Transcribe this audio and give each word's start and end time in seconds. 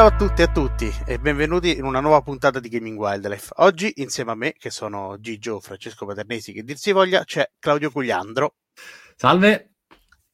Ciao 0.00 0.08
a 0.08 0.16
tutti 0.16 0.40
e 0.40 0.44
a 0.44 0.50
tutti 0.50 0.90
e 1.04 1.18
benvenuti 1.18 1.76
in 1.76 1.84
una 1.84 2.00
nuova 2.00 2.22
puntata 2.22 2.58
di 2.58 2.70
Gaming 2.70 2.98
Wildlife. 2.98 3.52
Oggi 3.56 3.92
insieme 3.96 4.30
a 4.30 4.34
me, 4.34 4.54
che 4.54 4.70
sono 4.70 5.20
Gigio 5.20 5.60
Francesco 5.60 6.06
Paternesi, 6.06 6.54
che 6.54 6.62
dir 6.62 6.78
si 6.78 6.90
voglia, 6.92 7.22
c'è 7.22 7.46
Claudio 7.58 7.90
Cugliandro. 7.90 8.54
Salve. 9.14 9.74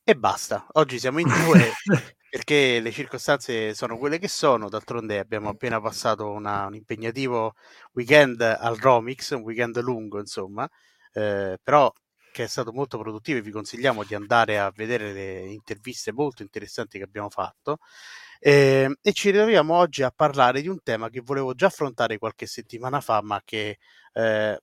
E 0.05 0.15
basta. 0.15 0.69
Oggi 0.75 1.01
siamo 1.01 1.19
in 1.19 1.27
due 1.27 1.73
perché 2.31 2.79
le 2.79 2.93
circostanze 2.93 3.75
sono 3.75 3.99
quelle 3.99 4.21
che 4.21 4.29
sono. 4.29 4.69
D'altronde 4.69 5.19
abbiamo 5.19 5.49
appena 5.49 5.81
passato 5.81 6.31
una, 6.31 6.67
un 6.67 6.77
impegnativo 6.77 7.55
weekend 7.95 8.41
al 8.43 8.77
Romix, 8.77 9.33
un 9.33 9.43
weekend 9.43 9.81
lungo, 9.81 10.21
insomma, 10.21 10.71
eh, 11.13 11.59
però 11.61 11.93
che 12.31 12.45
è 12.45 12.47
stato 12.47 12.71
molto 12.71 12.99
produttivo 12.99 13.39
e 13.39 13.43
vi 13.43 13.51
consigliamo 13.51 14.05
di 14.05 14.15
andare 14.15 14.61
a 14.61 14.71
vedere 14.73 15.13
le 15.13 15.41
interviste 15.49 16.13
molto 16.13 16.43
interessanti 16.43 16.99
che 16.99 17.05
abbiamo 17.05 17.31
fatto. 17.31 17.79
Eh, 18.49 18.97
e 19.03 19.13
ci 19.13 19.31
ritroviamo 19.31 19.75
oggi 19.75 20.05
a 20.05 20.13
parlare 20.15 20.61
di 20.61 20.69
un 20.69 20.81
tema 20.81 21.09
che 21.09 21.21
volevo 21.21 21.53
già 21.55 21.67
affrontare 21.67 22.17
qualche 22.17 22.47
settimana 22.47 23.01
fa, 23.01 23.21
ma 23.21 23.43
che 23.45 23.79
eh, 24.13 24.61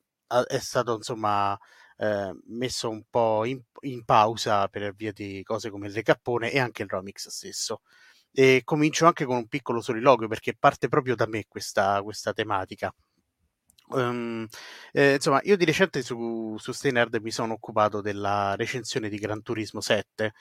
è 0.48 0.58
stato 0.59 0.95
insomma 0.95 1.58
eh, 1.98 2.31
messo 2.48 2.90
un 2.90 3.03
po' 3.09 3.44
in, 3.44 3.62
in, 3.81 4.06
pausa 4.06 4.70
per 4.70 4.94
via 4.95 5.12
di 5.12 5.44
cose 5.44 5.70
come 5.70 5.88
il 5.88 5.94
recappone 5.94 6.50
e 6.52 6.59
anche 6.59 6.84
il 6.84 6.90
Romix 6.90 7.28
stesso. 7.28 7.81
E 8.31 8.62
comincio 8.64 9.06
anche 9.06 9.25
con 9.25 9.36
un 9.36 9.48
piccolo 9.48 9.81
soliloquio 9.81 10.30
perché 10.30 10.56
parte 10.58 10.88
proprio 10.88 11.16
da 11.16 11.28
me 11.28 11.44
questa, 11.50 12.02
questa 12.03 12.31
tematica. 12.31 12.94
Um, 13.89 14.48
eh, 14.92 15.16
insomma, 15.16 15.39
io 15.44 15.58
di 15.58 15.66
recente 15.66 16.02
su, 16.02 16.56
su 16.58 16.72
Stay 16.72 16.92
mi 17.22 17.31
sono 17.31 17.53
occupato 17.53 18.02
della 18.02 18.56
recensione 18.56 19.09
di 19.09 19.17
Gran 19.17 19.42
Turismo 19.42 19.81
7. 19.81 20.34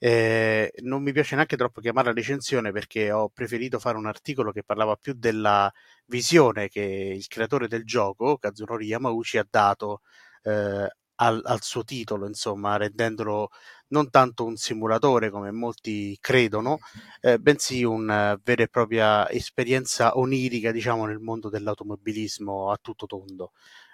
Eh, 0.00 0.72
non 0.82 1.02
mi 1.02 1.12
piace 1.12 1.34
neanche 1.34 1.56
troppo 1.56 1.80
chiamarla 1.80 2.12
recensione 2.12 2.70
perché 2.72 3.10
ho 3.10 3.28
preferito 3.30 3.78
fare 3.80 3.96
un 3.98 4.06
articolo 4.06 4.52
che 4.52 4.62
parlava 4.62 4.96
più 4.96 5.12
della 5.14 5.72
visione 6.06 6.68
che 6.68 6.82
il 6.82 7.26
creatore 7.26 7.66
del 7.68 7.84
gioco, 7.84 8.38
Kazunori 8.38 8.86
Yamauchi, 8.86 9.38
ha 9.38 9.46
dato 9.48 10.02
eh, 10.42 10.88
al, 11.20 11.40
al, 11.44 11.62
suo 11.62 11.84
titolo, 11.84 12.26
insomma, 12.26 12.76
rendendolo 12.76 13.50
non 13.88 14.10
tanto 14.10 14.44
un 14.44 14.56
simulatore 14.56 15.30
come 15.30 15.50
molti 15.50 16.16
credono, 16.20 16.78
eh, 17.20 17.38
bensì 17.38 17.84
una 17.84 18.32
uh, 18.32 18.40
vera 18.42 18.62
e 18.62 18.68
propria 18.68 19.28
esperienza 19.30 20.16
onirica, 20.18 20.72
diciamo, 20.72 21.06
nel 21.06 21.18
mondo 21.18 21.48
dell'automobilismo 21.48 22.70
a 22.70 22.78
tutto 22.80 23.06
tondo. 23.06 23.52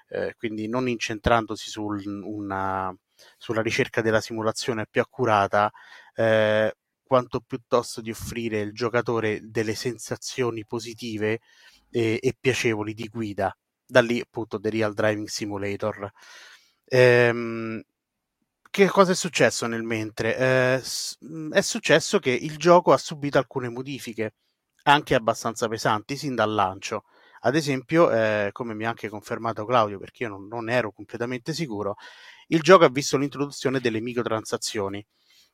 Eh, 0.09 0.35
quindi 0.37 0.69
non 0.69 0.89
incentrandosi 0.89 1.71
sul, 1.71 2.05
una, 2.07 2.95
sulla 3.37 3.63
ricerca 3.63 4.03
della 4.03 4.21
simulazione 4.21 4.87
più 4.89 5.01
accurata, 5.01 5.73
eh, 6.15 6.75
quanto 7.03 7.41
piuttosto 7.41 8.01
di 8.01 8.11
offrire 8.11 8.61
al 8.61 8.73
giocatore 8.73 9.41
delle 9.43 9.75
sensazioni 9.75 10.65
positive 10.67 11.41
e, 11.91 12.19
e 12.21 12.35
piacevoli 12.39 12.95
di 12.95 13.09
guida. 13.09 13.57
Da 13.87 14.01
lì 14.01 14.21
appunto 14.21 14.59
The 14.59 14.71
Real 14.71 14.95
Driving 14.95 15.27
Simulator. 15.29 16.11
Ehm, 16.87 17.83
che 18.75 18.89
cosa 18.89 19.13
è 19.13 19.15
successo 19.15 19.69
nel 19.69 19.85
mentre? 19.85 20.37
Eh, 20.37 20.83
è 21.53 21.61
successo 21.61 22.19
che 22.19 22.31
il 22.31 22.57
gioco 22.57 22.93
ha 22.93 22.97
subito 22.97 23.39
alcune 23.39 23.69
modifiche, 23.69 24.35
anche 24.83 25.15
abbastanza 25.15 25.69
pesanti, 25.69 26.17
sin 26.17 26.35
dal 26.35 26.53
lancio. 26.53 27.05
Ad 27.43 27.55
esempio, 27.55 28.11
eh, 28.11 28.49
come 28.51 28.75
mi 28.75 28.85
ha 28.85 28.89
anche 28.89 29.09
confermato 29.09 29.65
Claudio, 29.65 30.01
perché 30.01 30.25
io 30.25 30.31
non, 30.31 30.49
non, 30.49 30.69
ero 30.69 30.91
completamente 30.91 31.53
sicuro, 31.53 31.95
il 32.49 32.63
gioco 32.63 32.85
ha 32.85 32.89
visto 32.89 33.17
l'introduzione 33.17 33.79
delle 33.79 34.01
microtransazioni. 34.01 35.07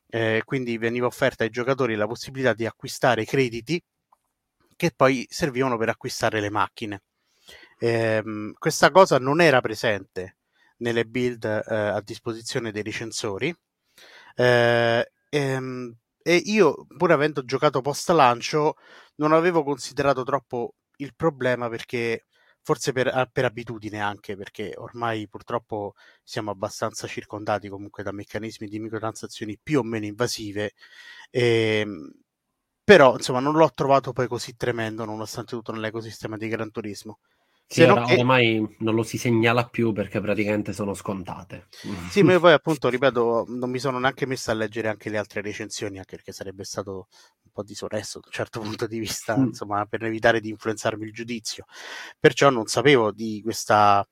Eh, 0.09 0.41
quindi 0.47 0.79
veniva 0.79 1.07
offerta 1.07 1.45
ai 1.45 1.51
giocatori 1.51 1.97
la 1.97 2.07
possibilità 2.07 2.55
di 2.55 2.65
acquistare 2.65 3.27
crediti 3.27 3.83
che 4.77 4.93
poi 4.97 5.27
servivano 5.29 5.77
per 5.77 5.91
acquistare 5.91 6.41
le 6.41 6.51
macchine. 6.51 7.03
Eh, 7.79 8.23
questa 8.59 8.91
cosa 8.91 9.19
non 9.19 9.43
era 9.43 9.61
presente 9.61 10.37
nelle 10.81 11.05
build 11.07 11.45
eh, 11.45 11.75
a 11.75 12.01
disposizione 12.03 12.73
dei 12.73 12.83
recensori. 12.83 13.55
Eh, 14.35 15.11
ehm, 15.29 15.97
e 16.23 16.37
io, 16.37 16.87
pur 16.97 17.13
avendo 17.13 17.45
giocato 17.45 17.81
post 17.81 18.11
lancio, 18.11 18.77
non 19.17 19.33
avevo 19.33 19.63
considerato 19.63 20.23
troppo 20.23 20.75
il 20.97 21.15
problema 21.15 21.69
perché 21.69 22.27
forse 22.63 22.93
per, 22.93 23.31
per, 23.33 23.45
abitudine 23.47 24.01
anche 24.01 24.37
perché 24.37 24.75
ormai 24.77 25.27
purtroppo 25.29 25.95
siamo 26.23 26.51
abbastanza 26.51 27.07
circondati 27.07 27.69
comunque 27.69 28.03
da 28.03 28.13
meccanismi 28.13 28.69
di 28.69 28.79
microtransazioni 28.79 29.59
più 29.63 29.79
o 29.81 29.83
meno 29.83 30.05
invasive 30.05 30.75
ehm, 31.31 32.13
però 32.85 33.17
insomma 33.17 33.41
non 33.41 33.55
l'ho 33.55 33.71
trovato 33.75 34.13
poi 34.13 34.29
così 34.29 34.57
tremendo 34.57 35.05
nonostante 35.05 35.57
tutto 35.57 35.73
nell'ecosistema 35.73 36.37
di 36.37 36.49
Gran 36.49 36.71
Turismo 36.71 37.21
sì, 37.73 37.83
ora, 37.83 38.03
che... 38.03 38.17
ormai 38.17 38.77
non 38.79 38.97
lo 38.97 39.05
si 39.05 39.17
segnala 39.17 39.65
più 39.65 39.93
perché 39.93 40.21
praticamente 40.21 40.73
sono 40.73 40.93
scontate. 40.93 41.69
Sì, 42.09 42.25
ma 42.25 42.37
poi 42.41 42.53
appunto, 42.53 42.89
ripeto, 42.91 43.45
non 43.47 43.71
mi 43.71 43.79
sono 43.79 44.01
neanche 44.01 44.27
messo 44.27 44.51
a 44.51 44.55
leggere 44.55 44.89
anche 44.89 45.09
le 45.09 45.19
altre 45.19 45.41
recensioni, 45.41 45.99
anche 45.99 46.17
perché 46.17 46.33
sarebbe 46.33 46.65
stato 46.65 47.07
un 47.45 47.53
po' 47.53 47.63
disonesto 47.63 48.19
da 48.19 48.27
un 48.27 48.33
certo 48.33 48.59
punto 48.61 48.89
di 48.89 48.99
vista, 48.99 49.37
mm. 49.39 49.45
insomma, 49.45 49.87
per 49.87 50.03
evitare 50.03 50.41
di 50.41 50.49
influenzarmi 50.49 51.05
il 51.05 51.13
giudizio. 51.13 51.65
Perciò 52.19 52.51
non 52.51 52.67
sapevo 52.67 53.13
di 53.13 53.41
questa 53.41 54.05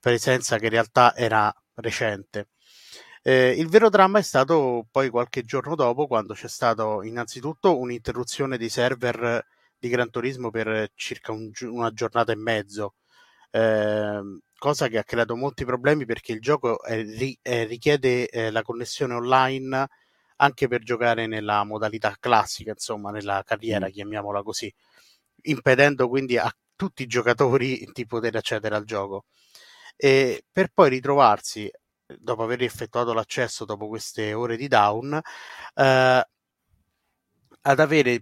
presenza 0.00 0.56
che 0.56 0.64
in 0.64 0.70
realtà 0.70 1.14
era 1.14 1.54
recente. 1.74 2.48
Eh, 3.22 3.50
il 3.50 3.68
vero 3.68 3.90
dramma 3.90 4.20
è 4.20 4.22
stato 4.22 4.86
poi 4.90 5.10
qualche 5.10 5.42
giorno 5.42 5.74
dopo, 5.74 6.06
quando 6.06 6.32
c'è 6.32 6.48
stato 6.48 7.02
innanzitutto 7.02 7.78
un'interruzione 7.78 8.56
dei 8.56 8.70
server 8.70 9.46
di 9.78 9.88
Gran 9.90 10.08
Turismo 10.08 10.50
per 10.50 10.92
circa 10.94 11.32
un, 11.32 11.50
una 11.60 11.92
giornata 11.92 12.32
e 12.32 12.36
mezzo 12.36 12.94
Ehm, 13.54 14.40
cosa 14.58 14.88
che 14.88 14.98
ha 14.98 15.04
creato 15.04 15.36
molti 15.36 15.64
problemi 15.64 16.06
perché 16.06 16.32
il 16.32 16.40
gioco 16.40 16.82
è, 16.82 17.04
è, 17.42 17.66
richiede 17.66 18.28
eh, 18.28 18.50
la 18.50 18.62
connessione 18.62 19.14
online 19.14 19.88
anche 20.36 20.68
per 20.68 20.82
giocare 20.82 21.26
nella 21.26 21.64
modalità 21.64 22.16
classica, 22.18 22.70
insomma, 22.70 23.10
nella 23.10 23.42
carriera, 23.44 23.86
mm. 23.86 23.90
chiamiamola 23.90 24.42
così, 24.42 24.72
impedendo 25.42 26.08
quindi 26.08 26.38
a 26.38 26.50
tutti 26.76 27.02
i 27.02 27.06
giocatori 27.06 27.86
di 27.92 28.06
poter 28.06 28.36
accedere 28.36 28.74
al 28.76 28.84
gioco. 28.84 29.26
E 29.96 30.44
per 30.50 30.70
poi 30.72 30.90
ritrovarsi, 30.90 31.70
dopo 32.18 32.42
aver 32.44 32.62
effettuato 32.62 33.12
l'accesso 33.12 33.64
dopo 33.64 33.88
queste 33.88 34.32
ore 34.34 34.56
di 34.56 34.68
down, 34.68 35.20
eh, 35.74 36.26
ad 37.64 37.80
avere 37.80 38.20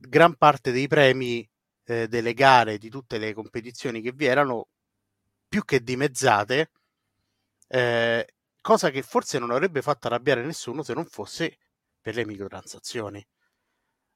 gran 0.00 0.36
parte 0.36 0.72
dei 0.72 0.88
premi 0.88 1.48
eh, 1.84 2.08
delle 2.08 2.34
gare 2.34 2.78
di 2.78 2.88
tutte 2.88 3.18
le 3.18 3.34
competizioni 3.34 4.00
che 4.00 4.12
vi 4.12 4.26
erano 4.26 4.68
più 5.50 5.64
che 5.64 5.82
dimezzate, 5.82 6.70
eh, 7.68 8.26
cosa 8.60 8.90
che 8.90 9.02
forse 9.02 9.38
non 9.38 9.50
avrebbe 9.50 9.82
fatto 9.82 10.06
arrabbiare 10.06 10.44
nessuno 10.44 10.82
se 10.84 10.94
non 10.94 11.06
fosse 11.06 11.58
per 12.00 12.14
le 12.14 12.24
microtransazioni. 12.26 13.26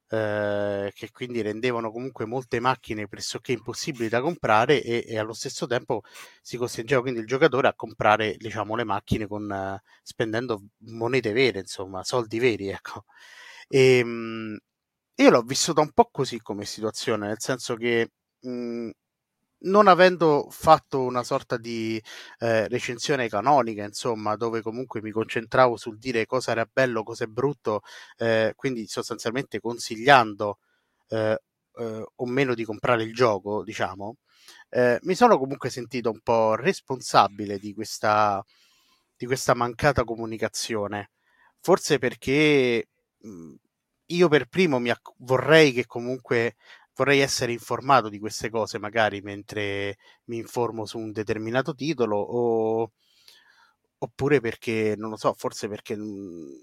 Eh, 0.07 0.93
che 0.95 1.11
quindi 1.11 1.41
rendevano 1.41 1.91
comunque 1.91 2.27
molte 2.27 2.61
macchine 2.61 3.09
pressoché 3.09 3.53
impossibili 3.53 4.09
da 4.09 4.21
comprare 4.21 4.83
e, 4.83 5.03
e, 5.09 5.19
allo 5.19 5.33
stesso 5.33 5.67
tempo 5.67 6.03
si 6.43 6.59
costringeva 6.59 7.01
quindi 7.01 7.21
il 7.21 7.27
giocatore 7.27 7.69
a 7.69 7.75
comprare 7.75 8.37
diciamo 8.37 8.77
le 8.77 8.85
macchine 8.85 9.27
con, 9.27 9.51
uh, 9.51 9.79
spendendo 10.03 10.63
monete 10.91 11.33
vere 11.33 11.61
insomma 11.61 12.05
soldi 12.05 12.39
veri 12.39 12.69
ecco 12.69 13.07
e, 13.69 13.99
ehm, 13.99 14.59
io 15.17 15.31
l'ho 15.31 15.43
vissuta 15.43 15.81
un 15.81 15.93
po' 15.93 16.09
così 16.11 16.41
come 16.41 16.65
situazione, 16.65 17.29
nel 17.29 17.41
senso 17.41 17.77
che 17.77 18.11
mh, 18.41 18.91
non 19.65 19.89
avendo 19.89 20.49
fatto 20.51 21.03
una 21.03 21.23
sorta 21.23 21.57
di 21.57 22.01
eh, 22.41 22.69
recensione 22.69 23.29
canonica, 23.29 23.85
insomma, 23.85 24.37
dove 24.37 24.63
comunque 24.63 25.01
mi 25.03 25.11
concentravo 25.11 25.77
sul 25.77 25.99
dire 25.99 26.27
cosa 26.27 26.53
era 26.53 26.69
bello, 26.71 27.03
cosa 27.03 27.25
è 27.25 27.27
brutto, 27.27 27.83
eh, 28.17 28.53
quindi 28.57 28.87
sostanzialmente 28.87 29.61
consigliando 29.61 30.59
eh, 31.09 31.39
eh 31.77 32.07
o 32.17 32.27
meno 32.27 32.55
di 32.55 32.65
comprare 32.65 33.03
il 33.05 33.15
gioco, 33.15 33.63
diciamo, 33.65 34.17
eh, 34.71 34.99
mi 35.03 35.15
sono 35.15 35.39
comunque 35.39 35.71
sentito 35.71 36.11
un 36.11 36.21
po' 36.21 36.55
responsabile 36.57 37.59
di 37.59 37.73
questa, 37.75 38.45
di 39.17 39.27
questa 39.27 39.55
mancata 39.55 40.05
comunicazione. 40.05 41.11
Forse 41.61 41.99
perché 41.99 42.89
mh, 43.19 43.55
io 44.07 44.29
per 44.29 44.47
primo 44.47 44.77
acc- 44.91 45.15
vorrei 45.19 45.73
che 45.73 45.87
comunque 45.87 46.57
vorrei 46.95 47.21
essere 47.21 47.53
informato 47.53 48.09
di 48.09 48.19
queste 48.19 48.51
cose 48.51 48.79
magari 48.79 49.21
mentre 49.21 49.97
mi 50.25 50.39
informo 50.39 50.87
su 50.87 50.99
un 50.99 51.13
determinato 51.13 51.75
titolo 51.75 52.17
o 52.19 52.93
oppure 53.99 54.41
perché 54.41 54.95
non 54.97 55.11
lo 55.11 55.17
so, 55.17 55.33
forse 55.35 55.69
perché 55.69 55.97
mh, 55.97 56.63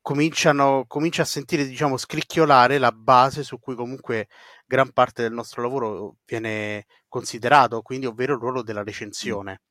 cominciano 0.00 0.84
comincia 0.88 1.22
a 1.22 1.24
sentire 1.24 1.64
diciamo 1.64 1.96
scricchiolare 1.96 2.78
la 2.78 2.90
base 2.92 3.44
su 3.44 3.58
cui 3.60 3.76
comunque 3.76 4.28
gran 4.66 4.90
parte 4.92 5.22
del 5.22 5.32
nostro 5.32 5.62
lavoro 5.62 6.16
viene 6.26 6.86
considerato, 7.08 7.82
quindi 7.82 8.06
ovvero 8.06 8.34
il 8.34 8.40
ruolo 8.40 8.62
della 8.62 8.82
recensione. 8.82 9.62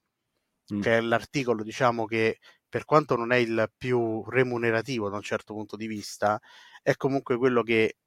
Mm. 0.73 0.81
Che 0.81 0.97
è 0.97 1.01
l'articolo 1.01 1.63
diciamo 1.63 2.05
che 2.05 2.39
per 2.69 2.85
quanto 2.85 3.15
non 3.17 3.31
è 3.33 3.37
il 3.37 3.71
più 3.77 4.23
remunerativo 4.29 5.09
da 5.09 5.17
un 5.17 5.21
certo 5.23 5.53
punto 5.53 5.75
di 5.75 5.87
vista, 5.87 6.39
è 6.81 6.95
comunque 6.95 7.37
quello 7.37 7.63
che 7.63 7.97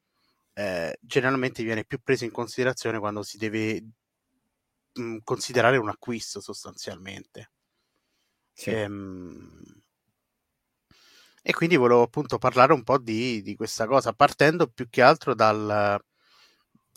eh, 0.54 0.96
generalmente 1.00 1.62
viene 1.62 1.84
più 1.84 2.00
preso 2.02 2.24
in 2.24 2.30
considerazione 2.30 2.98
quando 2.98 3.22
si 3.22 3.36
deve 3.38 3.84
mh, 4.94 5.02
mm, 5.02 5.16
considerare 5.24 5.76
un 5.76 5.88
acquisto 5.88 6.40
sostanzialmente. 6.40 7.50
Sì. 8.52 8.70
Ehm, 8.70 9.82
e 11.46 11.52
quindi 11.52 11.76
volevo 11.76 12.02
appunto 12.02 12.38
parlare 12.38 12.72
un 12.72 12.82
po' 12.82 12.98
di, 12.98 13.42
di 13.42 13.54
questa 13.54 13.86
cosa, 13.86 14.12
partendo 14.14 14.66
più 14.68 14.88
che 14.88 15.02
altro 15.02 15.34
dal, 15.34 16.00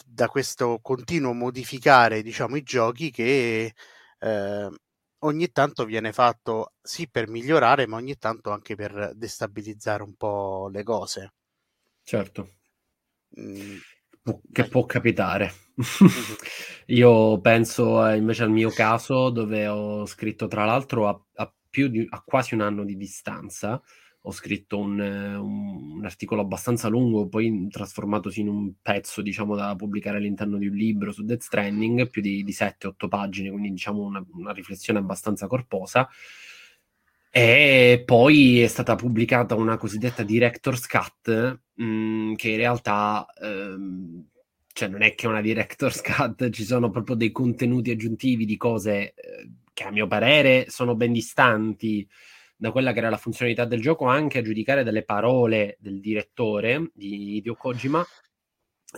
da 0.06 0.28
questo 0.30 0.80
continuo 0.82 1.34
modificare 1.34 2.22
diciamo, 2.22 2.56
i 2.56 2.64
giochi 2.64 3.12
che 3.12 3.74
eh, 4.20 4.70
ogni 5.20 5.52
tanto 5.52 5.86
viene 5.86 6.14
fatto 6.14 6.74
sì 6.82 7.10
per 7.10 7.28
migliorare, 7.28 7.88
ma 7.88 7.98
ogni 7.98 8.18
tanto 8.18 8.52
anche 8.52 8.76
per 8.76 9.12
destabilizzare 9.16 10.04
un 10.04 10.16
po' 10.16 10.70
le 10.72 10.84
cose. 10.84 11.34
Certo. 12.04 12.52
Che 14.52 14.64
può 14.66 14.86
capitare. 14.86 15.54
Io 16.88 17.40
penso 17.40 18.06
eh, 18.08 18.18
invece 18.18 18.44
al 18.44 18.52
mio 18.52 18.70
caso 18.70 19.30
dove 19.30 19.68
ho 19.68 20.06
scritto 20.06 20.48
tra 20.48 20.66
l'altro 20.66 21.08
a, 21.08 21.26
a, 21.36 21.54
di, 21.70 22.06
a 22.10 22.22
quasi 22.26 22.56
un 22.56 22.62
anno 22.62 22.84
di 22.84 22.98
distanza 22.98 23.82
ho 24.28 24.32
scritto 24.32 24.78
un, 24.78 25.00
un, 25.00 25.94
un, 25.96 26.06
articolo 26.06 26.42
abbastanza 26.42 26.90
lungo, 26.90 27.30
poi 27.30 27.68
trasformatosi 27.70 28.42
in 28.42 28.50
un 28.50 28.74
pezzo, 28.82 29.22
diciamo, 29.22 29.56
da 29.56 29.74
pubblicare 29.76 30.18
all'interno 30.18 30.58
di 30.58 30.68
un 30.68 30.76
libro 30.76 31.14
su 31.14 31.24
Death 31.24 31.44
Stranding, 31.44 32.10
più 32.10 32.22
di, 32.22 32.44
di 32.44 32.52
7-8 32.52 33.08
pagine, 33.08 33.50
quindi 33.50 33.72
diciamo 33.72 34.04
una, 34.04 34.24
una, 34.34 34.52
riflessione 34.52 35.00
abbastanza 35.00 35.48
corposa. 35.48 36.10
E 37.40 38.02
poi 38.04 38.64
è 38.64 38.68
stata 38.68 38.96
pubblicata 38.96 39.54
una 39.54 39.78
cosiddetta 39.78 40.24
Director's 40.24 40.88
Cut, 40.88 41.60
mh, 41.76 41.84
mm, 41.86 42.34
che 42.34 42.50
in 42.50 42.58
realtà... 42.58 43.28
Ehm, 43.40 44.28
cioè 44.74 44.88
non 44.88 45.04
è 45.04 45.14
che 45.14 45.28
una 45.28 45.42
director's 45.42 46.02
cut, 46.02 46.50
ci 46.50 46.64
sono 46.64 46.92
proprio 46.92 47.16
dei 47.16 47.32
contenuti 47.32 47.90
aggiuntivi 47.90 48.46
di 48.46 48.58
cose 48.58 49.14
eh, 49.14 49.50
che 49.74 49.84
a 49.84 49.92
mio 49.92 50.06
parere 50.06 50.66
sono 50.70 50.96
ben 50.96 51.12
distanti 51.12 52.08
da 52.56 52.72
quella 52.72 52.92
che 52.92 53.00
era 53.00 53.10
la 53.10 53.18
funzionalità 53.18 53.66
del 53.66 53.82
gioco 53.82 54.06
anche 54.06 54.38
a 54.38 54.44
giudicare 54.44 54.84
dalle 54.84 55.04
parole 55.04 55.78
del 55.80 56.00
direttore 56.00 56.92
di 56.94 57.38
Hideo 57.38 57.56
Kojima 57.56 58.06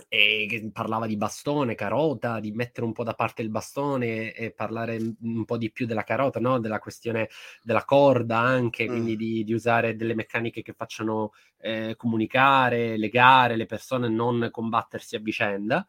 e 0.08 0.46
che 0.48 0.70
parlava 0.72 1.06
di 1.06 1.16
bastone, 1.16 1.74
carota, 1.74 2.38
di 2.38 2.52
mettere 2.52 2.86
un 2.86 2.92
po' 2.92 3.02
da 3.02 3.14
parte 3.14 3.42
il 3.42 3.50
bastone 3.50 4.32
e 4.32 4.52
parlare 4.52 4.96
un 5.20 5.44
po' 5.44 5.56
di 5.56 5.72
più 5.72 5.84
della 5.84 6.04
carota, 6.04 6.38
no? 6.38 6.60
della 6.60 6.78
questione 6.78 7.28
della 7.62 7.84
corda 7.84 8.38
anche, 8.38 8.84
mm. 8.84 8.88
quindi 8.88 9.16
di, 9.16 9.42
di, 9.42 9.52
usare 9.52 9.96
delle 9.96 10.14
meccaniche 10.14 10.62
che 10.62 10.74
facciano 10.74 11.32
eh, 11.58 11.94
comunicare, 11.96 12.96
legare 12.96 13.56
le 13.56 13.66
persone, 13.66 14.08
non 14.08 14.48
combattersi 14.52 15.16
a 15.16 15.20
vicenda. 15.20 15.86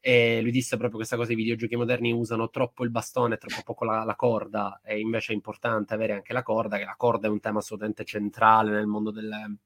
E 0.00 0.40
lui 0.42 0.50
disse 0.50 0.76
proprio 0.76 0.98
questa 0.98 1.16
cosa: 1.16 1.32
i 1.32 1.36
videogiochi 1.36 1.76
moderni 1.76 2.12
usano 2.12 2.50
troppo 2.50 2.84
il 2.84 2.90
bastone, 2.90 3.38
troppo 3.38 3.62
poco 3.64 3.84
la, 3.84 4.04
la, 4.04 4.14
corda, 4.14 4.80
e 4.84 5.00
invece 5.00 5.32
è 5.32 5.34
importante 5.34 5.94
avere 5.94 6.12
anche 6.12 6.32
la 6.34 6.42
corda, 6.42 6.76
che 6.76 6.84
la 6.84 6.96
corda 6.96 7.28
è 7.28 7.30
un 7.30 7.40
tema 7.40 7.58
assolutamente 7.60 8.04
centrale 8.04 8.70
nel 8.70 8.86
mondo 8.86 9.10
del, 9.10 9.56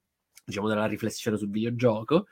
diciamo, 0.45 0.69
della 0.69 0.87
riflessione 0.87 1.37
sul 1.37 1.51
videogioco. 1.51 2.27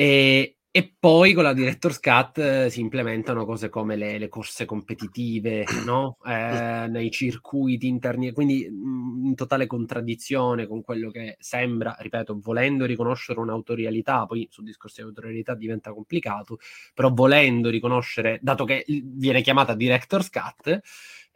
E, 0.00 0.58
e 0.70 0.94
poi 0.96 1.32
con 1.32 1.42
la 1.42 1.52
Director's 1.52 1.98
Cut 1.98 2.38
eh, 2.38 2.70
si 2.70 2.78
implementano 2.78 3.44
cose 3.44 3.68
come 3.68 3.96
le, 3.96 4.16
le 4.16 4.28
corse 4.28 4.64
competitive, 4.64 5.64
no? 5.84 6.18
eh, 6.24 6.86
nei 6.88 7.10
circuiti 7.10 7.88
interni, 7.88 8.30
quindi 8.30 8.68
mm, 8.70 9.26
in 9.26 9.34
totale 9.34 9.66
contraddizione 9.66 10.68
con 10.68 10.82
quello 10.82 11.10
che 11.10 11.34
sembra, 11.40 11.96
ripeto, 11.98 12.38
volendo 12.40 12.84
riconoscere 12.84 13.40
un'autorialità, 13.40 14.24
poi 14.26 14.46
sul 14.52 14.66
discorso 14.66 15.02
di 15.02 15.08
autorialità 15.08 15.56
diventa 15.56 15.92
complicato, 15.92 16.58
però 16.94 17.12
volendo 17.12 17.70
riconoscere, 17.70 18.38
dato 18.40 18.64
che 18.64 18.84
viene 18.86 19.42
chiamata 19.42 19.74
Director's 19.74 20.30
Cut, 20.30 20.80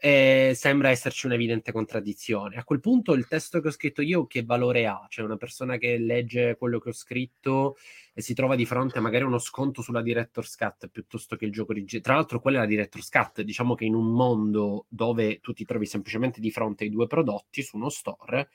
eh, 0.04 0.50
sembra 0.56 0.90
esserci 0.90 1.26
un'evidente 1.26 1.70
contraddizione. 1.70 2.56
A 2.56 2.64
quel 2.64 2.80
punto 2.80 3.12
il 3.12 3.28
testo 3.28 3.60
che 3.60 3.68
ho 3.68 3.70
scritto 3.70 4.02
io 4.02 4.26
che 4.26 4.42
valore 4.42 4.84
ha? 4.84 5.06
Cioè 5.08 5.24
una 5.24 5.36
persona 5.36 5.76
che 5.76 5.96
legge 5.96 6.56
quello 6.56 6.80
che 6.80 6.88
ho 6.88 6.92
scritto 6.92 7.76
e 8.12 8.20
si 8.20 8.34
trova 8.34 8.56
di 8.56 8.66
fronte 8.66 8.98
a 8.98 9.00
magari 9.00 9.22
uno 9.22 9.38
sconto 9.38 9.80
sulla 9.80 10.02
Director's 10.02 10.56
Cut 10.56 10.88
piuttosto 10.88 11.36
che 11.36 11.44
il 11.44 11.52
gioco 11.52 11.70
originale. 11.70 12.02
Tra 12.02 12.14
l'altro, 12.16 12.40
quella 12.40 12.58
è 12.58 12.60
la 12.62 12.66
Director's 12.66 13.08
Cut. 13.10 13.42
Diciamo 13.42 13.76
che 13.76 13.84
in 13.84 13.94
un 13.94 14.12
mondo 14.12 14.86
dove 14.88 15.38
tu 15.38 15.52
ti 15.52 15.64
trovi 15.64 15.86
semplicemente 15.86 16.40
di 16.40 16.50
fronte 16.50 16.82
ai 16.82 16.90
due 16.90 17.06
prodotti 17.06 17.62
su 17.62 17.76
uno 17.76 17.88
store, 17.88 18.48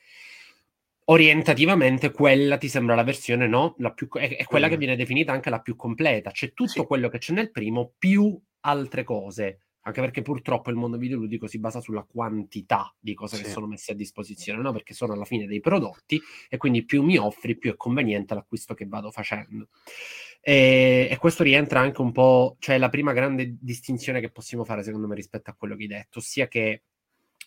orientativamente 1.04 2.10
quella 2.10 2.58
ti 2.58 2.68
sembra 2.68 2.94
la 2.94 3.04
versione 3.04 3.46
no? 3.46 3.74
La 3.78 3.94
più, 3.94 4.06
è, 4.10 4.36
è, 4.36 4.44
quella 4.44 4.66
mm. 4.66 4.70
che 4.70 4.76
viene 4.76 4.96
definita 4.96 5.32
anche 5.32 5.48
la 5.48 5.62
più 5.62 5.76
completa. 5.76 6.30
C'è 6.30 6.52
tutto 6.52 6.70
sì. 6.70 6.84
quello 6.84 7.08
che 7.08 7.16
c'è 7.16 7.32
nel 7.32 7.50
primo 7.50 7.94
più 7.96 8.38
altre 8.60 9.02
cose 9.02 9.60
anche 9.88 10.00
perché 10.00 10.22
purtroppo 10.22 10.70
il 10.70 10.76
mondo 10.76 10.96
videoludico 10.96 11.46
si 11.46 11.58
basa 11.58 11.80
sulla 11.80 12.02
quantità 12.02 12.94
di 12.98 13.14
cose 13.14 13.36
sì. 13.36 13.42
che 13.42 13.48
sono 13.50 13.66
messe 13.66 13.92
a 13.92 13.94
disposizione, 13.94 14.60
no? 14.62 14.72
perché 14.72 14.94
sono 14.94 15.12
alla 15.12 15.24
fine 15.24 15.46
dei 15.46 15.60
prodotti 15.60 16.20
e 16.48 16.56
quindi 16.56 16.84
più 16.84 17.02
mi 17.02 17.16
offri, 17.16 17.56
più 17.56 17.72
è 17.72 17.76
conveniente 17.76 18.34
l'acquisto 18.34 18.74
che 18.74 18.86
vado 18.86 19.10
facendo. 19.10 19.68
E, 20.40 21.08
e 21.10 21.16
questo 21.16 21.42
rientra 21.42 21.80
anche 21.80 22.00
un 22.00 22.12
po', 22.12 22.56
cioè 22.58 22.78
la 22.78 22.88
prima 22.88 23.12
grande 23.12 23.56
distinzione 23.60 24.20
che 24.20 24.30
possiamo 24.30 24.64
fare 24.64 24.82
secondo 24.82 25.06
me 25.06 25.14
rispetto 25.14 25.50
a 25.50 25.54
quello 25.54 25.74
che 25.74 25.82
hai 25.82 25.88
detto, 25.88 26.18
ossia 26.18 26.46
che 26.48 26.82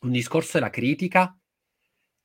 un 0.02 0.12
discorso 0.12 0.58
è 0.58 0.60
la 0.60 0.70
critica 0.70 1.38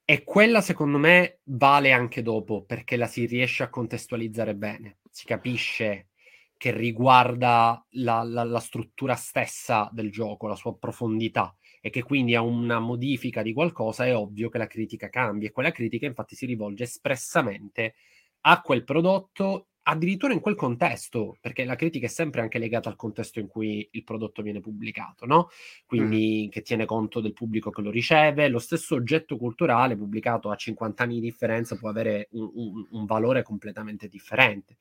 e 0.04 0.24
quella 0.24 0.60
secondo 0.60 0.98
me 0.98 1.40
vale 1.44 1.92
anche 1.92 2.22
dopo 2.22 2.64
perché 2.64 2.96
la 2.96 3.06
si 3.06 3.26
riesce 3.26 3.62
a 3.62 3.68
contestualizzare 3.68 4.54
bene, 4.54 4.98
si 5.10 5.24
capisce 5.24 6.08
che 6.56 6.70
riguarda 6.72 7.84
la, 7.90 8.22
la, 8.22 8.44
la, 8.44 8.60
struttura 8.60 9.14
stessa 9.14 9.90
del 9.92 10.10
gioco, 10.10 10.46
la 10.46 10.54
sua 10.54 10.76
profondità 10.76 11.54
e 11.80 11.90
che 11.90 12.02
quindi 12.02 12.34
a 12.34 12.40
una 12.40 12.78
modifica 12.78 13.42
di 13.42 13.52
qualcosa 13.52 14.06
è 14.06 14.16
ovvio 14.16 14.48
che 14.48 14.58
la 14.58 14.66
critica 14.66 15.08
cambia 15.08 15.48
e 15.48 15.52
quella 15.52 15.70
critica 15.70 16.06
infatti 16.06 16.34
si 16.34 16.46
rivolge 16.46 16.84
espressamente 16.84 17.94
a 18.42 18.60
quel 18.62 18.84
prodotto 18.84 19.68
addirittura 19.88 20.32
in 20.32 20.40
quel 20.40 20.56
contesto, 20.56 21.36
perché 21.40 21.64
la 21.64 21.76
critica 21.76 22.06
è 22.06 22.08
sempre 22.08 22.40
anche 22.40 22.58
legata 22.58 22.88
al 22.88 22.96
contesto 22.96 23.38
in 23.38 23.46
cui 23.46 23.86
il 23.92 24.02
prodotto 24.02 24.42
viene 24.42 24.60
pubblicato, 24.60 25.26
no? 25.26 25.48
Quindi 25.86 26.46
mm. 26.46 26.50
che 26.50 26.62
tiene 26.62 26.86
conto 26.86 27.20
del 27.20 27.32
pubblico 27.32 27.70
che 27.70 27.82
lo 27.82 27.90
riceve, 27.90 28.48
lo 28.48 28.58
stesso 28.58 28.96
oggetto 28.96 29.36
culturale 29.36 29.96
pubblicato 29.96 30.50
a 30.50 30.56
50 30.56 31.02
anni 31.04 31.14
di 31.14 31.20
differenza 31.20 31.76
può 31.76 31.88
avere 31.88 32.28
un, 32.32 32.50
un, 32.54 32.86
un 32.90 33.04
valore 33.04 33.42
completamente 33.44 34.08
differente. 34.08 34.76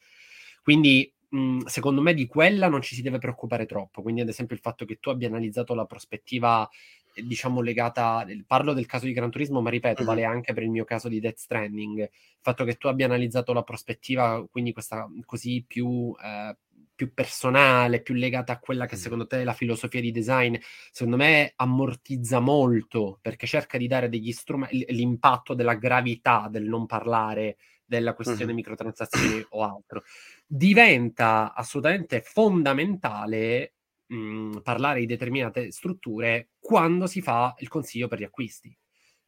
Quindi 0.64 1.14
Mhmm, 1.36 1.66
secondo 1.66 2.02
me 2.02 2.14
di 2.14 2.28
quella 2.28 2.70
non 2.70 2.82
ci 2.82 2.96
si 2.96 3.02
deve 3.02 3.18
preoccupare 3.18 3.66
troppo. 3.66 4.02
Quindi, 4.02 4.22
ad 4.22 4.30
esempio, 4.30 4.56
il 4.56 4.62
fatto 4.62 4.86
che 4.86 5.00
tu 5.00 5.10
abbia 5.10 5.28
analizzato 5.28 5.74
la 5.76 5.86
prospettiva, 5.86 6.68
eh, 7.14 7.24
diciamo, 7.26 7.62
legata. 7.62 8.26
Parlo 8.48 8.74
del 8.74 8.86
caso 8.86 9.06
di 9.06 9.14
Gran 9.14 9.30
Turismo, 9.32 9.62
ma 9.62 9.70
ripeto, 9.70 10.04
mm-hmm. 10.04 10.08
vale 10.08 10.24
anche 10.24 10.54
per 10.54 10.64
il 10.64 10.70
mio 10.70 10.86
caso 10.86 11.10
di 11.10 11.20
Death 11.20 11.38
Stranding. 11.38 12.00
Il 12.00 12.10
fatto 12.42 12.64
che 12.64 12.76
tu 12.76 12.88
abbia 12.88 13.06
analizzato 13.06 13.52
la 13.54 13.64
prospettiva, 13.64 14.46
quindi 14.50 14.72
questa 14.74 15.10
così 15.26 15.64
più. 15.68 16.16
Eh, 16.24 16.58
più 16.96 17.14
personale, 17.14 18.02
più 18.02 18.14
legata 18.16 18.54
a 18.54 18.60
quella 18.60 18.86
che 18.86 18.96
secondo 18.96 19.28
te 19.28 19.42
è 19.42 19.44
la 19.44 19.52
filosofia 19.52 20.00
di 20.00 20.12
design, 20.12 20.56
secondo 20.92 21.18
me 21.18 21.52
ammortizza 21.58 22.40
molto 22.40 23.20
perché 23.22 23.46
cerca 23.48 23.78
di 23.78 23.88
dare 23.88 24.08
degli 24.08 24.32
strumenti, 24.32 24.86
l'impatto 24.94 25.54
della 25.54 25.76
gravità 25.76 26.48
del 26.50 26.64
non 26.64 26.86
parlare 26.86 27.58
della 27.86 28.14
questione 28.14 28.52
uh-huh. 28.52 28.58
microtransazioni 28.58 29.46
o 29.50 29.64
altro 29.64 30.04
diventa 30.46 31.54
assolutamente 31.54 32.22
fondamentale 32.22 33.76
mh, 34.08 34.16
mhmm, 34.16 34.62
parlare 34.62 35.00
di 35.00 35.06
determinate 35.06 35.72
strutture 35.72 36.50
quando 36.60 37.08
si 37.08 37.22
fa 37.22 37.54
il 37.60 37.68
consiglio 37.68 38.08
per 38.08 38.20
gli 38.20 38.24
acquisti. 38.24 38.76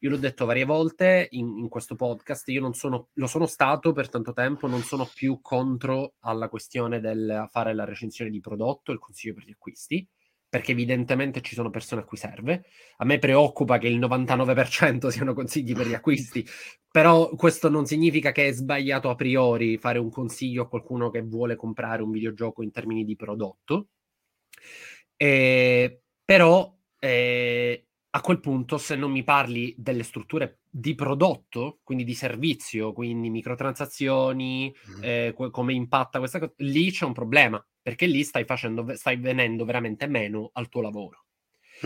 Io 0.02 0.10
l'ho 0.10 0.16
detto 0.16 0.44
varie 0.44 0.64
volte 0.64 1.26
in, 1.32 1.58
in 1.58 1.68
questo 1.68 1.96
podcast, 1.96 2.46
io 2.48 2.60
non 2.60 2.72
sono, 2.72 3.08
lo 3.14 3.26
sono 3.26 3.46
stato 3.46 3.92
per 3.92 4.08
tanto 4.08 4.32
tempo, 4.32 4.68
non 4.68 4.82
sono 4.82 5.10
più 5.12 5.40
contro 5.42 6.14
alla 6.20 6.48
questione 6.48 7.00
del 7.00 7.48
fare 7.50 7.74
la 7.74 7.84
recensione 7.84 8.30
di 8.30 8.38
prodotto, 8.38 8.92
il 8.92 9.00
consiglio 9.00 9.34
per 9.34 9.44
gli 9.44 9.50
acquisti 9.50 10.08
perché 10.48 10.72
evidentemente 10.72 11.42
ci 11.42 11.54
sono 11.54 11.70
persone 11.70 12.00
a 12.00 12.04
cui 12.04 12.16
serve. 12.16 12.64
A 12.98 13.04
me 13.04 13.18
preoccupa 13.18 13.78
che 13.78 13.88
il 13.88 13.98
99% 13.98 15.08
siano 15.08 15.34
consigli 15.34 15.74
per 15.74 15.86
gli 15.86 15.94
acquisti, 15.94 16.44
però 16.90 17.28
questo 17.30 17.68
non 17.68 17.86
significa 17.86 18.32
che 18.32 18.48
è 18.48 18.52
sbagliato 18.52 19.10
a 19.10 19.14
priori 19.14 19.76
fare 19.78 19.98
un 19.98 20.10
consiglio 20.10 20.62
a 20.62 20.68
qualcuno 20.68 21.10
che 21.10 21.22
vuole 21.22 21.56
comprare 21.56 22.02
un 22.02 22.10
videogioco 22.10 22.62
in 22.62 22.70
termini 22.70 23.04
di 23.04 23.16
prodotto. 23.16 23.88
Eh, 25.16 26.00
però 26.24 26.74
eh, 26.98 27.86
a 28.10 28.20
quel 28.20 28.40
punto, 28.40 28.78
se 28.78 28.96
non 28.96 29.10
mi 29.10 29.22
parli 29.22 29.74
delle 29.76 30.02
strutture 30.02 30.60
di 30.70 30.94
prodotto, 30.94 31.80
quindi 31.82 32.04
di 32.04 32.14
servizio, 32.14 32.92
quindi 32.92 33.30
microtransazioni, 33.30 34.74
mm. 34.90 35.02
eh, 35.02 35.34
come 35.50 35.72
impatta 35.72 36.18
questa 36.18 36.38
cosa, 36.38 36.52
lì 36.58 36.90
c'è 36.90 37.04
un 37.04 37.12
problema 37.12 37.64
perché 37.88 38.04
lì 38.04 38.22
stai, 38.22 38.44
facendo, 38.44 38.94
stai 38.96 39.16
venendo 39.16 39.64
veramente 39.64 40.06
meno 40.06 40.50
al 40.52 40.68
tuo 40.68 40.82
lavoro. 40.82 41.24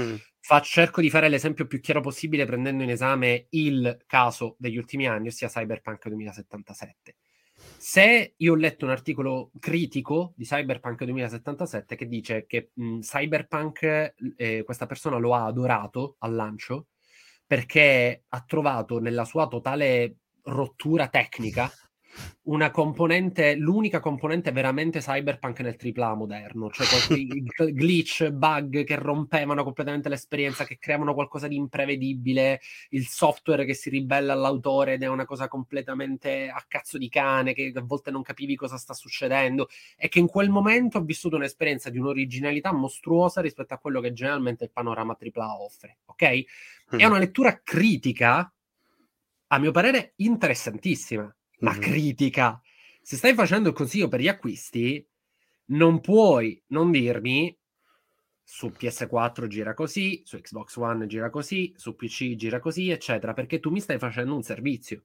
Mm. 0.01 0.17
Fa, 0.41 0.61
cerco 0.61 1.01
di 1.01 1.09
fare 1.11 1.29
l'esempio 1.29 1.69
più 1.69 1.81
chiaro 1.81 2.01
possibile 2.01 2.45
prendendo 2.45 2.83
in 2.83 2.91
esame 2.91 3.47
il 3.51 4.03
caso 4.05 4.57
degli 4.59 4.77
ultimi 4.77 5.07
anni, 5.07 5.29
ossia 5.29 5.47
Cyberpunk 5.47 6.09
2077. 6.09 7.15
Se 7.55 8.35
io 8.37 8.53
ho 8.53 8.57
letto 8.57 8.85
un 8.85 8.91
articolo 8.91 9.53
critico 9.61 10.33
di 10.35 10.43
Cyberpunk 10.45 11.05
2077 11.05 11.95
che 11.95 12.09
dice 12.09 12.47
che 12.47 12.73
mh, 12.75 12.99
Cyberpunk, 12.99 14.15
eh, 14.37 14.63
questa 14.65 14.87
persona 14.87 15.19
lo 15.19 15.37
ha 15.37 15.45
adorato 15.45 16.17
al 16.19 16.35
lancio 16.35 16.89
perché 17.47 18.25
ha 18.27 18.43
trovato 18.45 18.99
nella 18.99 19.25
sua 19.25 19.47
totale 19.47 20.17
rottura 20.47 21.07
tecnica 21.07 21.71
una 22.45 22.71
componente, 22.71 23.55
l'unica 23.55 24.01
componente 24.01 24.51
veramente 24.51 25.01
cyberpunk 25.01 25.61
nel 25.61 25.77
AAA 25.81 26.15
moderno, 26.15 26.71
cioè 26.71 26.87
qualche 26.87 27.25
glitch, 27.73 28.31
bug 28.31 28.85
che 28.85 28.97
rompevano 28.97 29.63
completamente 29.63 30.09
l'esperienza, 30.09 30.65
che 30.65 30.79
creavano 30.79 31.15
qualcosa 31.15 31.47
di 31.47 31.57
imprevedibile, 31.57 32.61
il 32.91 33.07
software 33.07 33.65
che 33.65 33.75
si 33.75 33.91
ribella 33.91 34.33
all'autore 34.33 34.95
ed 34.95 35.03
è 35.03 35.07
una 35.07 35.25
cosa 35.25 35.49
completamente 35.49 36.49
a 36.49 36.65
cazzo 36.67 36.99
di 36.99 37.09
cane, 37.09 37.55
che 37.55 37.73
a 37.75 37.83
volte 37.83 38.11
non 38.11 38.23
capivi 38.23 38.57
cosa 38.57 38.77
sta 38.77 38.95
succedendo, 38.95 39.69
e 39.97 40.09
che 40.09 40.19
in 40.19 40.27
quel 40.27 40.51
momento 40.51 40.99
ho 40.99 41.03
vissuto 41.03 41.37
un'esperienza 41.37 41.91
di 41.91 41.99
un'originalità 41.99 42.73
mostruosa 42.73 43.41
rispetto 43.41 43.75
a 43.75 43.79
quello 43.79 44.01
che 44.01 44.13
generalmente 44.13 44.65
il 44.65 44.71
panorama 44.73 45.17
AAA 45.19 45.61
offre, 45.61 45.99
ok? 46.07 46.45
Mm. 46.95 46.99
È 46.99 47.05
una 47.05 47.19
lettura 47.19 47.61
critica, 47.63 48.53
a 49.47 49.59
mio 49.59 49.71
parere, 49.71 50.15
interessantissima 50.17 51.33
ma 51.63 51.73
mm-hmm. 51.73 51.81
critica. 51.81 52.61
Se 53.01 53.17
stai 53.17 53.35
facendo 53.35 53.69
il 53.69 53.75
consiglio 53.75 54.09
per 54.09 54.21
gli 54.21 54.29
acquisti, 54.29 55.05
non 55.67 56.01
puoi 56.01 56.63
non 56.69 56.91
dirmi 56.91 57.57
su 58.45 58.73
PS4 58.79 59.47
gira 59.47 59.75
così, 59.75 60.23
su 60.25 60.39
Xbox 60.39 60.77
One 60.77 61.07
gira 61.07 61.31
così, 61.31 61.73
su 61.77 61.97
PC 61.97 62.35
gira 62.35 62.61
così, 62.61 62.91
eccetera, 62.91 63.33
perché 63.33 63.61
tu 63.61 63.71
mi 63.71 63.81
stai 63.81 63.99
facendo 63.99 64.35
un 64.35 64.43
servizio. 64.43 65.05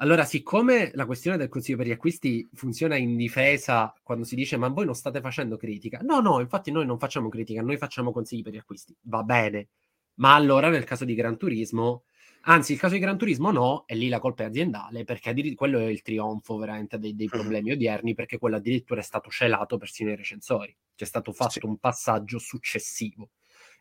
Allora, 0.00 0.24
siccome 0.24 0.92
la 0.94 1.06
questione 1.06 1.36
del 1.36 1.48
consiglio 1.48 1.78
per 1.78 1.86
gli 1.86 1.92
acquisti 1.92 2.48
funziona 2.54 2.96
in 2.96 3.16
difesa 3.16 3.92
quando 4.02 4.24
si 4.24 4.36
dice 4.36 4.56
ma 4.56 4.68
voi 4.68 4.84
non 4.84 4.94
state 4.94 5.20
facendo 5.20 5.56
critica, 5.56 6.00
no, 6.02 6.20
no, 6.20 6.40
infatti 6.40 6.70
noi 6.70 6.86
non 6.86 6.98
facciamo 6.98 7.28
critica, 7.28 7.62
noi 7.62 7.78
facciamo 7.78 8.12
consigli 8.12 8.42
per 8.42 8.52
gli 8.52 8.58
acquisti, 8.58 8.94
va 9.02 9.24
bene, 9.24 9.68
ma 10.16 10.34
allora 10.34 10.68
nel 10.68 10.84
caso 10.84 11.04
di 11.04 11.14
Gran 11.14 11.36
Turismo 11.36 12.04
Anzi, 12.42 12.72
il 12.72 12.78
caso 12.78 12.94
di 12.94 13.00
Gran 13.00 13.18
Turismo 13.18 13.50
no, 13.50 13.84
e 13.86 13.94
lì 13.94 14.08
la 14.08 14.20
colpa 14.20 14.44
è 14.44 14.46
aziendale, 14.46 15.04
perché 15.04 15.30
addir- 15.30 15.54
quello 15.54 15.78
è 15.78 15.84
il 15.84 16.02
trionfo 16.02 16.56
veramente 16.56 16.98
dei, 16.98 17.14
dei 17.14 17.28
problemi 17.28 17.72
odierni, 17.72 18.14
perché 18.14 18.38
quello 18.38 18.56
addirittura 18.56 19.00
è 19.00 19.04
stato 19.04 19.28
celato 19.30 19.76
persino 19.76 20.10
ai 20.10 20.16
recensori. 20.16 20.74
C'è 20.94 21.04
stato 21.04 21.32
fatto 21.32 21.50
sì. 21.50 21.66
un 21.66 21.76
passaggio 21.78 22.38
successivo. 22.38 23.30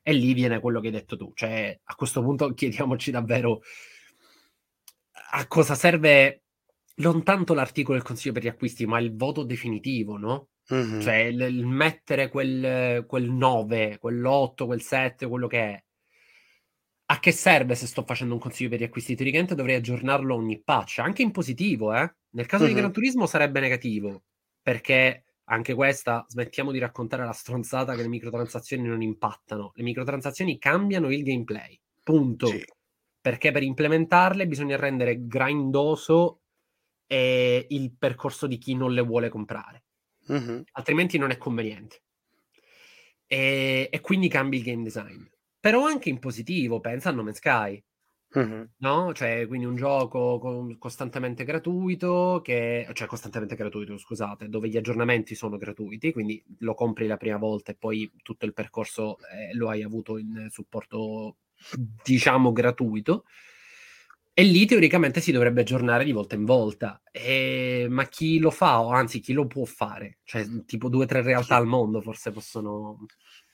E 0.01 0.13
lì 0.13 0.33
viene 0.33 0.59
quello 0.59 0.79
che 0.79 0.87
hai 0.87 0.93
detto 0.93 1.17
tu. 1.17 1.31
Cioè, 1.33 1.79
a 1.83 1.95
questo 1.95 2.21
punto 2.21 2.51
chiediamoci 2.53 3.11
davvero 3.11 3.61
a 5.31 5.47
cosa 5.47 5.75
serve 5.75 6.43
non 6.95 7.23
tanto 7.23 7.53
l'articolo 7.53 7.97
del 7.97 8.05
consiglio 8.05 8.33
per 8.33 8.43
gli 8.43 8.47
acquisti, 8.47 8.85
ma 8.85 8.99
il 8.99 9.15
voto 9.15 9.43
definitivo, 9.43 10.17
no? 10.17 10.49
Mm-hmm. 10.73 10.99
Cioè, 10.99 11.15
il, 11.15 11.41
il 11.41 11.65
mettere 11.65 12.29
quel, 12.29 13.05
quel 13.05 13.29
9, 13.29 13.99
quell'8, 14.01 14.65
quel 14.65 14.81
7, 14.81 15.27
quello 15.27 15.47
che 15.47 15.59
è 15.59 15.83
a 17.09 17.19
che 17.19 17.31
serve 17.31 17.75
se 17.75 17.87
sto 17.87 18.03
facendo 18.03 18.33
un 18.33 18.39
consiglio 18.39 18.69
per 18.69 18.79
gli 18.79 18.83
acquisti? 18.83 19.15
Teoricamente 19.15 19.55
dovrei 19.55 19.75
aggiornarlo 19.75 20.35
ogni 20.35 20.61
patch, 20.61 20.99
anche 20.99 21.21
in 21.21 21.31
positivo, 21.31 21.93
eh? 21.93 22.15
Nel 22.31 22.45
caso 22.45 22.63
uh-huh. 22.63 22.69
di 22.69 22.75
Gran 22.75 22.91
Turismo 22.91 23.25
sarebbe 23.25 23.61
negativo, 23.61 24.23
perché 24.61 25.23
anche 25.45 25.73
questa, 25.73 26.25
smettiamo 26.27 26.71
di 26.71 26.79
raccontare 26.79 27.23
la 27.23 27.31
stronzata 27.31 27.95
che 27.95 28.01
le 28.01 28.09
microtransazioni 28.09 28.85
non 28.85 29.01
impattano. 29.01 29.71
Le 29.75 29.83
microtransazioni 29.83 30.57
cambiano 30.57 31.09
il 31.09 31.23
gameplay, 31.23 31.79
punto. 32.03 32.47
Sì. 32.47 32.65
Perché 33.21 33.51
per 33.51 33.63
implementarle 33.63 34.45
bisogna 34.45 34.75
rendere 34.75 35.25
grindoso 35.25 36.41
eh, 37.07 37.65
il 37.69 37.95
percorso 37.97 38.47
di 38.47 38.57
chi 38.57 38.75
non 38.75 38.93
le 38.93 39.01
vuole 39.01 39.29
comprare. 39.29 39.85
Uh-huh. 40.27 40.61
Altrimenti 40.73 41.17
non 41.17 41.31
è 41.31 41.37
conveniente. 41.37 42.01
E, 43.25 43.87
e 43.89 44.01
quindi 44.01 44.27
cambi 44.27 44.57
il 44.57 44.63
game 44.63 44.83
design 44.83 45.25
però 45.67 45.83
anche 45.83 46.07
in 46.07 46.19
positivo, 46.19 46.79
pensa 46.79 47.09
a 47.09 47.11
No 47.11 47.23
Man's 47.23 47.39
Sky. 47.39 47.83
Mm-hmm. 48.39 48.63
No? 48.77 49.13
Cioè, 49.13 49.45
quindi 49.47 49.65
un 49.65 49.75
gioco 49.75 50.39
con, 50.39 50.77
costantemente 50.77 51.43
gratuito, 51.43 52.39
che, 52.41 52.87
cioè 52.93 53.05
costantemente 53.05 53.57
gratuito, 53.57 53.97
scusate, 53.97 54.47
dove 54.47 54.69
gli 54.69 54.77
aggiornamenti 54.77 55.35
sono 55.35 55.57
gratuiti, 55.57 56.13
quindi 56.13 56.41
lo 56.59 56.73
compri 56.73 57.05
la 57.05 57.17
prima 57.17 57.35
volta 57.35 57.73
e 57.73 57.75
poi 57.75 58.09
tutto 58.23 58.45
il 58.45 58.53
percorso 58.53 59.17
eh, 59.29 59.53
lo 59.55 59.67
hai 59.67 59.83
avuto 59.83 60.17
in 60.17 60.47
supporto, 60.49 61.35
diciamo, 62.01 62.53
gratuito. 62.53 63.25
E 64.33 64.43
lì 64.43 64.65
teoricamente 64.65 65.19
si 65.19 65.33
dovrebbe 65.33 65.61
aggiornare 65.61 66.05
di 66.05 66.13
volta 66.13 66.35
in 66.35 66.45
volta. 66.45 67.01
E... 67.11 67.87
Ma 67.89 68.07
chi 68.07 68.39
lo 68.39 68.51
fa, 68.51 68.79
o 68.81 68.91
anzi 68.91 69.19
chi 69.19 69.33
lo 69.33 69.47
può 69.47 69.65
fare? 69.65 70.19
Cioè, 70.23 70.45
tipo 70.65 70.87
due 70.87 71.03
o 71.03 71.07
tre 71.07 71.21
realtà 71.21 71.57
al 71.57 71.67
mondo 71.67 71.99
forse 71.99 72.31
possono... 72.31 73.05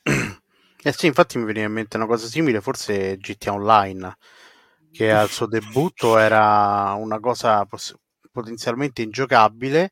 Eh 0.86 0.92
sì, 0.92 1.06
infatti 1.08 1.38
mi 1.38 1.46
veniva 1.46 1.66
in 1.66 1.72
mente 1.72 1.96
una 1.96 2.06
cosa 2.06 2.28
simile, 2.28 2.60
forse 2.60 3.16
GTA 3.18 3.54
Online, 3.54 4.18
che 4.92 5.12
al 5.12 5.30
suo 5.30 5.48
debutto 5.48 6.18
era 6.18 6.94
una 6.98 7.20
cosa 7.22 7.66
poss- 7.66 7.96
potenzialmente 8.32 9.02
ingiocabile 9.02 9.92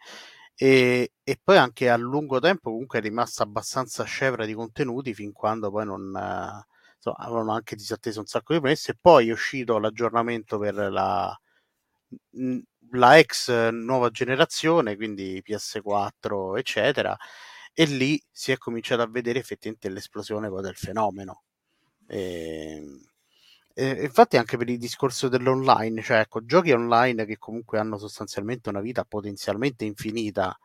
e, 0.54 1.14
e, 1.24 1.40
poi 1.42 1.58
anche 1.58 1.90
a 1.90 1.96
lungo 1.96 2.40
tempo 2.40 2.72
comunque 2.72 3.00
è 3.00 3.02
rimasta 3.02 3.44
abbastanza 3.44 4.04
scevra 4.04 4.46
di 4.46 4.54
contenuti 4.54 5.14
fin 5.14 5.32
quando 5.32 5.72
poi 5.72 5.86
non... 5.86 6.14
Eh, 6.16 6.70
avevano 7.18 7.54
anche 7.54 7.76
disatteso 7.76 8.20
un 8.20 8.26
sacco 8.28 8.54
di 8.54 8.60
promesse. 8.60 8.92
E 8.92 8.98
poi 9.00 9.30
è 9.30 9.32
uscito 9.32 9.80
l'aggiornamento 9.80 10.60
per 10.60 10.76
la, 10.76 11.36
la 12.92 13.18
ex 13.18 13.70
nuova 13.70 14.10
generazione, 14.10 14.96
quindi 14.96 15.42
PS4 15.44 16.58
eccetera 16.58 17.18
e 17.74 17.86
lì 17.86 18.22
si 18.30 18.52
è 18.52 18.58
cominciato 18.58 19.02
a 19.02 19.08
vedere 19.08 19.40
effettivamente 19.40 19.90
l'esplosione 19.90 20.50
del 20.50 20.76
fenomeno. 20.76 21.44
E, 22.08 22.82
e, 23.74 24.04
infatti 24.04 24.38
anche 24.38 24.58
per 24.58 24.70
il 24.70 24.78
discorso 24.78 25.30
dell'online, 25.30 26.02
cioè 26.02 26.20
ecco, 26.20 26.44
giochi 26.46 26.72
online 26.72 27.26
che 27.26 27.38
comunque 27.38 27.80
hanno 27.80 27.98
sostanzialmente 27.98 28.70
una 28.70 28.82
vita 28.82 29.06
potenzialmente 29.06 29.86
infinita, 29.86 30.58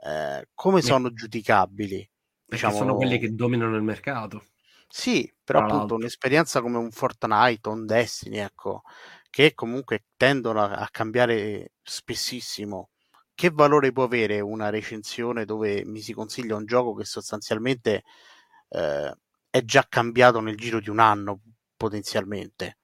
eh, 0.00 0.48
come 0.54 0.80
sono 0.82 1.12
giudicabili? 1.12 2.08
Diciamo... 2.46 2.76
sono 2.76 2.94
quelli 2.94 3.18
che 3.18 3.34
dominano 3.34 3.76
il 3.76 3.82
mercato. 3.82 4.44
Sì, 4.90 5.30
però 5.44 5.58
appunto 5.58 5.76
l'altro. 5.76 5.96
un'esperienza 5.96 6.62
come 6.62 6.78
un 6.78 6.90
Fortnite 6.90 7.68
o 7.68 7.72
un 7.72 7.84
Destiny, 7.84 8.38
ecco, 8.38 8.82
che 9.28 9.52
comunque 9.54 10.04
tendono 10.16 10.62
a, 10.62 10.76
a 10.76 10.88
cambiare 10.90 11.72
spessissimo 11.82 12.90
che 13.38 13.50
valore 13.50 13.92
può 13.92 14.02
avere 14.02 14.40
una 14.40 14.68
recensione 14.68 15.44
dove 15.44 15.84
mi 15.84 16.00
si 16.00 16.12
consiglia 16.12 16.56
un 16.56 16.66
gioco 16.66 16.94
che 16.94 17.04
sostanzialmente 17.04 18.02
eh, 18.70 19.16
è 19.48 19.62
già 19.62 19.86
cambiato 19.88 20.40
nel 20.40 20.56
giro 20.56 20.80
di 20.80 20.90
un 20.90 20.98
anno 20.98 21.42
potenzialmente 21.76 22.78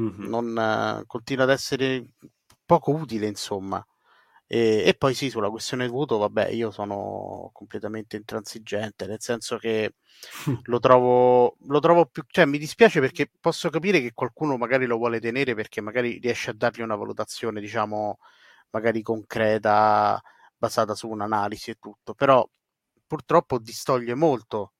mm-hmm. 0.00 0.28
non 0.28 0.58
eh, 0.58 1.04
continua 1.06 1.44
ad 1.44 1.50
essere 1.50 2.06
poco 2.66 2.90
utile 2.90 3.28
insomma 3.28 3.86
e, 4.48 4.82
e, 4.84 4.94
poi 4.94 5.14
sì 5.14 5.30
sulla 5.30 5.48
questione 5.48 5.86
voto 5.86 6.18
vabbè 6.18 6.48
io 6.48 6.72
sono 6.72 7.50
completamente 7.52 8.16
intransigente 8.16 9.06
nel 9.06 9.20
senso 9.20 9.58
che 9.58 9.94
lo 10.64 10.80
trovo 10.80 11.56
lo 11.68 11.78
trovo 11.78 12.06
più 12.06 12.24
cioè 12.26 12.46
mi 12.46 12.58
dispiace 12.58 12.98
perché 12.98 13.30
posso 13.40 13.70
capire 13.70 14.00
che 14.00 14.12
qualcuno 14.12 14.56
magari 14.56 14.86
lo 14.86 14.96
vuole 14.96 15.20
tenere 15.20 15.54
perché 15.54 15.80
magari 15.80 16.18
riesce 16.18 16.50
a 16.50 16.54
dargli 16.54 16.82
una 16.82 16.96
valutazione 16.96 17.60
diciamo 17.60 18.18
magari 18.74 19.02
concreta, 19.02 20.20
basata 20.56 20.94
su 20.96 21.08
un'analisi 21.08 21.70
e 21.70 21.76
tutto, 21.80 22.14
però 22.14 22.46
purtroppo 23.06 23.58
distoglie 23.58 24.14
molto, 24.14 24.72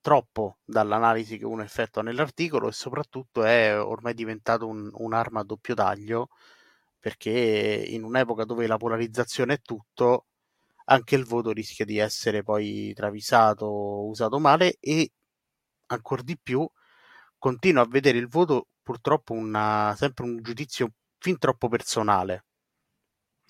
troppo 0.00 0.58
dall'analisi 0.64 1.38
che 1.38 1.44
uno 1.46 1.62
effettua 1.62 2.02
nell'articolo 2.02 2.68
e 2.68 2.72
soprattutto 2.72 3.42
è 3.44 3.78
ormai 3.80 4.14
diventato 4.14 4.66
un, 4.66 4.90
un'arma 4.92 5.40
a 5.40 5.44
doppio 5.44 5.74
taglio 5.74 6.28
perché 6.98 7.30
in 7.88 8.04
un'epoca 8.04 8.44
dove 8.44 8.66
la 8.66 8.76
polarizzazione 8.76 9.54
è 9.54 9.60
tutto, 9.62 10.26
anche 10.86 11.14
il 11.16 11.24
voto 11.24 11.52
rischia 11.52 11.84
di 11.86 11.98
essere 11.98 12.42
poi 12.42 12.92
travisato, 12.94 14.06
usato 14.06 14.38
male 14.38 14.76
e 14.80 15.10
ancora 15.88 16.22
di 16.22 16.38
più 16.38 16.68
continuo 17.38 17.82
a 17.82 17.86
vedere 17.88 18.18
il 18.18 18.28
voto 18.28 18.68
purtroppo 18.82 19.32
una, 19.34 19.94
sempre 19.96 20.24
un 20.24 20.42
giudizio 20.42 20.92
fin 21.18 21.38
troppo 21.38 21.68
personale 21.68 22.44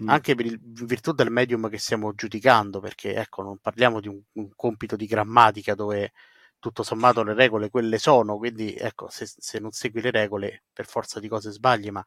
Mm. 0.02 0.08
anche 0.08 0.34
per 0.34 0.46
il, 0.46 0.58
virtù 0.62 1.12
del 1.12 1.30
medium 1.30 1.68
che 1.68 1.78
stiamo 1.78 2.14
giudicando, 2.14 2.80
perché 2.80 3.14
ecco, 3.14 3.42
non 3.42 3.58
parliamo 3.58 4.00
di 4.00 4.08
un, 4.08 4.20
un, 4.32 4.50
compito 4.56 4.96
di 4.96 5.06
grammatica 5.06 5.74
dove 5.74 6.12
tutto 6.58 6.82
sommato 6.82 7.22
le 7.22 7.34
regole 7.34 7.70
quelle 7.70 7.98
sono, 7.98 8.36
quindi 8.38 8.74
ecco, 8.74 9.08
se, 9.10 9.26
se 9.26 9.58
non 9.58 9.72
segui 9.72 10.00
le 10.00 10.10
regole 10.10 10.64
per 10.72 10.86
forza 10.86 11.20
di 11.20 11.28
cose 11.28 11.50
sbagli, 11.50 11.90
ma 11.90 12.04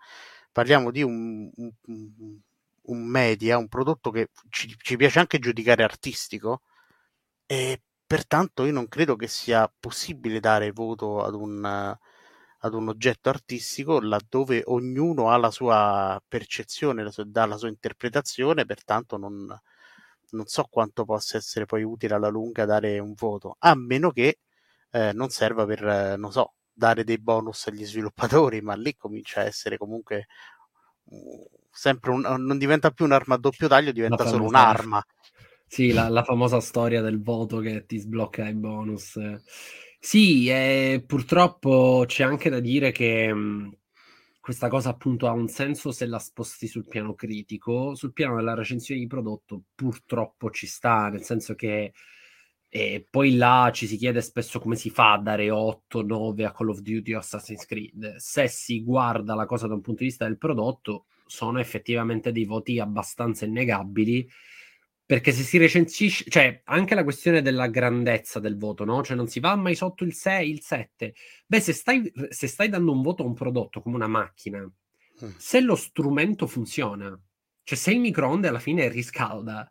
parliamo 0.51 0.91
di 0.91 1.03
un, 1.03 1.49
un, 1.55 2.39
un 2.83 3.03
media, 3.05 3.57
un 3.57 3.67
prodotto 3.67 4.11
che 4.11 4.29
ci, 4.49 4.75
ci, 4.77 4.95
piace 4.97 5.19
anche 5.19 5.39
giudicare 5.39 5.83
artistico 5.83 6.61
e 7.45 7.81
pertanto 8.05 8.65
io 8.65 8.71
non 8.71 8.87
credo 8.87 9.15
che 9.15 9.27
sia 9.27 9.71
possibile 9.79 10.39
dare 10.39 10.71
voto 10.71 11.23
ad 11.23 11.33
un 11.35 11.95
ad 12.65 12.73
un 12.73 12.87
oggetto 12.87 13.29
artistico 13.29 13.99
laddove 13.99 14.63
ognuno 14.65 15.29
ha 15.29 15.37
la 15.37 15.51
sua 15.51 16.21
percezione, 16.25 17.03
la 17.03 17.11
sua, 17.11 17.25
dà 17.25 17.45
la 17.45 17.57
sua 17.57 17.67
interpretazione, 17.67 18.65
pertanto 18.65 19.17
non, 19.17 19.47
non 20.29 20.45
so 20.45 20.67
quanto 20.69 21.03
possa 21.03 21.37
essere 21.37 21.65
poi 21.65 21.83
utile 21.83 22.15
alla 22.15 22.29
lunga 22.29 22.65
dare 22.65 22.99
un 22.99 23.13
voto, 23.15 23.57
a 23.59 23.75
meno 23.75 24.11
che 24.11 24.39
eh, 24.91 25.11
non 25.13 25.29
serva 25.29 25.65
per, 25.65 25.85
eh, 25.85 26.15
non 26.17 26.31
so, 26.31 26.53
dare 26.71 27.03
dei 27.03 27.19
bonus 27.19 27.67
agli 27.67 27.85
sviluppatori, 27.85 28.61
ma 28.61 28.75
lì 28.75 28.95
comincia 28.95 29.41
a 29.41 29.45
essere 29.45 29.77
comunque 29.77 30.27
uh, 31.03 31.49
sempre 31.69 32.11
un, 32.11 32.21
non 32.21 32.57
diventa 32.57 32.91
più 32.91 33.05
un'arma 33.05 33.35
a 33.35 33.39
doppio 33.39 33.67
taglio, 33.67 33.91
diventa 33.91 34.25
solo 34.25 34.45
un'arma. 34.45 35.03
Sì, 35.67 35.91
la, 35.91 36.07
la, 36.07 36.23
famosa 36.23 36.59
storia 36.59 37.01
del 37.01 37.21
voto 37.21 37.59
che 37.59 37.85
ti 37.85 37.97
sblocca 37.97 38.47
i 38.47 38.53
bonus. 38.53 39.19
Sì, 40.05 40.49
eh, 40.49 41.01
purtroppo 41.05 42.03
c'è 42.05 42.23
anche 42.23 42.49
da 42.49 42.59
dire 42.59 42.91
che 42.91 43.33
mh, 43.33 43.77
questa 44.41 44.67
cosa 44.67 44.89
appunto 44.89 45.27
ha 45.27 45.31
un 45.31 45.47
senso 45.47 45.91
se 45.93 46.05
la 46.05 46.19
sposti 46.19 46.67
sul 46.67 46.85
piano 46.87 47.13
critico. 47.15 47.95
Sul 47.95 48.11
piano 48.11 48.35
della 48.35 48.53
recensione 48.53 48.99
di 48.99 49.07
prodotto 49.07 49.63
purtroppo 49.73 50.49
ci 50.51 50.67
sta, 50.67 51.07
nel 51.09 51.23
senso 51.23 51.55
che 51.55 51.93
e 52.75 53.05
poi 53.09 53.35
là 53.35 53.69
ci 53.73 53.85
si 53.87 53.97
chiede 53.97 54.19
spesso 54.21 54.59
come 54.59 54.75
si 54.75 54.89
fa 54.89 55.13
a 55.13 55.19
dare 55.19 55.49
8, 55.51 56.01
9 56.01 56.43
a 56.43 56.51
Call 56.51 56.69
of 56.69 56.79
Duty 56.79 57.13
o 57.13 57.19
Assassin's 57.19 57.65
Creed. 57.65 58.15
Se 58.17 58.47
si 58.47 58.83
guarda 58.83 59.35
la 59.35 59.45
cosa 59.45 59.67
da 59.67 59.75
un 59.75 59.81
punto 59.81 59.99
di 60.01 60.07
vista 60.09 60.25
del 60.25 60.37
prodotto, 60.39 61.05
sono 61.25 61.59
effettivamente 61.59 62.31
dei 62.31 62.45
voti 62.45 62.79
abbastanza 62.79 63.45
innegabili. 63.45 64.27
Perché 65.05 65.31
se 65.33 65.43
si 65.43 65.57
recensisce, 65.57 66.25
cioè 66.29 66.61
anche 66.65 66.95
la 66.95 67.03
questione 67.03 67.41
della 67.41 67.67
grandezza 67.67 68.39
del 68.39 68.57
voto, 68.57 68.85
no? 68.85 69.03
Cioè 69.03 69.17
non 69.17 69.27
si 69.27 69.39
va 69.39 69.55
mai 69.55 69.75
sotto 69.75 70.03
il 70.03 70.13
6, 70.13 70.49
il 70.49 70.61
7. 70.61 71.13
Beh, 71.45 71.59
se 71.59 71.73
stai, 71.73 72.11
se 72.29 72.47
stai 72.47 72.69
dando 72.69 72.91
un 72.91 73.01
voto 73.01 73.23
a 73.23 73.25
un 73.25 73.33
prodotto 73.33 73.81
come 73.81 73.95
una 73.95 74.07
macchina, 74.07 74.61
mm. 74.61 75.29
se 75.37 75.59
lo 75.59 75.75
strumento 75.75 76.47
funziona, 76.47 77.19
cioè 77.63 77.77
se 77.77 77.91
il 77.91 77.99
microonde 77.99 78.47
alla 78.47 78.59
fine 78.59 78.87
riscalda, 78.87 79.69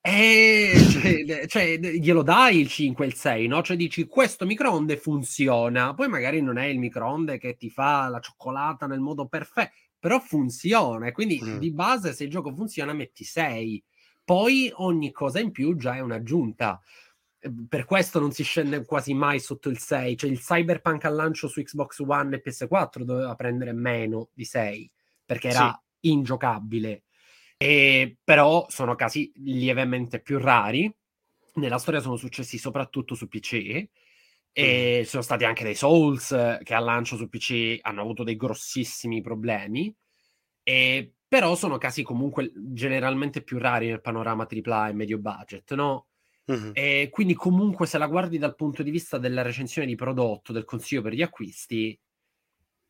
eh, 0.00 0.72
cioè, 0.90 1.46
cioè, 1.46 1.78
glielo 1.78 2.22
dai 2.22 2.58
il 2.60 2.68
5 2.68 3.04
e 3.04 3.08
il 3.08 3.14
6, 3.14 3.46
no? 3.46 3.62
Cioè 3.62 3.76
dici 3.76 4.06
questo 4.06 4.46
microonde 4.46 4.96
funziona, 4.96 5.94
poi 5.94 6.08
magari 6.08 6.40
non 6.40 6.56
è 6.56 6.66
il 6.66 6.78
microonde 6.78 7.38
che 7.38 7.56
ti 7.56 7.68
fa 7.68 8.08
la 8.08 8.20
cioccolata 8.20 8.86
nel 8.86 9.00
modo 9.00 9.26
perfetto, 9.26 9.72
però 9.98 10.20
funziona, 10.20 11.12
quindi 11.12 11.40
mm. 11.42 11.58
di 11.58 11.72
base 11.72 12.12
se 12.12 12.24
il 12.24 12.30
gioco 12.30 12.54
funziona 12.54 12.92
metti 12.92 13.24
6, 13.24 13.84
poi 14.28 14.70
ogni 14.74 15.10
cosa 15.10 15.40
in 15.40 15.52
più 15.52 15.74
già 15.74 15.96
è 15.96 16.00
un'aggiunta. 16.00 16.78
Ehm, 17.38 17.64
per 17.66 17.86
questo 17.86 18.20
non 18.20 18.30
si 18.30 18.42
scende 18.44 18.84
quasi 18.84 19.14
mai 19.14 19.40
sotto 19.40 19.70
il 19.70 19.78
6, 19.78 20.18
cioè 20.18 20.28
il 20.28 20.38
Cyberpunk 20.38 21.06
al 21.06 21.14
lancio 21.14 21.48
su 21.48 21.62
Xbox 21.62 22.00
One 22.06 22.36
e 22.36 22.42
PS4 22.44 23.04
doveva 23.04 23.34
prendere 23.36 23.72
meno 23.72 24.28
di 24.34 24.44
6 24.44 24.90
perché 25.24 25.48
era 25.48 25.80
sì. 25.98 26.10
ingiocabile 26.10 27.04
e, 27.56 28.18
però 28.22 28.66
sono 28.68 28.94
casi 28.96 29.32
lievemente 29.36 30.20
più 30.20 30.38
rari. 30.38 30.94
Nella 31.54 31.78
storia 31.78 32.00
sono 32.00 32.16
successi 32.16 32.58
soprattutto 32.58 33.14
su 33.14 33.28
PC. 33.28 33.88
E 34.52 34.98
mm. 35.00 35.04
sono 35.04 35.22
stati 35.22 35.44
anche 35.44 35.64
dei 35.64 35.74
Souls 35.74 36.28
che 36.62 36.74
al 36.74 36.84
lancio 36.84 37.16
su 37.16 37.30
PC 37.30 37.78
hanno 37.80 38.02
avuto 38.02 38.24
dei 38.24 38.36
grossissimi 38.36 39.22
problemi. 39.22 39.90
E, 40.62 41.14
però 41.28 41.54
sono 41.54 41.76
casi 41.76 42.02
comunque 42.02 42.50
generalmente 42.54 43.42
più 43.42 43.58
rari 43.58 43.88
nel 43.88 44.00
panorama 44.00 44.48
AAA 44.50 44.88
e 44.88 44.92
medio 44.94 45.18
budget, 45.18 45.74
no? 45.74 46.06
Mm-hmm. 46.50 46.70
E 46.72 47.08
quindi 47.10 47.34
comunque 47.34 47.86
se 47.86 47.98
la 47.98 48.06
guardi 48.06 48.38
dal 48.38 48.54
punto 48.54 48.82
di 48.82 48.90
vista 48.90 49.18
della 49.18 49.42
recensione 49.42 49.86
di 49.86 49.94
prodotto, 49.94 50.52
del 50.52 50.64
consiglio 50.64 51.02
per 51.02 51.12
gli 51.12 51.20
acquisti, 51.20 51.98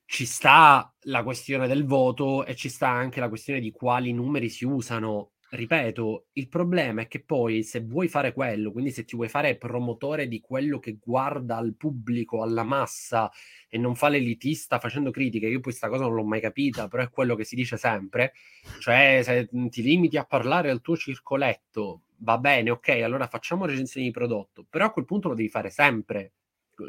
ci 0.05 0.25
sta 0.25 0.95
la 1.03 1.23
questione 1.25 1.67
del 1.67 1.85
voto 1.85 2.47
e 2.47 2.55
ci 2.55 2.69
sta 2.69 2.89
anche 2.89 3.21
la 3.21 3.29
questione 3.29 3.61
di 3.61 3.73
quali 3.73 4.13
numeri 4.13 4.49
si 4.49 4.65
usano. 4.65 5.33
Ripeto, 5.51 6.27
il 6.35 6.47
problema 6.47 7.01
è 7.01 7.09
che 7.09 7.23
poi 7.23 7.63
se 7.63 7.81
vuoi 7.81 8.09
fare 8.09 8.35
quello, 8.35 8.71
quindi 8.71 8.91
se 8.91 9.07
ti 9.07 9.17
vuoi 9.17 9.31
fare 9.31 9.57
promotore 9.57 10.29
di 10.29 10.41
quello 10.43 10.79
che 10.79 10.99
guarda 11.03 11.57
al 11.57 11.75
pubblico, 11.75 12.43
alla 12.43 12.65
massa 12.65 13.31
e 13.67 13.79
non 13.79 13.95
fa 13.95 14.09
l'elitista 14.09 14.79
facendo 14.79 15.11
critiche, 15.11 15.47
io 15.47 15.61
questa 15.61 15.89
cosa 15.89 16.05
non 16.05 16.15
l'ho 16.15 16.25
mai 16.25 16.43
capita, 16.43 16.87
però 16.89 17.03
è 17.03 17.09
quello 17.09 17.35
che 17.35 17.45
si 17.45 17.55
dice 17.55 17.79
sempre, 17.79 18.35
cioè 18.81 19.21
se 19.25 19.49
ti 19.71 19.83
limiti 19.83 20.19
a 20.19 20.25
parlare 20.27 20.69
al 20.69 20.83
tuo 20.83 20.97
circoletto, 20.99 22.03
va 22.19 22.37
bene, 22.37 22.69
ok, 22.71 22.89
allora 23.03 23.27
facciamo 23.27 23.65
recensioni 23.65 24.07
di 24.07 24.13
prodotto, 24.13 24.67
però 24.69 24.85
a 24.85 24.93
quel 24.93 25.07
punto 25.07 25.29
lo 25.29 25.35
devi 25.35 25.49
fare 25.49 25.71
sempre, 25.71 26.33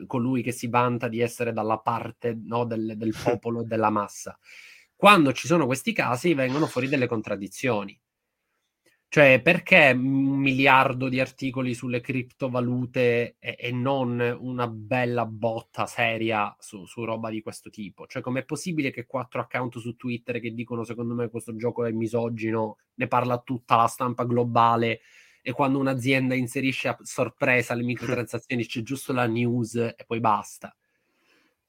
colui 0.06 0.41
che 0.43 0.52
si 0.52 0.67
vanta 0.67 1.08
di 1.08 1.22
essere 1.22 1.54
dalla 1.54 1.78
parte 1.80 2.38
no, 2.43 2.65
del, 2.65 2.98
del 2.98 3.15
popolo 3.24 3.62
e 3.62 3.65
della 3.65 3.89
massa. 3.89 4.38
Quando 4.95 5.32
ci 5.32 5.48
sono 5.48 5.65
questi 5.65 5.93
casi 5.93 6.34
vengono 6.34 6.65
fuori 6.65 6.89
delle 6.89 7.08
contraddizioni. 7.08 7.98
Cioè, 9.12 9.41
perché 9.41 9.89
un 9.95 10.38
miliardo 10.38 11.10
di 11.10 11.19
articoli 11.19 11.74
sulle 11.74 12.00
criptovalute 12.00 13.38
e, 13.39 13.56
e 13.60 13.72
non 13.72 14.19
una 14.39 14.67
bella 14.67 15.26
botta 15.26 15.88
seria 15.88 16.56
su, 16.60 16.86
su, 16.86 17.04
roba 17.06 17.32
di 17.32 17.41
questo 17.41 17.72
tipo? 17.72 18.06
Cioè, 18.06 18.22
com'è 18.22 18.45
possibile 18.45 18.91
che 18.91 19.08
quattro 19.08 19.41
account 19.41 19.80
su 19.80 19.95
Twitter 19.95 20.39
che 20.39 20.54
dicono 20.54 20.84
secondo 20.84 21.15
me 21.15 21.28
questo 21.30 21.56
gioco 21.56 21.86
è 21.86 21.91
misogino, 21.91 22.78
ne 22.93 23.08
parla 23.08 23.39
tutta 23.39 23.76
la 23.78 23.88
stampa 23.88 24.26
globale 24.26 25.00
e 25.41 25.54
quando 25.54 25.80
un'azienda 25.80 26.36
inserisce 26.36 26.89
a 26.89 26.98
sorpresa 27.02 27.74
le 27.74 27.84
microtransazioni 27.84 28.63
c'è 28.63 28.84
giusto 28.84 29.12
la 29.12 29.26
news 29.26 29.74
e 29.74 30.04
poi 30.06 30.19
basta. 30.19 30.72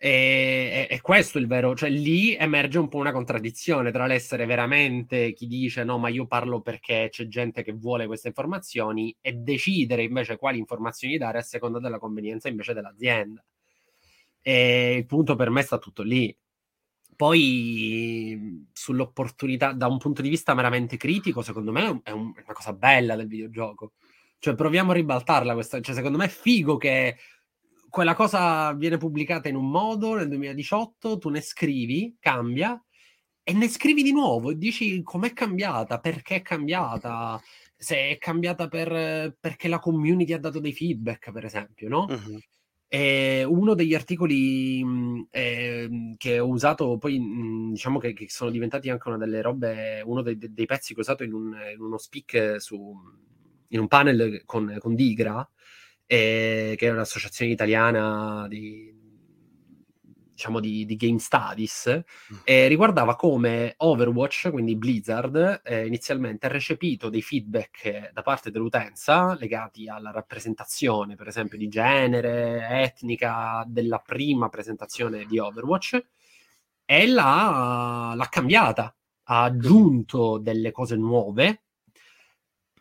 E, 0.03 0.87
e, 0.89 0.95
e, 0.95 1.01
questo 1.03 1.37
è 1.37 1.43
il 1.43 1.47
vero, 1.47 1.75
cioè 1.77 1.91
lì 1.91 2.35
emerge 2.35 2.79
un 2.79 2.89
po' 2.89 2.97
una 2.97 3.13
contraddizione 3.13 3.93
tra 3.93 4.07
l'essere 4.07 4.47
veramente 4.47 5.35
chi 5.35 5.47
dice 5.47 5.85
no, 5.85 5.99
ma 5.99 6.09
io 6.09 6.27
parlo 6.27 6.63
perché 6.63 7.09
c'è 7.11 7.29
gente 7.29 7.63
che 7.63 7.73
vuole 7.73 8.07
queste 8.07 8.29
informazioni 8.29 9.15
e 9.21 9.35
decidere 9.35 10.03
invece 10.03 10.39
quali 10.39 10.57
informazioni 10.57 11.19
dare 11.19 11.37
a 11.37 11.43
seconda 11.43 11.81
della 11.81 11.99
convenienza 11.99 12.49
invece 12.49 12.73
dell'azienda. 12.73 13.45
E 14.41 14.95
il 14.97 15.05
punto 15.05 15.37
per 15.37 15.51
me 15.51 15.61
sta 15.61 15.77
tutto 15.77 16.03
lì. 16.03 16.35
Poi 17.15 18.67
sull'opportunità, 18.73 19.73
da 19.73 19.87
un 19.87 19.99
punto 19.99 20.23
di 20.23 20.31
vista 20.31 20.55
meramente 20.55 20.97
critico, 20.97 21.43
secondo 21.43 21.73
me 21.73 22.01
è, 22.03 22.11
un, 22.11 22.33
è 22.35 22.43
una 22.43 22.55
cosa 22.55 22.73
bella 22.73 23.17
del 23.17 23.27
videogioco. 23.27 23.93
Cioè, 24.39 24.55
proviamo 24.55 24.93
a 24.93 24.95
ribaltarla 24.95 25.53
questa. 25.53 25.81
Cioè, 25.83 25.95
secondo 25.95 26.17
me 26.17 26.25
è 26.25 26.29
figo 26.29 26.79
che 26.79 27.17
quella 27.91 28.15
cosa 28.15 28.73
viene 28.73 28.97
pubblicata 28.97 29.49
in 29.49 29.57
un 29.57 29.69
modo 29.69 30.15
nel 30.15 30.29
2018, 30.29 31.19
tu 31.19 31.29
ne 31.29 31.41
scrivi, 31.41 32.17
cambia, 32.19 32.83
e 33.43 33.53
ne 33.53 33.69
scrivi 33.69 34.03
di 34.03 34.13
nuovo 34.13 34.51
e 34.51 34.57
dici 34.57 35.03
com'è 35.03 35.33
cambiata, 35.33 35.99
perché 35.99 36.37
è 36.37 36.43
cambiata, 36.43 37.41
se 37.77 38.11
è 38.11 38.19
cambiata 38.19 38.69
per, 38.69 39.37
perché 39.39 39.69
la 39.69 39.79
community 39.81 40.33
ha 40.33 40.39
dato 40.39 40.61
dei 40.61 40.73
feedback, 40.73 41.33
per 41.33 41.45
esempio, 41.45 41.89
no? 41.89 42.07
Uh-huh. 42.09 42.39
E 42.93 43.45
uno 43.45 43.75
degli 43.75 43.95
articoli 43.95 44.85
eh, 45.31 46.15
che 46.17 46.39
ho 46.41 46.49
usato, 46.49 46.99
poi 46.99 47.19
mh, 47.21 47.73
diciamo 47.73 47.99
che, 47.99 48.13
che, 48.13 48.29
sono 48.29 48.51
diventati 48.51 48.91
anche 48.91 49.09
una 49.09 49.17
delle 49.17 49.43
robe, 49.43 50.03
uno 50.05 50.23
dei, 50.23 50.37
dei 50.39 50.67
pezzi 50.67 50.93
che 50.93 50.99
ho 50.99 51.03
usato 51.03 51.23
in, 51.23 51.33
un, 51.33 51.57
in 51.73 51.81
uno 51.81 51.99
speak 51.99 52.57
su, 52.61 52.97
in 53.69 53.79
un 53.79 53.87
panel 53.89 54.43
con, 54.45 54.77
con 54.81 54.95
Digra, 54.95 55.49
eh, 56.13 56.75
che 56.77 56.89
è 56.89 56.91
un'associazione 56.91 57.53
italiana 57.53 58.49
di, 58.49 58.93
diciamo, 60.33 60.59
di, 60.59 60.85
di 60.85 60.97
Game 60.97 61.21
Studies, 61.21 62.03
mm. 62.33 62.39
eh, 62.43 62.67
riguardava 62.67 63.15
come 63.15 63.75
Overwatch, 63.77 64.51
quindi 64.51 64.75
Blizzard, 64.75 65.61
eh, 65.63 65.87
inizialmente 65.87 66.47
ha 66.47 66.49
recepito 66.49 67.11
dei 67.11 67.23
feedback 67.23 68.11
da 68.13 68.23
parte 68.23 68.51
dell'utenza 68.51 69.37
legati 69.39 69.89
alla 69.89 70.11
rappresentazione, 70.11 71.15
per 71.15 71.29
esempio, 71.29 71.57
di 71.57 71.69
genere, 71.69 72.67
etnica 72.69 73.63
della 73.69 74.03
prima 74.05 74.49
presentazione 74.49 75.27
di 75.27 75.39
Overwatch 75.39 76.05
e 76.85 77.07
l'ha, 77.07 78.15
l'ha 78.17 78.29
cambiata, 78.29 78.93
ha 79.27 79.43
aggiunto 79.45 80.39
delle 80.39 80.73
cose 80.73 80.97
nuove 80.97 81.67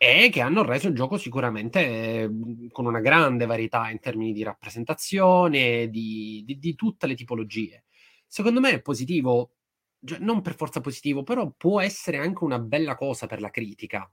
e 0.02 0.30
che 0.32 0.40
hanno 0.40 0.62
reso 0.62 0.88
il 0.88 0.94
gioco 0.94 1.18
sicuramente 1.18 2.26
mhmm, 2.26 2.68
con 2.70 2.86
una 2.86 3.00
grande 3.00 3.44
varietà 3.44 3.90
in 3.90 4.00
termini 4.00 4.32
di 4.32 4.42
rappresentazione, 4.42 5.90
di, 5.90 6.42
di, 6.46 6.58
di 6.58 6.74
tutte 6.74 7.06
le 7.06 7.14
tipologie. 7.14 7.84
Secondo 8.26 8.60
me 8.60 8.70
è 8.70 8.80
positivo, 8.80 9.56
cioè, 10.02 10.18
non 10.20 10.40
per 10.40 10.54
forza 10.56 10.80
positivo, 10.80 11.22
però 11.22 11.50
può 11.54 11.82
essere 11.82 12.16
anche 12.16 12.44
una 12.44 12.58
bella 12.58 12.94
cosa 12.94 13.26
per 13.26 13.42
la 13.42 13.50
critica, 13.50 14.10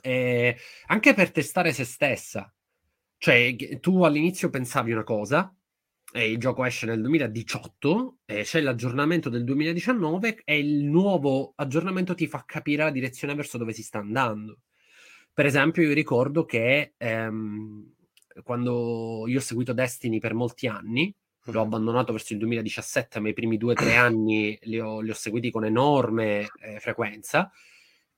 eh, 0.00 0.56
anche 0.86 1.12
per 1.12 1.30
testare 1.30 1.72
se 1.74 1.84
stessa. 1.84 2.50
Cioè, 3.18 3.80
tu 3.80 4.04
all'inizio 4.04 4.48
pensavi 4.48 4.92
una 4.92 5.04
cosa, 5.04 5.54
e 6.14 6.30
il 6.30 6.38
gioco 6.38 6.64
esce 6.64 6.86
nel 6.86 7.02
2018, 7.02 8.20
e 8.24 8.44
c'è 8.44 8.60
l'aggiornamento 8.62 9.28
del 9.28 9.44
2019 9.44 10.40
e 10.44 10.58
il 10.58 10.84
nuovo 10.84 11.52
aggiornamento 11.56 12.14
ti 12.14 12.26
fa 12.26 12.44
capire 12.46 12.84
la 12.84 12.90
direzione 12.90 13.34
verso 13.34 13.58
dove 13.58 13.74
si 13.74 13.82
sta 13.82 13.98
andando. 13.98 14.60
Per 15.34 15.46
esempio, 15.46 15.82
io 15.82 15.94
ricordo 15.94 16.44
che 16.44 16.94
ehm, 16.96 17.94
quando 18.42 19.24
io 19.26 19.38
ho 19.38 19.42
seguito 19.42 19.72
Destiny 19.72 20.18
per 20.18 20.34
molti 20.34 20.66
anni, 20.66 21.14
l'ho 21.44 21.60
abbandonato 21.60 22.12
verso 22.12 22.32
il 22.32 22.38
2017, 22.38 23.20
ma 23.20 23.28
i 23.28 23.32
primi 23.32 23.56
due 23.56 23.72
o 23.72 23.74
tre 23.74 23.94
anni 23.96 24.58
li 24.62 24.78
ho, 24.78 25.00
li 25.00 25.10
ho, 25.10 25.14
seguiti 25.14 25.50
con 25.50 25.64
enorme 25.64 26.48
eh, 26.60 26.80
frequenza. 26.80 27.50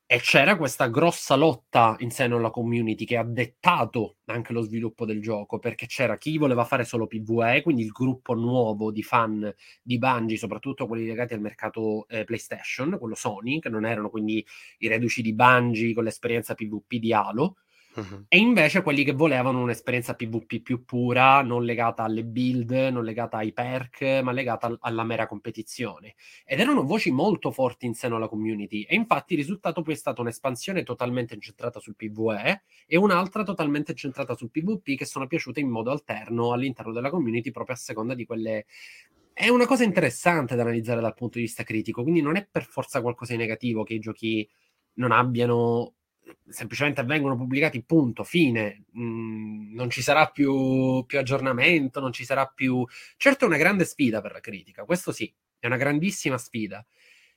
E 0.07 0.19
c'era 0.21 0.57
questa 0.59 0.89
grossa 0.89 1.35
lotta 1.35 1.97
in 2.01 2.11
seno 2.11 2.37
alla 2.37 2.51
community 2.51 3.07
che 3.07 3.17
ha 3.17 3.25
dettato 3.25 4.19
anche 4.27 4.53
lo 4.53 4.61
sviluppo 4.61 5.07
del 5.07 5.21
gioco, 5.23 5.59
perché 5.59 5.87
c'era 5.87 6.19
chi 6.19 6.37
voleva 6.37 6.65
fare 6.65 6.85
solo 6.85 7.07
PvE, 7.07 7.63
quindi 7.63 7.83
il 7.83 7.91
gruppo 7.91 8.35
nuovo 8.35 8.93
di 8.93 9.03
fan 9.03 9.53
di 9.83 9.97
Bungie, 9.99 10.37
soprattutto 10.37 10.87
quelli 10.87 11.07
legati 11.07 11.33
al 11.33 11.41
mercato 11.41 12.07
eh, 12.09 12.25
PlayStation, 12.25 12.99
quello 12.99 13.15
Sony, 13.15 13.59
che 13.61 13.71
non 13.71 13.87
erano 13.87 14.11
quindi 14.11 14.45
i 14.79 14.89
reduci 14.89 15.23
di 15.23 15.33
Bungie 15.35 15.95
con 15.95 16.05
l'esperienza 16.05 16.55
PvP 16.55 16.97
di 16.97 17.13
Halo, 17.15 17.57
Uh-huh. 17.95 18.25
E 18.29 18.39
invece 18.39 18.83
quelli 18.83 19.05
che 19.05 19.13
volevano 19.13 19.63
un'esperienza 19.63 20.15
PvP 20.15 20.61
più 20.61 20.85
pura, 20.85 21.43
non 21.43 21.65
legata 21.65 22.03
alle 22.03 22.25
build, 22.25 22.71
non 22.71 23.05
legata 23.05 23.37
ai 23.37 23.53
perk, 23.53 24.21
ma 24.23 24.33
legata 24.33 24.67
al- 24.67 24.79
alla 24.81 25.05
mera 25.05 25.27
competizione. 25.27 26.15
Ed 26.45 26.59
erano 26.59 26.85
voci 26.85 27.11
molto 27.11 27.51
forti 27.51 27.87
in 27.87 27.95
seno 27.95 28.17
alla 28.17 28.29
community. 28.29 28.83
E 28.83 28.95
infatti 28.97 29.35
il 29.35 29.39
risultato 29.41 29.83
poi 29.83 29.95
è 29.95 29.97
stata 29.97 30.21
un'espansione 30.21 30.83
totalmente 30.83 31.35
incentrata 31.35 31.79
sul 31.79 31.95
PvE 31.95 32.65
e 32.87 32.97
un'altra 32.97 33.45
totalmente 33.45 33.93
incentrata 33.93 34.35
sul 34.35 34.51
PvP 34.51 34.97
che 34.97 35.05
sono 35.05 35.27
piaciute 35.27 35.61
in 35.61 35.69
modo 35.69 35.91
alterno 35.91 36.53
all'interno 36.53 36.93
della 36.93 37.11
community 37.11 37.51
proprio 37.51 37.77
a 37.77 37.79
seconda 37.79 38.15
di 38.15 38.25
quelle 38.25 38.67
è 39.33 39.49
una 39.49 39.67
cosa 39.67 39.83
interessante 39.83 40.55
da 40.55 40.63
analizzare 40.63 41.01
dal 41.01 41.13
punto 41.13 41.39
di 41.39 41.45
vista 41.45 41.65
critico, 41.65 42.03
quindi 42.03 42.23
non 42.23 42.37
è 42.37 42.47
per 42.49 42.65
forza 42.65 43.01
qualcosa 43.01 43.33
di 43.33 43.39
negativo 43.39 43.83
che 43.83 43.95
i 43.95 43.99
giochi 43.99 44.49
non 44.95 45.11
abbiano 45.11 45.95
semplicemente 46.49 47.03
vengono 47.05 47.37
pubblicati, 47.37 47.83
punto, 47.83 48.25
fine. 48.25 48.85
Mm, 48.97 49.75
non 49.75 49.91
ci 49.91 50.03
sarà 50.03 50.27
più, 50.27 51.05
più, 51.07 51.19
aggiornamento, 51.19 52.01
non 52.01 52.13
ci 52.13 52.25
sarà 52.25 52.47
più... 52.47 52.85
Certo 53.17 53.45
è 53.45 53.49
una 53.49 53.57
grande 53.57 53.85
sfida 53.85 54.21
per 54.21 54.33
la 54.33 54.41
critica, 54.41 54.85
questo 54.85 55.13
sì, 55.13 55.33
è 55.59 55.67
una 55.67 55.77
grandissima 55.77 56.39
sfida. 56.39 56.85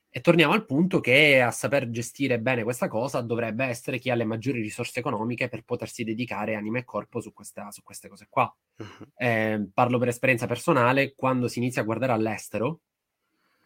E 0.09 0.21
torniamo 0.21 0.53
al 0.53 0.65
punto 0.65 0.99
che 0.99 1.41
a 1.41 1.51
saper 1.51 1.89
gestire 1.89 2.39
bene 2.39 2.63
questa 2.63 2.87
cosa 2.87 3.21
dovrebbe 3.21 3.65
essere 3.65 3.99
chi 3.99 4.09
ha 4.09 4.15
le 4.15 4.23
maggiori 4.23 4.61
risorse 4.61 4.99
economiche 4.99 5.47
per 5.49 5.63
potersi 5.63 6.03
dedicare 6.03 6.55
anima 6.55 6.79
e 6.79 6.85
corpo 6.85 7.19
su, 7.19 7.33
questa, 7.33 7.69
su 7.71 7.83
queste 7.83 8.07
cose 8.07 8.27
qua. 8.29 8.51
Uh-huh. 8.77 9.07
Eh, 9.15 9.67
parlo 9.73 9.99
per 9.99 10.07
esperienza 10.07 10.47
personale, 10.47 11.13
quando 11.13 11.47
si 11.47 11.59
inizia 11.59 11.81
a 11.81 11.85
guardare 11.85 12.13
all'estero, 12.13 12.79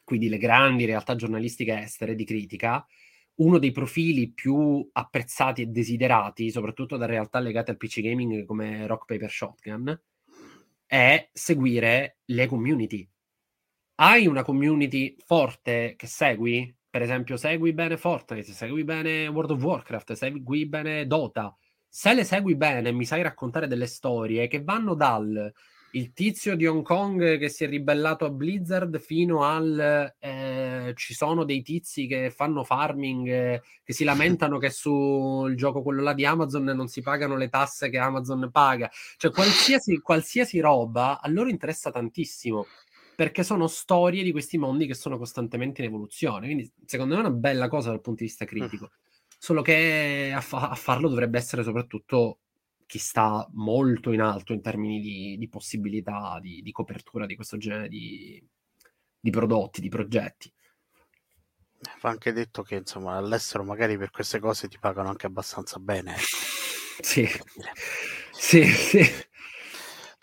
quindi 0.04 0.28
le 0.28 0.38
grandi 0.38 0.86
realtà 0.86 1.16
giornalistiche 1.16 1.80
estere 1.80 2.16
di 2.16 2.26
critica, 2.26 2.86
uno 3.36 3.58
dei 3.58 3.72
profili 3.72 4.32
più 4.32 4.88
apprezzati 4.92 5.62
e 5.62 5.68
desiderati, 5.68 6.52
soprattutto 6.52 6.98
da 6.98 7.06
realtà 7.06 7.40
legate 7.40 7.72
al 7.72 7.78
PC 7.78 8.02
gaming 8.02 8.46
come 8.46 8.86
Rock 8.88 9.06
Paper 9.06 9.30
Shotgun, 9.30 10.02
è 10.86 11.30
seguire 11.32 12.18
le 12.26 12.48
community. 12.48 13.08
Hai 13.96 14.28
una 14.28 14.44
community 14.44 15.16
forte 15.24 15.96
che 15.96 16.08
segui? 16.08 16.76
Per 16.90 17.02
esempio, 17.02 17.38
segui 17.38 17.72
bene 17.72 17.96
Fortnite, 17.96 18.52
segui 18.52 18.84
bene 18.84 19.28
World 19.28 19.52
of 19.52 19.64
Warcraft, 19.64 20.12
segui 20.12 20.66
bene 20.66 21.08
Dota. 21.08 21.56
Se 21.88 22.14
le 22.14 22.26
segui 22.26 22.56
bene, 22.56 22.92
mi 22.92 23.06
sai 23.06 23.22
raccontare 23.22 23.68
delle 23.68 23.86
storie 23.86 24.48
che 24.48 24.62
vanno 24.62 24.94
dal 24.94 25.54
il 25.92 26.14
tizio 26.14 26.56
di 26.56 26.66
Hong 26.66 26.84
Kong 26.84 27.38
che 27.38 27.50
si 27.50 27.64
è 27.64 27.68
ribellato 27.68 28.26
a 28.26 28.30
Blizzard 28.30 29.00
fino 29.00 29.44
al 29.44 30.14
eh, 30.20 30.94
ci 30.96 31.14
sono 31.14 31.44
dei 31.44 31.62
tizi 31.62 32.08
che 32.08 32.32
fanno 32.32 32.64
farming 32.64 33.28
eh, 33.28 33.62
che 33.84 33.94
si 33.94 34.04
lamentano 34.04 34.58
che 34.58 34.70
sul 34.70 35.56
gioco 35.56 35.82
quello 35.82 36.02
là 36.02 36.14
di 36.14 36.26
Amazon 36.26 36.64
non 36.64 36.88
si 36.88 37.02
pagano 37.02 37.36
le 37.36 37.50
tasse 37.50 37.90
che 37.90 37.98
Amazon 37.98 38.50
paga. 38.52 38.90
Cioè 39.18 39.32
qualsiasi, 39.32 40.00
qualsiasi 40.00 40.60
roba 40.60 41.20
a 41.20 41.30
loro 41.30 41.50
interessa 41.50 41.92
tantissimo 41.92 42.66
perché 43.16 43.44
sono 43.44 43.68
storie 43.68 44.24
di 44.24 44.32
questi 44.32 44.58
mondi 44.58 44.88
che 44.88 44.96
sono 44.96 45.18
costantemente 45.18 45.82
in 45.82 45.88
evoluzione. 45.88 46.46
Quindi 46.46 46.72
secondo 46.86 47.16
me 47.16 47.22
è 47.22 47.26
una 47.26 47.36
bella 47.36 47.68
cosa 47.68 47.90
dal 47.90 48.02
punto 48.02 48.24
di 48.24 48.30
vista 48.30 48.46
critico. 48.46 48.92
Solo 49.38 49.62
che 49.62 50.32
a, 50.34 50.42
fa- 50.42 50.70
a 50.70 50.76
farlo 50.76 51.10
dovrebbe 51.10 51.38
essere 51.38 51.64
soprattutto 51.64 52.40
chi 52.92 53.00
sta 53.00 53.48
molto 53.54 54.12
in 54.12 54.20
alto 54.20 54.52
in 54.52 54.62
termini 54.62 55.00
di, 55.00 55.38
di 55.38 55.48
possibilità 55.48 56.40
di, 56.42 56.62
di, 56.62 56.74
copertura 56.74 57.26
di 57.26 57.36
questo 57.36 57.56
genere 57.56 57.88
di, 57.88 58.46
di 59.18 59.30
prodotti, 59.30 59.80
di 59.80 59.88
progetti. 59.88 60.54
Va 62.02 62.10
anche 62.10 62.34
detto 62.34 62.64
che 62.64 62.76
insomma 62.76 63.16
all'estero 63.16 63.64
magari 63.64 63.98
per 63.98 64.12
queste 64.12 64.40
cose 64.40 64.68
ti 64.68 64.78
pagano 64.78 65.08
anche 65.08 65.26
abbastanza 65.26 65.80
bene. 65.80 66.16
Ecco. 66.16 66.50
Sì. 67.02 67.26
sì, 68.32 68.64
sì. 68.66 69.00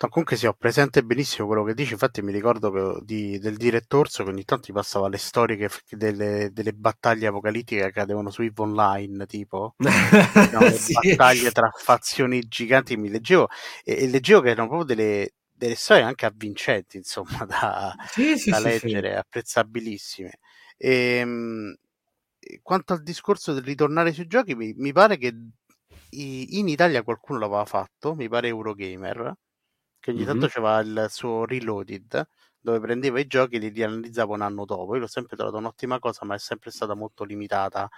No, 0.00 0.08
comunque 0.10 0.36
sì, 0.36 0.46
ho 0.46 0.52
presente 0.52 1.02
benissimo 1.02 1.48
quello 1.48 1.64
che 1.64 1.74
dici, 1.74 1.94
infatti 1.94 2.22
mi 2.22 2.30
ricordo 2.30 2.70
che, 2.70 3.04
di, 3.04 3.36
del 3.40 3.56
direttorso 3.56 4.22
che 4.22 4.30
ogni 4.30 4.44
tanto 4.44 4.66
ti 4.66 4.72
passava 4.72 5.08
le 5.08 5.18
storie 5.18 5.56
che, 5.56 5.68
delle, 5.96 6.50
delle, 6.52 6.72
battaglie 6.72 7.26
apocalittiche 7.26 7.80
che 7.80 7.86
accadevano 7.88 8.30
su 8.30 8.42
EVE 8.42 8.62
Online, 8.62 9.26
tipo 9.26 9.74
no, 9.78 10.60
le 10.60 10.70
sì. 10.70 10.92
battaglie 10.92 11.50
tra 11.50 11.68
fazioni 11.74 12.46
giganti, 12.46 12.96
mi 12.96 13.08
leggevo 13.08 13.48
e, 13.82 14.04
e 14.04 14.08
leggevo 14.08 14.40
che 14.40 14.50
erano 14.50 14.68
proprio 14.68 14.86
delle, 14.94 15.32
delle 15.50 15.74
storie 15.74 16.04
anche 16.04 16.26
avvincenti, 16.26 16.96
insomma, 16.98 17.44
da, 17.44 17.92
sì, 18.06 18.38
sì, 18.38 18.50
da 18.50 18.60
leggere, 18.60 19.16
apprezzabilissime. 19.16 20.38
E, 20.76 21.16
ehm, 21.16 21.76
quanto 22.62 22.92
al 22.92 23.02
discorso 23.02 23.52
del 23.52 23.64
ritornare 23.64 24.12
sui 24.12 24.28
giochi, 24.28 24.54
mi, 24.54 24.72
mi 24.76 24.92
pare 24.92 25.18
che 25.18 25.34
in 26.10 26.68
Italia 26.68 27.02
qualcuno 27.02 27.40
l'aveva 27.40 27.64
fatto, 27.64 28.14
mi 28.14 28.28
pare 28.28 28.46
Eurogamer, 28.46 29.36
che 30.00 30.10
ogni 30.10 30.24
tanto 30.24 30.46
c'era 30.46 30.78
il 30.80 31.06
suo 31.10 31.44
reloaded 31.44 32.28
dove 32.60 32.80
prendeva 32.80 33.20
i 33.20 33.26
giochi 33.26 33.56
e 33.56 33.58
li 33.58 33.68
rianalizzava 33.68 34.34
un 34.34 34.42
anno 34.42 34.64
dopo. 34.64 34.94
Io 34.94 35.00
l'ho 35.00 35.06
sempre 35.06 35.36
trovato 35.36 35.56
un'ottima 35.56 35.98
cosa, 35.98 36.24
ma 36.24 36.34
è 36.34 36.38
sempre 36.38 36.70
stata 36.70 36.94
molto 36.94 37.24
limitata, 37.24 37.88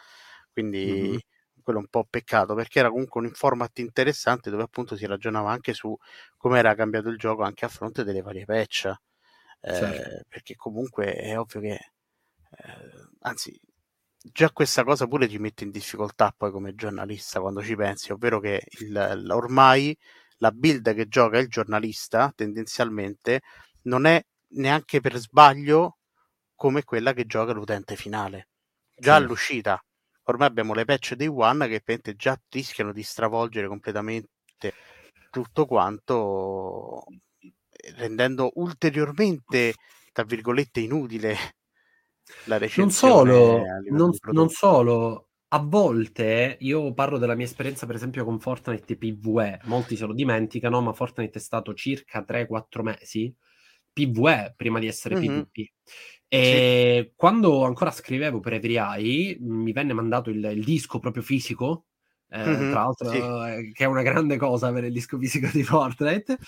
quindi 0.52 1.08
mm-hmm. 1.08 1.18
quello 1.62 1.78
è 1.78 1.82
un 1.82 1.88
po' 1.88 2.06
peccato 2.08 2.54
perché 2.54 2.78
era 2.78 2.90
comunque 2.90 3.20
un 3.20 3.32
format 3.32 3.78
interessante 3.78 4.50
dove 4.50 4.62
appunto 4.62 4.96
si 4.96 5.06
ragionava 5.06 5.50
anche 5.50 5.72
su 5.72 5.96
come 6.36 6.58
era 6.58 6.74
cambiato 6.74 7.08
il 7.08 7.18
gioco 7.18 7.42
anche 7.42 7.64
a 7.64 7.68
fronte 7.68 8.04
delle 8.04 8.22
varie 8.22 8.44
patch. 8.44 8.92
Eh, 9.62 9.74
certo. 9.74 10.24
Perché 10.28 10.56
comunque 10.56 11.14
è 11.14 11.38
ovvio 11.38 11.60
che, 11.60 11.72
eh, 11.72 13.08
anzi, 13.20 13.58
già 14.22 14.50
questa 14.52 14.84
cosa 14.84 15.06
pure 15.06 15.26
ti 15.26 15.38
mette 15.38 15.64
in 15.64 15.70
difficoltà 15.70 16.34
poi 16.36 16.50
come 16.50 16.74
giornalista 16.74 17.40
quando 17.40 17.62
ci 17.62 17.74
pensi, 17.76 18.12
ovvero 18.12 18.40
che 18.40 18.62
il, 18.80 19.26
ormai 19.30 19.96
la 20.40 20.50
build 20.50 20.94
che 20.94 21.08
gioca 21.08 21.38
il 21.38 21.48
giornalista 21.48 22.32
tendenzialmente 22.34 23.40
non 23.82 24.06
è 24.06 24.22
neanche 24.52 25.00
per 25.00 25.16
sbaglio 25.16 25.98
come 26.54 26.82
quella 26.82 27.12
che 27.12 27.26
gioca 27.26 27.52
l'utente 27.52 27.96
finale. 27.96 28.48
Già 28.94 29.16
sì. 29.16 29.22
all'uscita, 29.22 29.82
ormai 30.24 30.48
abbiamo 30.48 30.74
le 30.74 30.84
patch 30.84 31.14
dei 31.14 31.28
One 31.28 31.68
che 31.68 31.82
già 32.16 32.38
rischiano 32.50 32.92
di 32.92 33.02
stravolgere 33.02 33.66
completamente 33.66 34.28
tutto 35.30 35.64
quanto, 35.64 37.04
rendendo 37.96 38.50
ulteriormente, 38.54 39.74
tra 40.12 40.24
virgolette, 40.24 40.80
inutile 40.80 41.36
la 42.44 42.58
recensione. 42.58 43.32
Non 43.32 43.70
solo, 43.88 43.90
non, 43.90 44.10
non 44.32 44.48
solo, 44.50 45.29
a 45.52 45.58
volte 45.58 46.56
io 46.60 46.92
parlo 46.94 47.18
della 47.18 47.34
mia 47.34 47.44
esperienza, 47.44 47.84
per 47.84 47.96
esempio, 47.96 48.24
con 48.24 48.38
Fortnite 48.38 48.96
PvE. 48.96 49.60
Molti 49.64 49.96
se 49.96 50.06
lo 50.06 50.14
dimenticano, 50.14 50.80
ma 50.80 50.92
Fortnite 50.92 51.38
è 51.38 51.42
stato 51.42 51.74
circa 51.74 52.24
3-4 52.26 52.82
mesi 52.82 53.34
PvE 53.92 54.54
prima 54.56 54.78
di 54.78 54.86
essere 54.86 55.16
mm-hmm. 55.16 55.40
PvP. 55.40 55.72
E 56.28 57.02
sì. 57.04 57.12
quando 57.16 57.64
ancora 57.64 57.90
scrivevo 57.90 58.38
per 58.38 58.52
Every 58.52 59.38
mi 59.40 59.72
venne 59.72 59.92
mandato 59.92 60.30
il, 60.30 60.44
il 60.44 60.62
disco 60.62 61.00
proprio 61.00 61.24
fisico. 61.24 61.86
Eh, 62.28 62.38
mm-hmm. 62.38 62.70
Tra 62.70 62.82
l'altro, 62.82 63.10
sì. 63.10 63.16
eh, 63.16 63.72
che 63.72 63.84
è 63.84 63.86
una 63.88 64.02
grande 64.02 64.36
cosa 64.36 64.68
avere 64.68 64.86
il 64.86 64.92
disco 64.92 65.18
fisico 65.18 65.48
di 65.52 65.64
Fortnite. 65.64 66.38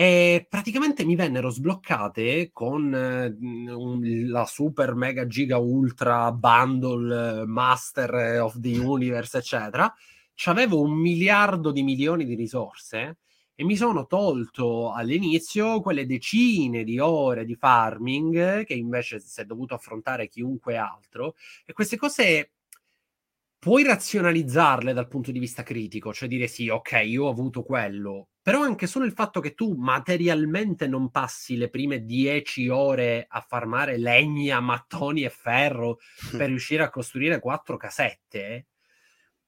E 0.00 0.46
praticamente 0.48 1.04
mi 1.04 1.16
vennero 1.16 1.50
sbloccate 1.50 2.50
con 2.52 2.94
eh, 2.94 3.36
un, 3.74 4.28
la 4.28 4.44
super 4.44 4.94
mega 4.94 5.26
giga 5.26 5.58
ultra 5.58 6.30
bundle 6.30 7.44
master 7.44 8.40
of 8.40 8.60
the 8.60 8.78
universe, 8.78 9.38
eccetera. 9.38 9.92
C'avevo 10.36 10.80
un 10.80 10.92
miliardo 10.92 11.72
di 11.72 11.82
milioni 11.82 12.24
di 12.24 12.36
risorse 12.36 13.18
e 13.56 13.64
mi 13.64 13.74
sono 13.74 14.06
tolto 14.06 14.92
all'inizio 14.92 15.80
quelle 15.80 16.06
decine 16.06 16.84
di 16.84 17.00
ore 17.00 17.44
di 17.44 17.56
farming 17.56 18.64
che 18.64 18.74
invece 18.74 19.18
si 19.18 19.40
è 19.40 19.44
dovuto 19.44 19.74
affrontare 19.74 20.28
chiunque 20.28 20.76
altro. 20.76 21.34
E 21.66 21.72
queste 21.72 21.96
cose 21.96 22.52
puoi 23.58 23.82
razionalizzarle 23.82 24.92
dal 24.92 25.08
punto 25.08 25.32
di 25.32 25.38
vista 25.38 25.62
critico, 25.62 26.12
cioè 26.12 26.28
dire 26.28 26.46
sì, 26.46 26.68
ok, 26.68 27.02
io 27.04 27.24
ho 27.24 27.30
avuto 27.30 27.62
quello, 27.62 28.28
però 28.40 28.62
anche 28.62 28.86
solo 28.86 29.04
il 29.04 29.12
fatto 29.12 29.40
che 29.40 29.54
tu 29.54 29.74
materialmente 29.74 30.86
non 30.86 31.10
passi 31.10 31.56
le 31.56 31.68
prime 31.68 32.04
dieci 32.04 32.68
ore 32.68 33.26
a 33.28 33.40
farmare 33.40 33.98
legna, 33.98 34.60
mattoni 34.60 35.24
e 35.24 35.30
ferro 35.30 35.98
per 36.36 36.48
riuscire 36.48 36.82
a 36.82 36.90
costruire 36.90 37.40
quattro 37.40 37.76
casette, 37.76 38.66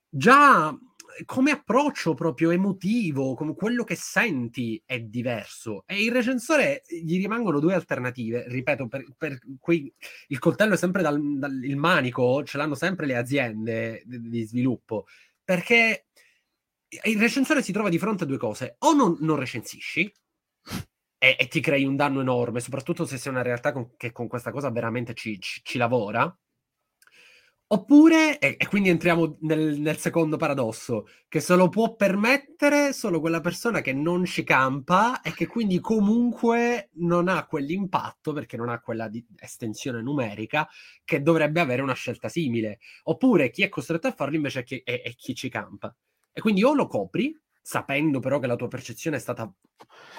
già 0.08 0.76
come 1.24 1.50
approccio 1.50 2.14
proprio 2.14 2.50
emotivo, 2.50 3.34
come 3.34 3.54
quello 3.54 3.84
che 3.84 3.94
senti 3.94 4.80
è 4.84 5.00
diverso. 5.00 5.84
E 5.86 6.02
il 6.02 6.12
recensore 6.12 6.82
gli 6.86 7.16
rimangono 7.18 7.60
due 7.60 7.74
alternative. 7.74 8.44
Ripeto, 8.48 8.88
per, 8.88 9.04
per 9.16 9.38
cui 9.58 9.92
il 10.28 10.38
coltello 10.38 10.74
è 10.74 10.76
sempre 10.76 11.02
dal, 11.02 11.20
dal 11.38 11.58
manico, 11.76 12.42
ce 12.44 12.56
l'hanno 12.58 12.74
sempre 12.74 13.06
le 13.06 13.16
aziende 13.16 14.02
di, 14.04 14.20
di 14.28 14.42
sviluppo, 14.44 15.06
perché 15.44 16.06
il 17.04 17.18
recensore 17.18 17.62
si 17.62 17.72
trova 17.72 17.88
di 17.88 17.98
fronte 17.98 18.24
a 18.24 18.26
due 18.26 18.38
cose: 18.38 18.76
o 18.78 18.92
non, 18.94 19.16
non 19.20 19.36
recensisci, 19.36 20.12
e, 21.18 21.36
e, 21.38 21.48
ti 21.48 21.60
crei 21.60 21.84
un 21.84 21.96
danno 21.96 22.20
enorme, 22.20 22.60
soprattutto 22.60 23.04
se 23.04 23.18
sei 23.18 23.32
una 23.32 23.42
realtà 23.42 23.72
con, 23.72 23.94
che 23.96 24.10
con 24.12 24.26
questa 24.26 24.50
cosa 24.50 24.70
veramente 24.70 25.14
ci, 25.14 25.38
ci, 25.38 25.60
ci 25.62 25.78
lavora. 25.78 26.34
Oppure, 27.72 28.40
e, 28.40 28.56
e 28.58 28.66
quindi 28.66 28.88
entriamo 28.88 29.36
nel, 29.42 29.78
nel, 29.78 29.96
secondo 29.96 30.36
paradosso, 30.36 31.06
che 31.28 31.38
se 31.38 31.54
lo 31.54 31.68
può 31.68 31.94
permettere 31.94 32.92
solo 32.92 33.20
quella 33.20 33.38
persona 33.38 33.80
che 33.80 33.92
non 33.92 34.24
ci 34.24 34.42
campa 34.42 35.20
e 35.20 35.32
che 35.32 35.46
quindi 35.46 35.78
comunque 35.78 36.90
non 36.94 37.28
ha 37.28 37.46
quell'impatto, 37.46 38.32
perché 38.32 38.56
non 38.56 38.70
ha 38.70 38.80
quella 38.80 39.08
estensione 39.36 40.02
numerica, 40.02 40.68
che 41.04 41.22
dovrebbe 41.22 41.60
avere 41.60 41.80
una 41.80 41.94
scelta 41.94 42.28
simile. 42.28 42.80
Oppure 43.04 43.50
chi 43.50 43.62
è 43.62 43.68
costretto 43.68 44.08
a 44.08 44.12
farlo 44.12 44.34
invece 44.34 44.60
è 44.60 44.64
chi, 44.64 44.82
è, 44.84 45.02
è 45.02 45.14
chi 45.14 45.36
ci 45.36 45.48
campa. 45.48 45.94
E 46.32 46.40
quindi 46.40 46.64
o 46.64 46.74
lo 46.74 46.88
copri, 46.88 47.32
sapendo 47.62 48.18
però 48.18 48.40
che 48.40 48.48
la 48.48 48.56
tua 48.56 48.66
percezione 48.66 49.16
è 49.16 49.20
stata 49.20 49.48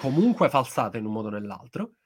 comunque 0.00 0.48
falsata 0.48 0.96
in 0.96 1.04
un 1.04 1.12
modo 1.12 1.28
o 1.28 1.30
nell'altro, 1.30 1.96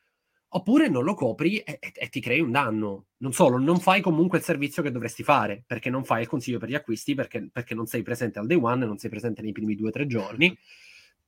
oppure 0.48 0.88
non 0.88 1.04
lo 1.04 1.14
copri 1.14 1.58
e, 1.58 1.78
e, 1.80 1.92
e, 1.94 2.08
ti 2.08 2.20
crei 2.20 2.40
un 2.40 2.50
danno. 2.50 3.06
Non 3.18 3.32
solo, 3.32 3.58
non 3.58 3.78
fai 3.80 4.00
comunque 4.00 4.38
il 4.38 4.44
servizio 4.44 4.82
che 4.82 4.90
dovresti 4.90 5.22
fare, 5.22 5.62
perché 5.66 5.90
non 5.90 6.04
fai 6.04 6.22
il 6.22 6.28
consiglio 6.28 6.58
per 6.58 6.68
gli 6.68 6.74
acquisti, 6.74 7.14
perché, 7.14 7.48
perché 7.52 7.74
non 7.74 7.86
sei 7.86 8.02
presente 8.02 8.38
al 8.38 8.46
day 8.46 8.58
one, 8.60 8.86
non 8.86 8.98
sei 8.98 9.10
presente 9.10 9.42
nei 9.42 9.52
primi 9.52 9.74
due 9.74 9.88
o 9.88 9.92
tre 9.92 10.06
giorni, 10.06 10.56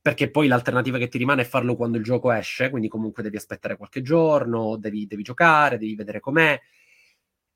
perché 0.01 0.29
poi 0.31 0.47
l'alternativa 0.47 0.97
che 0.97 1.07
ti 1.07 1.17
rimane 1.17 1.41
è 1.43 1.45
farlo 1.45 1.75
quando 1.75 1.97
il 1.97 2.03
gioco 2.03 2.31
esce, 2.31 2.69
quindi 2.69 2.87
comunque 2.87 3.23
devi 3.23 3.37
aspettare 3.37 3.77
qualche 3.77 4.01
giorno, 4.01 4.77
devi, 4.77 5.05
devi 5.07 5.23
giocare, 5.23 5.77
devi 5.77 5.95
vedere 5.95 6.19
com'è. 6.19 6.59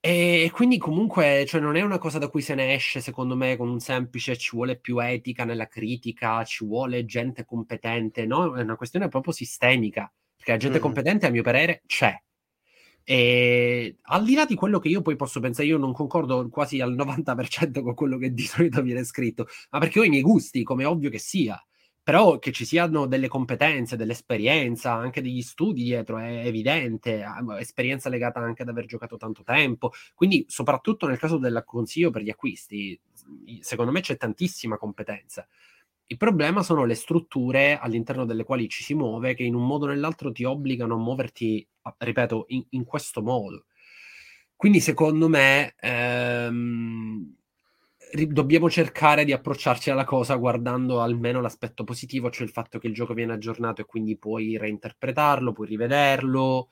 E 0.06 0.52
quindi 0.54 0.78
comunque 0.78 1.46
cioè, 1.48 1.62
non 1.62 1.78
è 1.78 1.82
una 1.82 1.98
cosa 1.98 2.20
da 2.20 2.28
cui 2.28 2.42
se 2.42 2.56
ne 2.56 2.74
esce, 2.74 3.00
secondo 3.00 3.38
me, 3.38 3.56
con 3.56 3.70
un 3.70 3.80
semplice 3.80 4.36
ci 4.36 4.50
vuole 4.54 4.78
più 4.78 5.00
etica 5.00 5.46
nella 5.46 5.68
critica, 5.68 6.44
ci 6.44 6.66
vuole 6.66 7.06
gente 7.06 7.46
competente, 7.46 8.26
no? 8.26 8.54
È 8.58 8.62
una 8.62 8.76
questione 8.76 9.08
proprio 9.08 9.32
sistemica, 9.32 10.12
perché 10.44 10.52
la 10.52 10.58
gente 10.58 10.78
mm. 10.80 10.82
competente, 10.82 11.26
a 11.26 11.30
mio 11.30 11.42
parere, 11.42 11.82
c'è. 11.88 12.14
E 13.06 13.98
al 14.02 14.24
di 14.24 14.34
là 14.34 14.46
di 14.46 14.56
quello 14.56 14.80
che 14.80 14.90
io 14.90 15.02
poi 15.02 15.16
posso 15.16 15.40
pensare, 15.40 15.68
io 15.68 15.78
non 15.78 15.94
concordo 15.94 16.48
quasi 16.50 16.82
al 16.82 16.96
90% 16.96 17.82
con 17.82 17.94
quello 17.94 18.18
che 18.18 18.34
di 18.34 18.44
solito 18.44 18.82
viene 18.82 19.04
scritto, 19.04 19.48
ma 19.72 19.80
perché 19.80 20.00
ho 20.00 20.04
i 20.04 20.10
miei 20.10 20.22
gusti, 20.22 20.64
come 20.64 20.86
ovvio 20.86 21.10
che 21.10 21.20
sia 21.20 21.62
però 22.04 22.38
che 22.38 22.52
ci 22.52 22.66
siano 22.66 23.06
delle 23.06 23.30
competenze, 23.30 23.96
dell'esperienza, 23.96 24.92
anche 24.92 25.22
degli 25.22 25.42
studi 25.42 25.84
dietro 25.84 26.18
è 26.18 26.46
evidente, 26.46 27.26
esperienza 27.60 28.10
legata 28.10 28.42
anche 28.42 28.64
ad 28.64 28.68
aver 28.68 28.86
giocato 28.86 29.16
tanto 29.16 29.42
tempo, 29.44 29.92
quindi 30.14 30.44
soprattutto 30.50 31.08
nel 31.08 31.18
caso 31.18 31.38
del 31.38 31.64
consiglio 31.66 32.12
per 32.12 32.22
gli 32.22 32.30
acquisti, 32.30 33.00
secondo 33.62 33.94
me 33.94 34.02
c'è 34.02 34.18
tantissima 34.18 34.78
competenza. 34.78 35.48
Il 36.08 36.18
problema 36.18 36.62
sono 36.64 36.86
le 36.86 36.94
strutture 36.96 37.78
all'interno 37.80 38.26
delle 38.26 38.44
quali 38.44 38.68
ci 38.70 38.84
si 38.84 38.94
muove 38.94 39.34
che 39.34 39.44
in 39.44 39.56
un 39.56 39.66
modo 39.66 39.86
o 39.86 39.90
nell'altro 39.90 40.32
ti 40.32 40.44
obbligano 40.44 40.96
a 40.96 40.98
muoverti, 40.98 41.68
ripeto, 41.98 42.46
in, 42.50 42.64
in 42.72 42.84
questo 42.86 43.22
modo. 43.22 43.66
Quindi 44.56 44.80
secondo 44.80 45.28
me 45.28 45.74
ehm, 45.80 47.36
dobbiamo 48.28 48.70
cercare 48.70 49.26
di 49.26 49.32
approcciarci 49.34 49.90
alla 49.90 50.06
cosa 50.06 50.36
guardando 50.36 51.02
almeno 51.02 51.42
l'aspetto 51.42 51.84
positivo, 51.84 52.30
cioè 52.30 52.46
il 52.46 52.52
fatto 52.54 52.78
che 52.80 52.88
il 52.88 52.94
gioco 52.94 53.14
viene 53.14 53.34
aggiornato 53.34 53.82
e 53.82 53.86
quindi 53.86 54.18
puoi 54.18 54.58
reinterpretarlo, 54.58 55.52
puoi 55.52 55.68
rivederlo. 55.68 56.70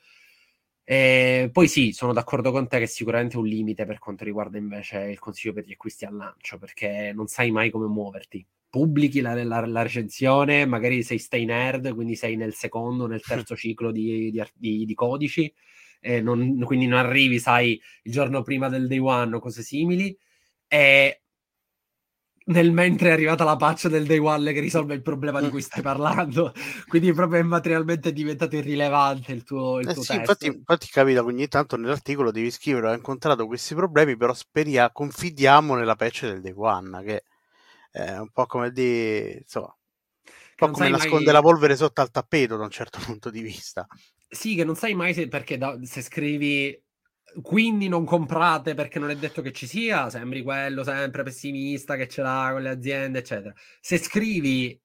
E 0.83 1.49
poi 1.51 1.67
sì, 1.67 1.91
sono 1.93 2.13
d'accordo 2.13 2.51
con 2.51 2.67
te 2.67 2.79
che 2.79 2.87
sicuramente 2.87 3.35
è 3.35 3.39
un 3.39 3.47
limite 3.47 3.85
per 3.85 3.99
quanto 3.99 4.23
riguarda 4.23 4.57
invece 4.57 4.99
il 5.09 5.19
consiglio 5.19 5.53
per 5.53 5.65
gli 5.65 5.71
acquisti 5.73 6.05
al 6.05 6.15
lancio, 6.15 6.57
perché 6.57 7.11
non 7.15 7.27
sai 7.27 7.51
mai 7.51 7.69
come 7.71 7.87
muoverti. 7.87 8.45
Pubblichi 8.71 9.21
la, 9.21 9.35
la, 9.43 9.65
la 9.67 9.81
recensione, 9.83 10.65
magari 10.65 11.03
sei 11.03 11.19
stay 11.19 11.45
nerd, 11.45 11.93
quindi 11.93 12.15
sei 12.15 12.37
nel 12.37 12.55
secondo, 12.55 13.05
nel 13.05 13.21
terzo 13.21 13.55
ciclo 13.55 13.91
di, 13.91 14.31
di, 14.31 14.43
di, 14.55 14.85
di 14.85 14.93
codici, 14.95 15.53
non, 16.21 16.63
quindi 16.65 16.87
non 16.87 16.97
arrivi, 16.97 17.37
sai, 17.37 17.79
il 18.03 18.11
giorno 18.11 18.41
prima 18.41 18.69
del 18.69 18.87
day 18.87 18.97
one 18.97 19.35
o 19.35 19.39
cose 19.39 19.61
simili. 19.61 20.17
E 20.67 21.21
nel 22.43 22.71
mentre 22.71 23.09
è 23.09 23.11
arrivata 23.11 23.43
la 23.43 23.55
patch 23.55 23.87
del 23.87 24.05
day 24.05 24.17
one 24.17 24.51
che 24.51 24.59
risolve 24.59 24.93
il 24.93 25.01
problema 25.01 25.41
di 25.41 25.49
cui 25.49 25.61
stai 25.61 25.81
parlando. 25.81 26.53
Quindi 26.87 27.13
proprio 27.13 27.43
materialmente 27.43 28.09
è 28.09 28.13
diventato 28.13 28.55
irrilevante 28.55 29.31
il 29.31 29.43
tuo, 29.43 29.79
il 29.79 29.89
eh 29.89 29.93
tuo 29.93 30.03
sì, 30.03 30.15
infatti, 30.15 30.47
infatti, 30.47 30.87
capita 30.87 31.21
che 31.21 31.27
ogni 31.27 31.47
tanto 31.47 31.77
nell'articolo 31.77 32.31
devi 32.31 32.49
scrivere 32.49 32.89
ho 32.89 32.93
incontrato 32.93 33.45
questi 33.45 33.75
problemi, 33.75 34.17
però 34.17 34.33
speria, 34.33 34.91
confidiamo 34.91 35.75
nella 35.75 35.95
patch 35.95 36.25
del 36.25 36.41
day 36.41 36.53
one, 36.55 37.03
che 37.03 37.23
è 37.91 38.17
un 38.17 38.31
po' 38.31 38.45
come 38.45 38.71
di 38.71 39.37
insomma, 39.37 39.67
un 39.67 40.33
po' 40.55 40.71
come 40.71 40.89
nasconde 40.89 41.25
mai... 41.25 41.33
la 41.33 41.41
polvere 41.41 41.75
sotto 41.75 42.01
al 42.01 42.09
tappeto 42.09 42.57
da 42.57 42.63
un 42.63 42.69
certo 42.71 42.99
punto 43.05 43.29
di 43.29 43.41
vista. 43.41 43.85
Sì, 44.27 44.55
che 44.55 44.63
non 44.63 44.75
sai 44.75 44.93
mai 44.93 45.13
se 45.13 45.27
perché 45.27 45.57
da, 45.57 45.77
se 45.83 46.01
scrivi 46.01 46.81
quindi 47.41 47.87
non 47.87 48.03
comprate 48.03 48.73
perché 48.73 48.99
non 48.99 49.09
è 49.09 49.15
detto 49.15 49.41
che 49.41 49.51
ci 49.51 49.67
sia, 49.67 50.09
sembri 50.09 50.41
quello 50.43 50.83
sempre 50.83 51.23
pessimista 51.23 51.95
che 51.95 52.07
ce 52.07 52.21
l'ha 52.21 52.49
con 52.51 52.61
le 52.61 52.69
aziende, 52.69 53.19
eccetera. 53.19 53.53
Se 53.79 53.97
scrivi 53.97 54.79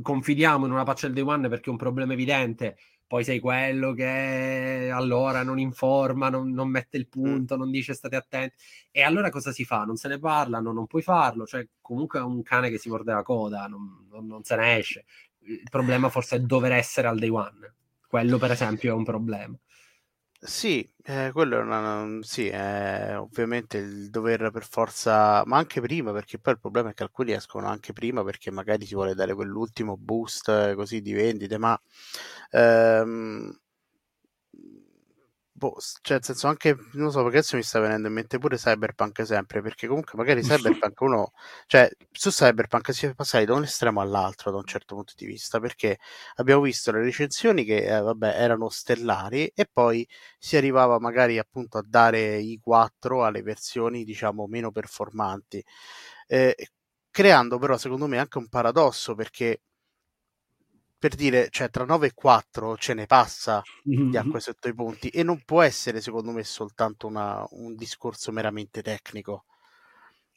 confidiamo 0.00 0.66
in 0.66 0.72
una 0.72 0.84
patch 0.84 1.02
del 1.02 1.12
day 1.12 1.22
one 1.22 1.48
perché 1.48 1.66
è 1.66 1.70
un 1.70 1.76
problema 1.76 2.12
evidente, 2.12 2.76
poi 3.06 3.24
sei 3.24 3.38
quello 3.38 3.92
che 3.92 4.90
allora 4.92 5.42
non 5.42 5.58
informa, 5.58 6.28
non, 6.30 6.50
non 6.50 6.68
mette 6.68 6.96
il 6.96 7.08
punto, 7.08 7.56
non 7.56 7.70
dice 7.70 7.94
state 7.94 8.16
attenti. 8.16 8.56
E 8.90 9.02
allora 9.02 9.30
cosa 9.30 9.52
si 9.52 9.64
fa? 9.64 9.84
Non 9.84 9.96
se 9.96 10.08
ne 10.08 10.18
parla, 10.18 10.60
no, 10.60 10.72
non 10.72 10.86
puoi 10.86 11.02
farlo, 11.02 11.46
cioè 11.46 11.66
comunque 11.80 12.18
è 12.18 12.22
un 12.22 12.42
cane 12.42 12.70
che 12.70 12.78
si 12.78 12.88
morde 12.88 13.12
la 13.12 13.22
coda, 13.22 13.66
non, 13.66 14.06
non, 14.10 14.26
non 14.26 14.42
se 14.42 14.56
ne 14.56 14.78
esce. 14.78 15.04
Il 15.46 15.68
problema 15.70 16.08
forse 16.08 16.36
è 16.36 16.40
dover 16.40 16.72
essere 16.72 17.08
al 17.08 17.18
day 17.18 17.28
one. 17.28 17.74
Quello 18.08 18.38
per 18.38 18.52
esempio 18.52 18.92
è 18.92 18.96
un 18.96 19.04
problema. 19.04 19.58
Sì, 20.46 20.86
eh, 21.04 21.30
quello 21.32 21.56
è 21.58 21.60
una, 21.62 22.18
sì, 22.22 22.48
è 22.48 23.16
ovviamente 23.18 23.78
il 23.78 24.10
dover 24.10 24.50
per 24.50 24.62
forza, 24.66 25.42
ma 25.46 25.56
anche 25.56 25.80
prima, 25.80 26.12
perché 26.12 26.38
poi 26.38 26.52
il 26.52 26.60
problema 26.60 26.90
è 26.90 26.94
che 26.94 27.02
alcuni 27.02 27.32
escono 27.32 27.66
anche 27.66 27.94
prima 27.94 28.22
perché 28.22 28.50
magari 28.50 28.84
si 28.84 28.92
vuole 28.94 29.14
dare 29.14 29.32
quell'ultimo 29.34 29.96
boost 29.96 30.48
eh, 30.50 30.74
così 30.74 31.00
di 31.00 31.14
vendite, 31.14 31.56
ma 31.56 31.80
ehm, 32.50 33.58
boh, 35.68 35.76
cioè, 36.02 36.16
nel 36.16 36.24
senso 36.24 36.46
anche, 36.48 36.76
non 36.92 37.10
so, 37.10 37.22
perché 37.22 37.38
adesso 37.38 37.56
mi 37.56 37.62
sta 37.62 37.80
venendo 37.80 38.08
in 38.08 38.14
mente 38.14 38.38
pure 38.38 38.56
Cyberpunk 38.56 39.24
sempre, 39.26 39.62
perché 39.62 39.86
comunque 39.86 40.18
magari 40.18 40.42
Cyberpunk 40.90 41.00
uno, 41.00 41.32
cioè, 41.66 41.88
su 42.12 42.30
Cyberpunk 42.30 42.92
si 42.92 43.06
è 43.06 43.14
passati 43.14 43.44
da 43.44 43.54
un 43.54 43.62
estremo 43.64 44.00
all'altro 44.00 44.50
da 44.50 44.58
un 44.58 44.64
certo 44.64 44.94
punto 44.94 45.12
di 45.16 45.26
vista, 45.26 45.60
perché 45.60 45.98
abbiamo 46.36 46.62
visto 46.62 46.90
le 46.92 47.00
recensioni 47.02 47.64
che, 47.64 47.84
eh, 47.86 48.00
vabbè, 48.00 48.34
erano 48.40 48.68
stellari 48.68 49.46
e 49.54 49.66
poi 49.72 50.06
si 50.38 50.56
arrivava 50.56 50.98
magari 50.98 51.38
appunto 51.38 51.78
a 51.78 51.84
dare 51.86 52.36
i 52.38 52.58
4 52.60 53.24
alle 53.24 53.42
versioni, 53.42 54.04
diciamo, 54.04 54.46
meno 54.46 54.70
performanti, 54.70 55.64
eh, 56.26 56.54
creando 57.10 57.58
però, 57.58 57.76
secondo 57.76 58.06
me, 58.06 58.18
anche 58.18 58.38
un 58.38 58.48
paradosso, 58.48 59.14
perché 59.14 59.60
per 61.04 61.16
dire, 61.16 61.48
cioè 61.50 61.68
tra 61.68 61.84
9 61.84 62.06
e 62.06 62.12
4 62.14 62.78
ce 62.78 62.94
ne 62.94 63.04
passa 63.04 63.62
di 63.82 64.16
acqua 64.16 64.40
sotto 64.40 64.68
i 64.68 64.74
ponti 64.74 65.10
e 65.10 65.22
non 65.22 65.42
può 65.44 65.60
essere 65.60 66.00
secondo 66.00 66.30
me 66.32 66.42
soltanto 66.44 67.06
una, 67.06 67.44
un 67.50 67.74
discorso 67.76 68.32
meramente 68.32 68.80
tecnico. 68.80 69.44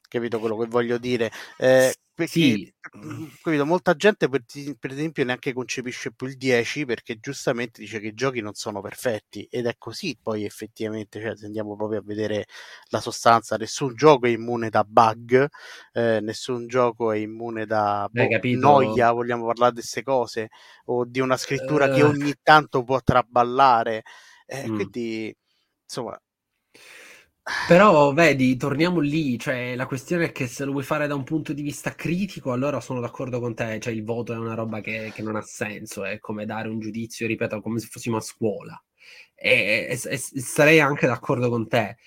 Capito 0.07 0.39
quello 0.39 0.57
che 0.57 0.67
voglio 0.67 0.97
dire? 0.97 1.31
Eh, 1.57 1.93
perché, 2.17 2.31
sì. 2.31 2.73
capito, 3.43 3.63
molta 3.63 3.93
gente 3.93 4.27
per, 4.27 4.43
per, 4.79 4.91
esempio 4.91 5.23
neanche 5.23 5.53
concepisce 5.53 6.11
più 6.13 6.25
il 6.25 6.35
10 6.35 6.85
perché 6.85 7.19
giustamente 7.19 7.79
dice 7.79 7.99
che 7.99 8.07
i 8.07 8.13
giochi 8.15 8.41
non 8.41 8.55
sono 8.55 8.81
perfetti 8.81 9.47
ed 9.51 9.67
è 9.67 9.75
così 9.77 10.17
poi 10.19 10.43
effettivamente 10.43 11.21
cioè, 11.21 11.37
se 11.37 11.45
andiamo 11.45 11.75
proprio 11.75 11.99
a 11.99 12.03
vedere 12.03 12.45
la 12.87 13.01
sostanza 13.01 13.55
nessun 13.57 13.93
gioco 13.93 14.25
è 14.25 14.29
immune 14.29 14.71
da 14.71 14.83
bug 14.83 15.47
eh, 15.93 16.19
nessun 16.19 16.65
gioco 16.65 17.11
è 17.11 17.17
immune 17.17 17.67
da 17.67 18.09
boh, 18.09 18.27
noia 18.55 19.11
vogliamo 19.11 19.45
parlare 19.45 19.73
di 19.73 19.81
queste 19.81 20.01
cose 20.01 20.49
o 20.85 21.05
di 21.05 21.19
una 21.19 21.37
scrittura 21.37 21.85
uh... 21.85 21.93
che 21.93 22.01
ogni 22.01 22.33
tanto 22.41 22.83
può 22.83 22.99
traballare 22.99 24.01
eh, 24.47 24.67
mm. 24.67 24.75
quindi 24.75 25.35
insomma 25.83 26.19
però 27.67 28.13
vedi, 28.13 28.57
torniamo 28.57 28.99
lì, 28.99 29.37
cioè 29.39 29.75
la 29.75 29.85
questione 29.85 30.25
è 30.25 30.31
che 30.31 30.47
se 30.47 30.65
lo 30.65 30.71
vuoi 30.71 30.83
fare 30.83 31.07
da 31.07 31.15
un 31.15 31.23
punto 31.23 31.53
di 31.53 31.61
vista 31.61 31.95
critico, 31.95 32.51
allora 32.51 32.81
sono 32.81 32.99
d'accordo 32.99 33.39
con 33.39 33.53
te, 33.55 33.79
cioè 33.79 33.93
il 33.93 34.03
voto 34.03 34.33
è 34.33 34.37
una 34.37 34.53
roba 34.53 34.81
che, 34.81 35.11
che 35.13 35.21
non 35.21 35.35
ha 35.35 35.41
senso, 35.41 36.03
è 36.03 36.19
come 36.19 36.45
dare 36.45 36.67
un 36.67 36.79
giudizio, 36.79 37.25
ripeto, 37.27 37.61
come 37.61 37.79
se 37.79 37.87
fossimo 37.87 38.17
a 38.17 38.21
scuola. 38.21 38.81
E, 39.35 39.87
e, 39.89 39.99
e 40.09 40.17
sarei 40.17 40.79
anche 40.79 41.07
d'accordo 41.07 41.49
con 41.49 41.67
te. 41.67 41.97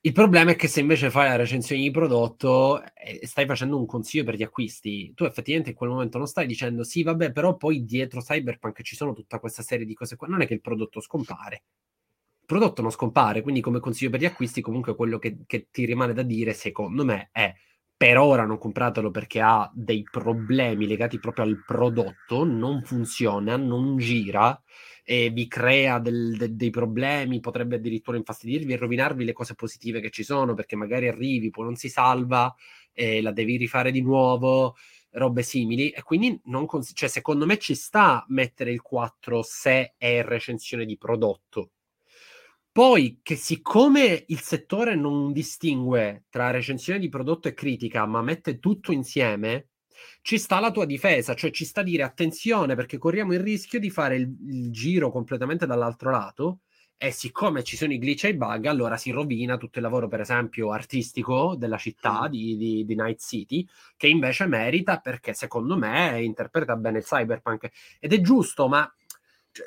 Il 0.00 0.12
problema 0.12 0.52
è 0.52 0.56
che 0.56 0.68
se 0.68 0.80
invece 0.80 1.10
fai 1.10 1.28
la 1.28 1.36
recensione 1.36 1.82
di 1.82 1.90
prodotto 1.90 2.82
e 2.94 3.26
stai 3.26 3.46
facendo 3.46 3.76
un 3.76 3.84
consiglio 3.86 4.24
per 4.24 4.36
gli 4.36 4.42
acquisti, 4.42 5.12
tu 5.14 5.24
effettivamente 5.24 5.70
in 5.70 5.76
quel 5.76 5.90
momento 5.90 6.18
non 6.18 6.26
stai 6.28 6.46
dicendo 6.46 6.84
sì, 6.84 7.02
vabbè, 7.02 7.32
però 7.32 7.56
poi 7.56 7.84
dietro 7.84 8.20
Cyberpunk 8.22 8.80
ci 8.82 8.96
sono 8.96 9.12
tutta 9.12 9.38
questa 9.40 9.62
serie 9.62 9.84
di 9.84 9.94
cose 9.94 10.16
qua. 10.16 10.28
Non 10.28 10.40
è 10.42 10.46
che 10.46 10.54
il 10.54 10.60
prodotto 10.60 11.00
scompare. 11.00 11.64
Prodotto 12.48 12.80
non 12.80 12.90
scompare, 12.90 13.42
quindi 13.42 13.60
come 13.60 13.78
consiglio 13.78 14.08
per 14.10 14.20
gli 14.20 14.24
acquisti 14.24 14.62
comunque 14.62 14.94
quello 14.96 15.18
che, 15.18 15.40
che 15.46 15.68
ti 15.70 15.84
rimane 15.84 16.14
da 16.14 16.22
dire, 16.22 16.54
secondo 16.54 17.04
me, 17.04 17.28
è 17.30 17.52
per 17.94 18.16
ora 18.16 18.46
non 18.46 18.56
compratelo 18.56 19.10
perché 19.10 19.40
ha 19.42 19.70
dei 19.74 20.02
problemi 20.10 20.86
legati 20.86 21.18
proprio 21.18 21.44
al 21.44 21.62
prodotto, 21.66 22.44
non 22.44 22.82
funziona, 22.84 23.56
non 23.56 23.98
gira 23.98 24.58
e 25.04 25.28
vi 25.30 25.46
crea 25.46 25.98
del, 25.98 26.36
de, 26.38 26.54
dei 26.56 26.70
problemi, 26.70 27.40
potrebbe 27.40 27.76
addirittura 27.76 28.16
infastidirvi 28.16 28.72
e 28.72 28.76
rovinarvi 28.76 29.24
le 29.24 29.32
cose 29.34 29.54
positive 29.54 30.00
che 30.00 30.08
ci 30.10 30.22
sono, 30.24 30.54
perché 30.54 30.74
magari 30.76 31.06
arrivi, 31.08 31.50
poi 31.50 31.64
non 31.64 31.76
si 31.76 31.90
salva, 31.90 32.54
e 32.94 33.20
la 33.20 33.32
devi 33.32 33.56
rifare 33.56 33.90
di 33.90 34.00
nuovo, 34.00 34.74
robe 35.12 35.42
simili. 35.42 35.90
E 35.90 36.02
quindi 36.02 36.40
non 36.44 36.64
cons- 36.66 36.92
cioè, 36.94 37.08
secondo 37.10 37.44
me 37.46 37.58
ci 37.58 37.74
sta 37.74 38.24
mettere 38.28 38.70
il 38.72 38.80
4 38.80 39.42
se 39.42 39.94
è 39.98 40.22
recensione 40.22 40.84
di 40.86 40.96
prodotto. 40.96 41.72
Poi 42.72 43.20
che 43.22 43.36
siccome 43.36 44.24
il 44.28 44.40
settore 44.40 44.94
non 44.94 45.32
distingue 45.32 46.24
tra 46.30 46.50
recensione 46.50 46.98
di 46.98 47.08
prodotto 47.08 47.48
e 47.48 47.54
critica, 47.54 48.06
ma 48.06 48.22
mette 48.22 48.58
tutto 48.58 48.92
insieme, 48.92 49.68
ci 50.22 50.38
sta 50.38 50.60
la 50.60 50.70
tua 50.70 50.84
difesa, 50.84 51.34
cioè 51.34 51.50
ci 51.50 51.64
sta 51.64 51.80
a 51.80 51.84
dire 51.84 52.02
attenzione 52.02 52.74
perché 52.74 52.98
corriamo 52.98 53.32
il 53.32 53.40
rischio 53.40 53.80
di 53.80 53.90
fare 53.90 54.16
il, 54.16 54.32
il 54.46 54.70
giro 54.70 55.10
completamente 55.10 55.66
dall'altro 55.66 56.10
lato 56.10 56.60
e 57.00 57.12
siccome 57.12 57.62
ci 57.62 57.76
sono 57.76 57.92
i 57.92 57.98
glitch 57.98 58.24
e 58.24 58.30
i 58.30 58.34
bug, 58.34 58.66
allora 58.66 58.96
si 58.96 59.12
rovina 59.12 59.56
tutto 59.56 59.78
il 59.78 59.84
lavoro, 59.84 60.08
per 60.08 60.20
esempio, 60.20 60.72
artistico 60.72 61.54
della 61.56 61.76
città 61.76 62.26
di, 62.28 62.56
di, 62.56 62.84
di, 62.84 62.94
Night 62.96 63.20
City, 63.20 63.64
che 63.96 64.08
invece 64.08 64.46
merita 64.46 64.98
perché 64.98 65.32
secondo 65.32 65.76
me 65.76 66.20
interpreta 66.22 66.74
bene 66.74 66.98
il 66.98 67.04
cyberpunk. 67.04 67.70
Ed 68.00 68.12
è 68.12 68.20
giusto, 68.20 68.66
ma 68.66 68.92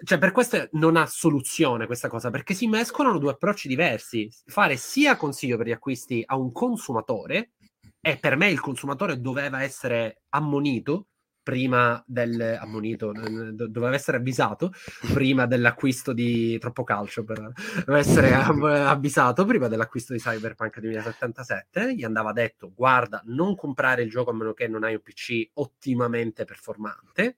cioè, 0.03 0.17
per 0.17 0.31
questo 0.31 0.67
non 0.73 0.95
ha 0.95 1.05
soluzione 1.05 1.85
questa 1.85 2.07
cosa, 2.07 2.29
perché 2.29 2.53
si 2.53 2.67
mescolano 2.67 3.17
due 3.17 3.31
approcci 3.31 3.67
diversi. 3.67 4.29
Fare 4.45 4.77
sia 4.77 5.15
consiglio 5.15 5.57
per 5.57 5.67
gli 5.67 5.71
acquisti 5.71 6.23
a 6.25 6.37
un 6.37 6.51
consumatore, 6.51 7.51
e 7.99 8.17
per 8.17 8.35
me 8.35 8.49
il 8.49 8.59
consumatore 8.59 9.19
doveva 9.19 9.61
essere 9.61 10.21
ammonito 10.29 11.07
prima 11.43 12.03
del 12.05 12.57
ammonito, 12.59 13.11
doveva 13.11 13.93
essere 13.93 14.17
avvisato 14.17 14.71
prima 15.13 15.45
dell'acquisto 15.47 16.13
di 16.13 16.57
troppo 16.59 16.83
calcio 16.83 17.23
per 17.23 17.51
essere 17.87 18.33
avvisato 18.33 19.43
prima 19.45 19.67
dell'acquisto 19.67 20.13
di 20.13 20.19
Cyberpunk 20.19 20.79
2077 20.79 21.95
gli 21.95 22.03
andava 22.03 22.31
detto 22.31 22.71
guarda 22.75 23.23
non 23.25 23.55
comprare 23.55 24.03
il 24.03 24.09
gioco 24.09 24.29
a 24.29 24.33
meno 24.33 24.53
che 24.53 24.67
non 24.67 24.83
hai 24.83 24.93
un 24.93 25.01
PC 25.01 25.49
ottimamente 25.53 26.45
performante 26.45 27.37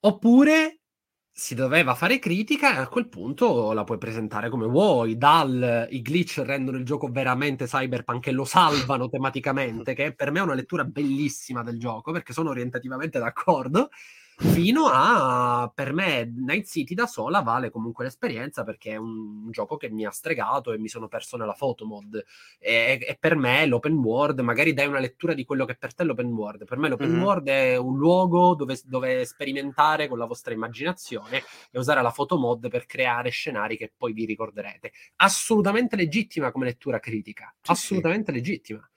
oppure 0.00 0.80
si 1.38 1.54
doveva 1.54 1.94
fare 1.94 2.18
critica 2.18 2.74
e 2.74 2.78
a 2.80 2.88
quel 2.88 3.08
punto 3.08 3.72
la 3.72 3.84
puoi 3.84 3.98
presentare 3.98 4.48
come 4.48 4.64
vuoi. 4.66 5.18
Dal 5.18 5.86
i 5.90 6.00
glitch 6.00 6.38
rendono 6.42 6.78
il 6.78 6.84
gioco 6.84 7.08
veramente 7.08 7.66
cyberpunk 7.66 8.28
e 8.28 8.32
lo 8.32 8.44
salvano 8.46 9.06
tematicamente, 9.10 9.92
che 9.92 10.14
per 10.14 10.30
me 10.30 10.38
è 10.38 10.42
una 10.42 10.54
lettura 10.54 10.84
bellissima 10.84 11.62
del 11.62 11.78
gioco 11.78 12.10
perché 12.10 12.32
sono 12.32 12.48
orientativamente 12.50 13.18
d'accordo 13.18 13.90
fino 14.38 14.90
a 14.92 15.70
per 15.74 15.94
me 15.94 16.30
Night 16.36 16.66
City 16.66 16.94
da 16.94 17.06
sola 17.06 17.40
vale 17.40 17.70
comunque 17.70 18.04
l'esperienza 18.04 18.64
perché 18.64 18.92
è 18.92 18.96
un, 18.96 19.50
gioco 19.50 19.76
che 19.76 19.88
mi 19.88 20.04
ha 20.04 20.10
stregato 20.10 20.72
e 20.72 20.78
mi 20.78 20.88
sono 20.88 21.08
perso 21.08 21.36
nella 21.36 21.54
photomod. 21.54 22.22
E, 22.58 22.98
e, 23.00 23.16
per 23.18 23.36
me 23.36 23.64
l'open 23.64 23.94
world 23.94 24.40
magari 24.40 24.74
dai 24.74 24.86
una 24.86 24.98
lettura 24.98 25.32
di 25.32 25.44
quello 25.44 25.64
che 25.64 25.72
è 25.72 25.76
per 25.76 25.94
te 25.94 26.04
l'open 26.04 26.26
world. 26.26 26.64
Per 26.64 26.78
me 26.78 26.88
l'open 26.88 27.10
mm-hmm. 27.10 27.22
world 27.22 27.48
è 27.48 27.76
un 27.76 27.96
luogo 27.96 28.54
dove, 28.54 28.78
dove, 28.84 29.24
sperimentare 29.24 30.08
con 30.08 30.18
la 30.18 30.26
vostra 30.26 30.52
immaginazione 30.52 31.42
e 31.70 31.78
usare 31.78 32.02
la 32.02 32.10
photomod 32.10 32.68
per 32.68 32.86
creare 32.86 33.30
scenari 33.30 33.76
che 33.76 33.92
poi 33.96 34.12
vi 34.12 34.26
ricorderete. 34.26 34.92
Assolutamente 35.16 35.96
legittima 35.96 36.50
come 36.52 36.66
lettura 36.66 36.98
critica. 36.98 37.54
Assolutamente 37.62 38.32
sì. 38.32 38.38
legittima 38.38 38.90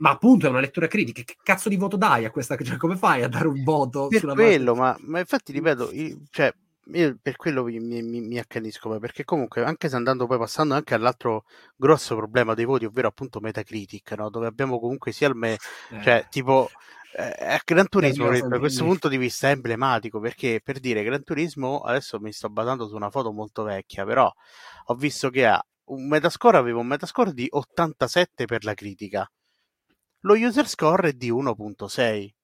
ma 0.00 0.10
appunto 0.10 0.46
è 0.46 0.50
una 0.50 0.60
lettura 0.60 0.86
critica. 0.86 1.22
Che 1.22 1.36
cazzo 1.42 1.68
di 1.68 1.76
voto 1.76 1.96
dai 1.96 2.24
a 2.24 2.30
questa? 2.30 2.56
Cioè, 2.56 2.76
come 2.76 2.96
fai 2.96 3.22
a 3.22 3.28
dare 3.28 3.48
un 3.48 3.62
voto 3.62 4.08
per 4.08 4.20
sulla 4.20 4.34
quello, 4.34 4.74
ma, 4.74 4.96
ma, 5.00 5.18
infatti 5.18 5.52
ripeto, 5.52 5.90
io, 5.92 6.18
cioè, 6.30 6.52
io 6.92 7.16
per 7.20 7.36
quello 7.36 7.64
mi, 7.64 7.78
mi, 7.78 8.20
mi, 8.20 8.38
accanisco, 8.38 8.98
perché 8.98 9.24
comunque 9.24 9.62
anche 9.64 9.88
se 9.88 9.96
andando 9.96 10.26
poi 10.26 10.38
passando 10.38 10.74
anche 10.74 10.94
all'altro 10.94 11.44
grosso 11.76 12.16
problema 12.16 12.54
dei 12.54 12.64
voti, 12.64 12.84
ovvero 12.84 13.08
appunto 13.08 13.40
Metacritic, 13.40 14.12
no? 14.12 14.30
dove 14.30 14.46
abbiamo 14.46 14.80
comunque 14.80 15.12
sia 15.12 15.28
il 15.28 15.34
me, 15.34 15.52
eh. 15.52 16.02
cioè 16.02 16.26
tipo 16.30 16.70
eh, 17.16 17.60
Gran 17.64 17.88
Turismo 17.88 18.30
da 18.48 18.58
questo 18.58 18.84
punto 18.84 19.08
di 19.08 19.18
vista 19.18 19.48
è 19.48 19.52
emblematico 19.52 20.20
perché 20.20 20.60
per 20.62 20.78
dire 20.78 21.02
Gran 21.02 21.24
Turismo 21.24 21.80
adesso 21.80 22.20
mi 22.20 22.32
sto 22.32 22.48
basando 22.48 22.86
su 22.88 22.94
una 22.94 23.10
foto 23.10 23.32
molto 23.32 23.64
vecchia, 23.64 24.06
però 24.06 24.32
ho 24.84 24.94
visto 24.94 25.28
che 25.28 25.46
ha 25.46 25.62
un 25.90 26.08
metascore, 26.08 26.56
aveva 26.56 26.78
un 26.78 26.86
metascore 26.86 27.34
di 27.34 27.46
87 27.50 28.46
per 28.46 28.64
la 28.64 28.74
critica 28.74 29.30
lo 30.22 30.34
user 30.34 30.66
score 30.68 31.10
è 31.10 31.12
di 31.12 31.30
1.6. 31.30 32.34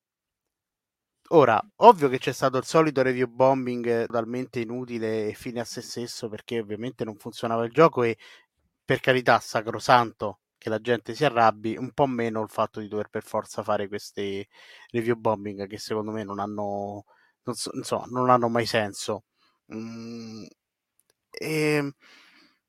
Ora, 1.31 1.61
ovvio 1.77 2.09
che 2.09 2.19
c'è 2.19 2.33
stato 2.33 2.57
il 2.57 2.65
solito 2.65 3.03
review 3.03 3.27
bombing 3.29 4.07
totalmente 4.07 4.61
inutile 4.61 5.27
e 5.29 5.35
fine 5.35 5.59
a 5.61 5.65
se 5.65 5.81
stesso 5.81 6.29
perché 6.29 6.61
ovviamente 6.61 7.05
non 7.05 7.17
funzionava 7.17 7.65
il 7.65 7.73
gioco 7.73 8.05
e 8.05 8.17
per 8.85 9.01
carità 9.01 9.41
sacrosanto 9.41 10.41
che 10.57 10.69
la 10.69 10.81
gente 10.81 11.15
si 11.15 11.25
arrabbi, 11.25 11.77
un 11.77 11.93
po' 11.93 12.07
meno 12.07 12.43
il 12.43 12.49
fatto 12.49 12.79
di 12.81 12.87
dover 12.89 13.09
per 13.09 13.25
forza 13.25 13.63
fare 13.65 13.89
questi 13.89 14.47
review 14.93 15.17
bombing 15.17 15.67
che 15.67 15.79
secondo 15.79 16.13
me 16.13 16.23
non 16.25 16.39
hanno, 16.39 17.05
non 17.43 17.55
so, 17.57 17.71
insomma, 17.75 18.07
non 18.09 18.31
hanno 18.31 18.49
mai 18.49 18.67
senso. 18.67 19.25
Mm, 19.75 20.45
e 21.31 21.75
ehm, 21.77 21.93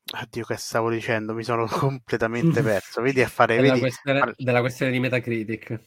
Oddio, 0.10 0.46
che 0.46 0.56
stavo 0.56 0.90
dicendo? 0.90 1.34
Mi 1.34 1.44
sono 1.44 1.66
completamente 1.68 2.62
perso. 2.64 3.02
Vedi 3.02 3.22
a 3.22 3.28
fare. 3.28 3.56
Della, 3.56 3.70
vedi, 3.70 3.80
questione, 3.80 4.34
della 4.38 4.60
questione 4.62 4.92
di 4.92 5.00
Metacritic. 5.00 5.82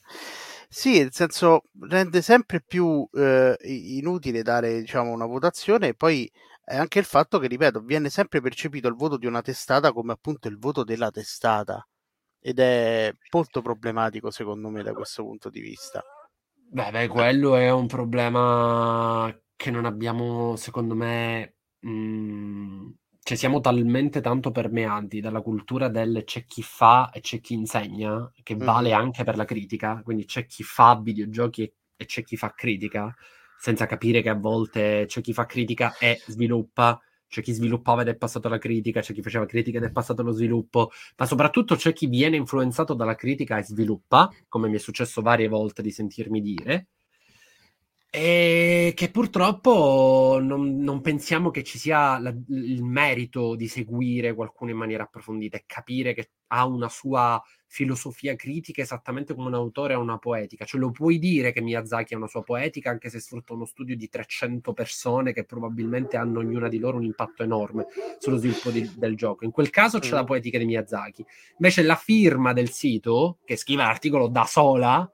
Sì, 0.69 0.99
nel 0.99 1.13
senso 1.13 1.63
rende 1.81 2.23
sempre 2.23 2.63
più 2.63 3.09
eh, 3.13 3.57
inutile 3.63 4.43
dare 4.43 4.81
diciamo, 4.81 5.11
una 5.11 5.27
votazione 5.27 5.89
e 5.89 5.95
poi 5.95 6.31
è 6.63 6.77
anche 6.77 7.01
il 7.01 7.05
fatto 7.05 7.41
che, 7.41 7.49
ripeto, 7.49 7.81
viene 7.81 8.09
sempre 8.09 8.41
percepito 8.41 8.87
il 8.87 8.95
voto 8.95 9.17
di 9.17 9.27
una 9.27 9.43
testata 9.43 9.93
come 9.93 10.13
appunto 10.13 10.47
il 10.47 10.59
voto 10.59 10.85
della 10.85 11.11
testata 11.11 11.85
ed 12.39 12.61
è 12.61 13.13
molto 13.33 13.61
problematico 13.61 14.31
secondo 14.31 14.69
me 14.69 14.85
da 14.85 14.93
questo 14.93 15.25
punto 15.25 15.51
di 15.51 15.61
vista. 15.61 16.03
Beh, 16.55 16.91
beh 16.93 17.09
quello 17.09 17.57
è 17.57 17.69
un 17.73 17.89
problema 17.89 19.37
che 19.57 19.73
non 19.73 19.87
abbiamo, 19.87 20.55
secondo 20.55 20.95
me, 20.95 21.57
mh, 21.81 21.91
mm, 21.91 22.91
cioè 23.31 23.39
siamo 23.39 23.61
talmente 23.61 24.21
tanto 24.21 24.51
permeati 24.51 25.21
dalla 25.21 25.41
cultura 25.41 25.87
del 25.89 26.25
c'è 26.27 26.45
chi 26.47 26.63
fa 26.65 27.11
e 27.13 27.21
c'è 27.21 27.41
chi 27.41 27.55
insegna, 27.55 28.29
che 28.43 28.57
vale 28.57 28.93
anche 28.93 29.23
per 29.23 29.37
la 29.37 29.45
critica, 29.45 30.01
quindi 30.03 30.25
c'è 30.25 30.47
chi 30.47 30.65
fa 30.65 30.99
videogiochi 31.01 31.63
e, 31.63 31.75
e 31.97 32.07
c'è 32.07 32.25
chi 32.25 32.37
fa 32.37 32.53
critica, 32.53 33.15
senza 33.57 33.87
capire 33.87 34.21
che 34.21 34.31
a 34.31 34.35
volte 34.35 35.05
c'è 35.07 35.21
chi 35.21 35.33
fa 35.33 35.47
critica 35.47 35.97
e 36.01 36.21
sviluppa, 36.27 37.01
c'è 37.29 37.41
chi 37.41 37.53
sviluppava 37.53 38.03
ed 38.03 38.09
è 38.09 38.17
passato 38.17 38.49
alla 38.49 38.59
critica, 38.59 39.01
c'è 39.01 39.15
chi 39.15 39.23
faceva 39.23 39.47
critica 39.47 39.79
ed 39.79 39.85
è 39.85 39.93
passato 39.93 40.23
allo 40.23 40.33
sviluppo, 40.33 40.91
ma 41.17 41.25
soprattutto 41.25 41.77
c'è 41.77 41.93
chi 41.93 42.09
viene 42.09 42.35
influenzato 42.35 42.95
dalla 42.95 43.15
critica 43.15 43.59
e 43.59 43.63
sviluppa, 43.63 44.29
come 44.49 44.69
mi 44.69 44.75
è 44.75 44.81
successo 44.81 45.23
varie 45.23 45.47
volte 45.47 45.83
di 45.83 45.93
sentirmi 45.93 46.41
dire, 46.41 46.89
e 48.13 48.93
che 48.97 49.09
purtroppo 49.11 50.41
non, 50.43 50.79
non 50.79 51.01
pensiamo 51.01 51.53
che 51.53 51.63
ci 51.63 51.79
sia 51.79 52.19
la, 52.19 52.35
il 52.49 52.83
merito 52.83 53.55
di 53.55 53.69
seguire 53.69 54.35
qualcuno 54.35 54.73
in 54.73 54.77
maniera 54.77 55.05
approfondita 55.05 55.57
e 55.57 55.63
capire 55.65 56.13
che 56.13 56.31
ha 56.49 56.67
una 56.67 56.89
sua 56.89 57.41
filosofia 57.67 58.35
critica 58.35 58.83
esattamente 58.83 59.33
come 59.33 59.47
un 59.47 59.55
autore 59.55 59.95
ha 59.95 59.99
una 59.99 60.19
poetica. 60.19 60.65
Cioè 60.65 60.81
lo 60.81 60.91
puoi 60.91 61.21
dire 61.21 61.53
che 61.53 61.61
Miyazaki 61.61 62.15
ha 62.15 62.17
una 62.17 62.27
sua 62.27 62.43
poetica 62.43 62.91
anche 62.91 63.11
se 63.11 63.21
sfrutta 63.21 63.53
uno 63.53 63.65
studio 63.65 63.95
di 63.97 64.09
300 64.09 64.73
persone 64.73 65.33
che 65.33 65.45
probabilmente 65.45 66.17
hanno 66.17 66.41
ognuna 66.41 66.67
di 66.67 66.79
loro 66.79 66.97
un 66.97 67.05
impatto 67.05 67.45
enorme 67.45 67.87
sullo 68.19 68.39
sviluppo 68.39 68.71
di, 68.71 68.91
del 68.97 69.15
gioco. 69.15 69.45
In 69.45 69.53
quel 69.53 69.71
caso 69.71 70.01
c'è 70.01 70.15
la 70.15 70.25
mm. 70.25 70.27
poetica 70.27 70.59
di 70.59 70.65
Miyazaki. 70.65 71.25
Invece 71.59 71.83
la 71.85 71.95
firma 71.95 72.53
del 72.53 72.71
sito, 72.71 73.39
che 73.45 73.55
scrive 73.55 73.85
l'articolo 73.85 74.27
da 74.27 74.45
sola, 74.47 75.09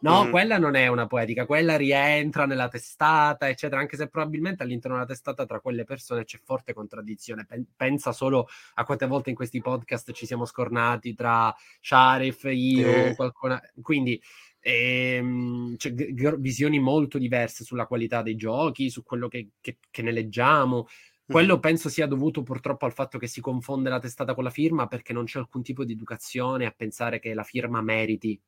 No, 0.00 0.24
mm. 0.24 0.30
quella 0.30 0.58
non 0.58 0.76
è 0.76 0.86
una 0.86 1.06
poetica, 1.06 1.44
quella 1.44 1.76
rientra 1.76 2.46
nella 2.46 2.68
testata, 2.68 3.48
eccetera, 3.48 3.80
anche 3.80 3.96
se 3.96 4.08
probabilmente 4.08 4.62
all'interno 4.62 4.96
della 4.96 5.08
testata 5.08 5.44
tra 5.44 5.60
quelle 5.60 5.84
persone 5.84 6.24
c'è 6.24 6.38
forte 6.42 6.72
contraddizione. 6.72 7.46
Pensa 7.76 8.12
solo 8.12 8.48
a 8.74 8.84
quante 8.84 9.06
volte 9.06 9.30
in 9.30 9.36
questi 9.36 9.60
podcast 9.60 10.12
ci 10.12 10.26
siamo 10.26 10.44
scornati 10.44 11.14
tra 11.14 11.54
Sharif, 11.80 12.44
io, 12.44 12.88
eh. 12.88 13.14
qualcuna... 13.16 13.60
Quindi 13.82 14.20
ehm, 14.60 15.76
c'è 15.76 15.92
g- 15.92 16.38
visioni 16.38 16.78
molto 16.78 17.18
diverse 17.18 17.64
sulla 17.64 17.86
qualità 17.86 18.22
dei 18.22 18.36
giochi, 18.36 18.90
su 18.90 19.02
quello 19.02 19.26
che, 19.26 19.50
che, 19.60 19.78
che 19.90 20.02
ne 20.02 20.12
leggiamo. 20.12 20.86
Quello 21.26 21.56
mm. 21.56 21.60
penso 21.60 21.88
sia 21.88 22.06
dovuto 22.06 22.42
purtroppo 22.42 22.86
al 22.86 22.92
fatto 22.94 23.18
che 23.18 23.26
si 23.26 23.40
confonde 23.40 23.90
la 23.90 23.98
testata 23.98 24.34
con 24.34 24.44
la 24.44 24.50
firma 24.50 24.86
perché 24.86 25.12
non 25.12 25.24
c'è 25.24 25.38
alcun 25.38 25.62
tipo 25.62 25.84
di 25.84 25.92
educazione 25.92 26.66
a 26.66 26.74
pensare 26.74 27.18
che 27.18 27.34
la 27.34 27.42
firma 27.42 27.82
meriti 27.82 28.40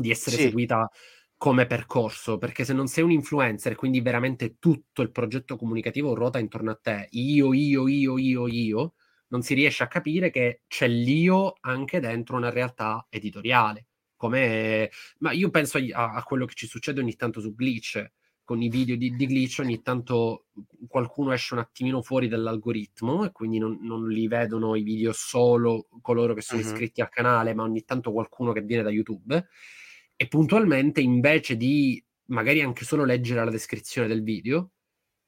di 0.00 0.10
essere 0.10 0.36
sì. 0.36 0.42
seguita 0.42 0.88
come 1.40 1.64
percorso, 1.64 2.36
perché 2.36 2.66
se 2.66 2.74
non 2.74 2.86
sei 2.86 3.02
un 3.02 3.12
influencer, 3.12 3.74
quindi 3.74 4.02
veramente 4.02 4.58
tutto 4.58 5.00
il 5.00 5.10
progetto 5.10 5.56
comunicativo 5.56 6.14
ruota 6.14 6.38
intorno 6.38 6.70
a 6.70 6.78
te, 6.78 7.08
io, 7.12 7.54
io, 7.54 7.88
io, 7.88 8.18
io, 8.18 8.46
io, 8.46 8.94
non 9.28 9.40
si 9.40 9.54
riesce 9.54 9.82
a 9.82 9.86
capire 9.86 10.30
che 10.30 10.64
c'è 10.68 10.86
l'io 10.86 11.54
anche 11.60 11.98
dentro 11.98 12.36
una 12.36 12.50
realtà 12.50 13.06
editoriale. 13.08 13.86
Come, 14.16 14.90
ma 15.20 15.32
io 15.32 15.48
penso 15.48 15.78
a, 15.78 16.12
a 16.12 16.22
quello 16.24 16.44
che 16.44 16.52
ci 16.54 16.66
succede 16.66 17.00
ogni 17.00 17.16
tanto 17.16 17.40
su 17.40 17.54
Glitch, 17.54 18.06
con 18.44 18.60
i 18.60 18.68
video 18.68 18.98
di, 18.98 19.16
di, 19.16 19.26
Glitch 19.26 19.60
ogni 19.60 19.80
tanto 19.80 20.48
qualcuno 20.88 21.32
esce 21.32 21.54
un 21.54 21.60
attimino 21.60 22.02
fuori 22.02 22.28
dall'algoritmo 22.28 23.24
e 23.24 23.32
quindi 23.32 23.58
non, 23.58 23.78
non 23.80 24.08
li 24.08 24.28
vedono 24.28 24.74
i 24.74 24.82
video 24.82 25.12
solo 25.12 25.88
coloro 26.02 26.34
che 26.34 26.42
sono 26.42 26.60
uh-huh. 26.60 26.66
iscritti 26.66 27.00
al 27.00 27.08
canale, 27.08 27.54
ma 27.54 27.62
ogni 27.62 27.82
tanto 27.84 28.12
qualcuno 28.12 28.52
che 28.52 28.60
viene 28.60 28.82
da 28.82 28.90
YouTube 28.90 29.46
e 30.20 30.28
puntualmente 30.28 31.00
invece 31.00 31.56
di 31.56 32.04
magari 32.26 32.60
anche 32.60 32.84
solo 32.84 33.04
leggere 33.04 33.42
la 33.42 33.50
descrizione 33.50 34.06
del 34.06 34.22
video, 34.22 34.72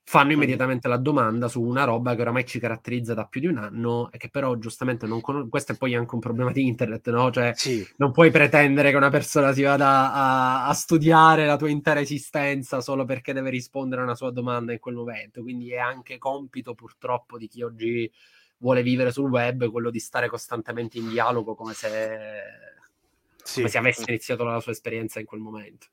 fanno 0.05 0.33
immediatamente 0.33 0.87
la 0.87 0.99
domanda 0.99 1.49
su 1.49 1.63
una 1.63 1.85
roba 1.85 2.15
che 2.15 2.21
oramai 2.21 2.45
ci 2.45 2.59
caratterizza 2.59 3.15
da 3.15 3.25
più 3.25 3.41
di 3.41 3.47
un 3.47 3.57
anno 3.57 4.11
e 4.13 4.19
che 4.19 4.29
però 4.29 4.55
giustamente 4.57 5.07
non 5.07 5.23
conosco. 5.23 5.49
Questo 5.49 5.73
è 5.73 5.79
poi 5.79 5.95
anche 5.95 6.15
un 6.15 6.21
problema 6.21 6.53
di 6.53 6.67
internet, 6.67 7.09
no? 7.09 7.31
Cioè, 7.31 7.53
sì. 7.55 7.89
non 7.97 8.13
puoi 8.13 8.31
pretendere 8.31 8.91
che 8.91 8.97
una 8.97 9.09
persona 9.09 9.55
si 9.55 9.63
vada 9.63 10.13
a, 10.13 10.67
a, 10.67 10.75
studiare 10.75 11.47
la 11.47 11.57
tua 11.57 11.71
intera 11.71 12.01
esistenza 12.01 12.83
solo 12.83 13.07
perché 13.07 13.33
deve 13.33 13.49
rispondere 13.49 14.03
a 14.03 14.05
una 14.05 14.15
sua 14.15 14.31
domanda 14.31 14.75
in 14.75 14.79
quel 14.79 14.97
momento. 14.97 15.41
Quindi 15.41 15.73
è 15.73 15.79
anche 15.79 16.19
compito, 16.19 16.75
purtroppo, 16.75 17.39
di 17.39 17.49
chi 17.49 17.63
oggi 17.63 18.13
vuole 18.59 18.83
vivere 18.83 19.11
sul 19.11 19.31
web 19.31 19.71
quello 19.71 19.89
di 19.89 20.01
stare 20.01 20.29
costantemente 20.29 20.99
in 20.99 21.09
dialogo 21.09 21.55
come 21.55 21.73
se 21.73 21.89
sì. 23.43 23.61
come 23.61 23.69
se 23.69 23.79
avesse 23.79 24.05
iniziato 24.07 24.45
la 24.45 24.61
sua 24.61 24.73
esperienza 24.73 25.21
in 25.21 25.27
quel 25.27 25.41
momento. 25.41 25.89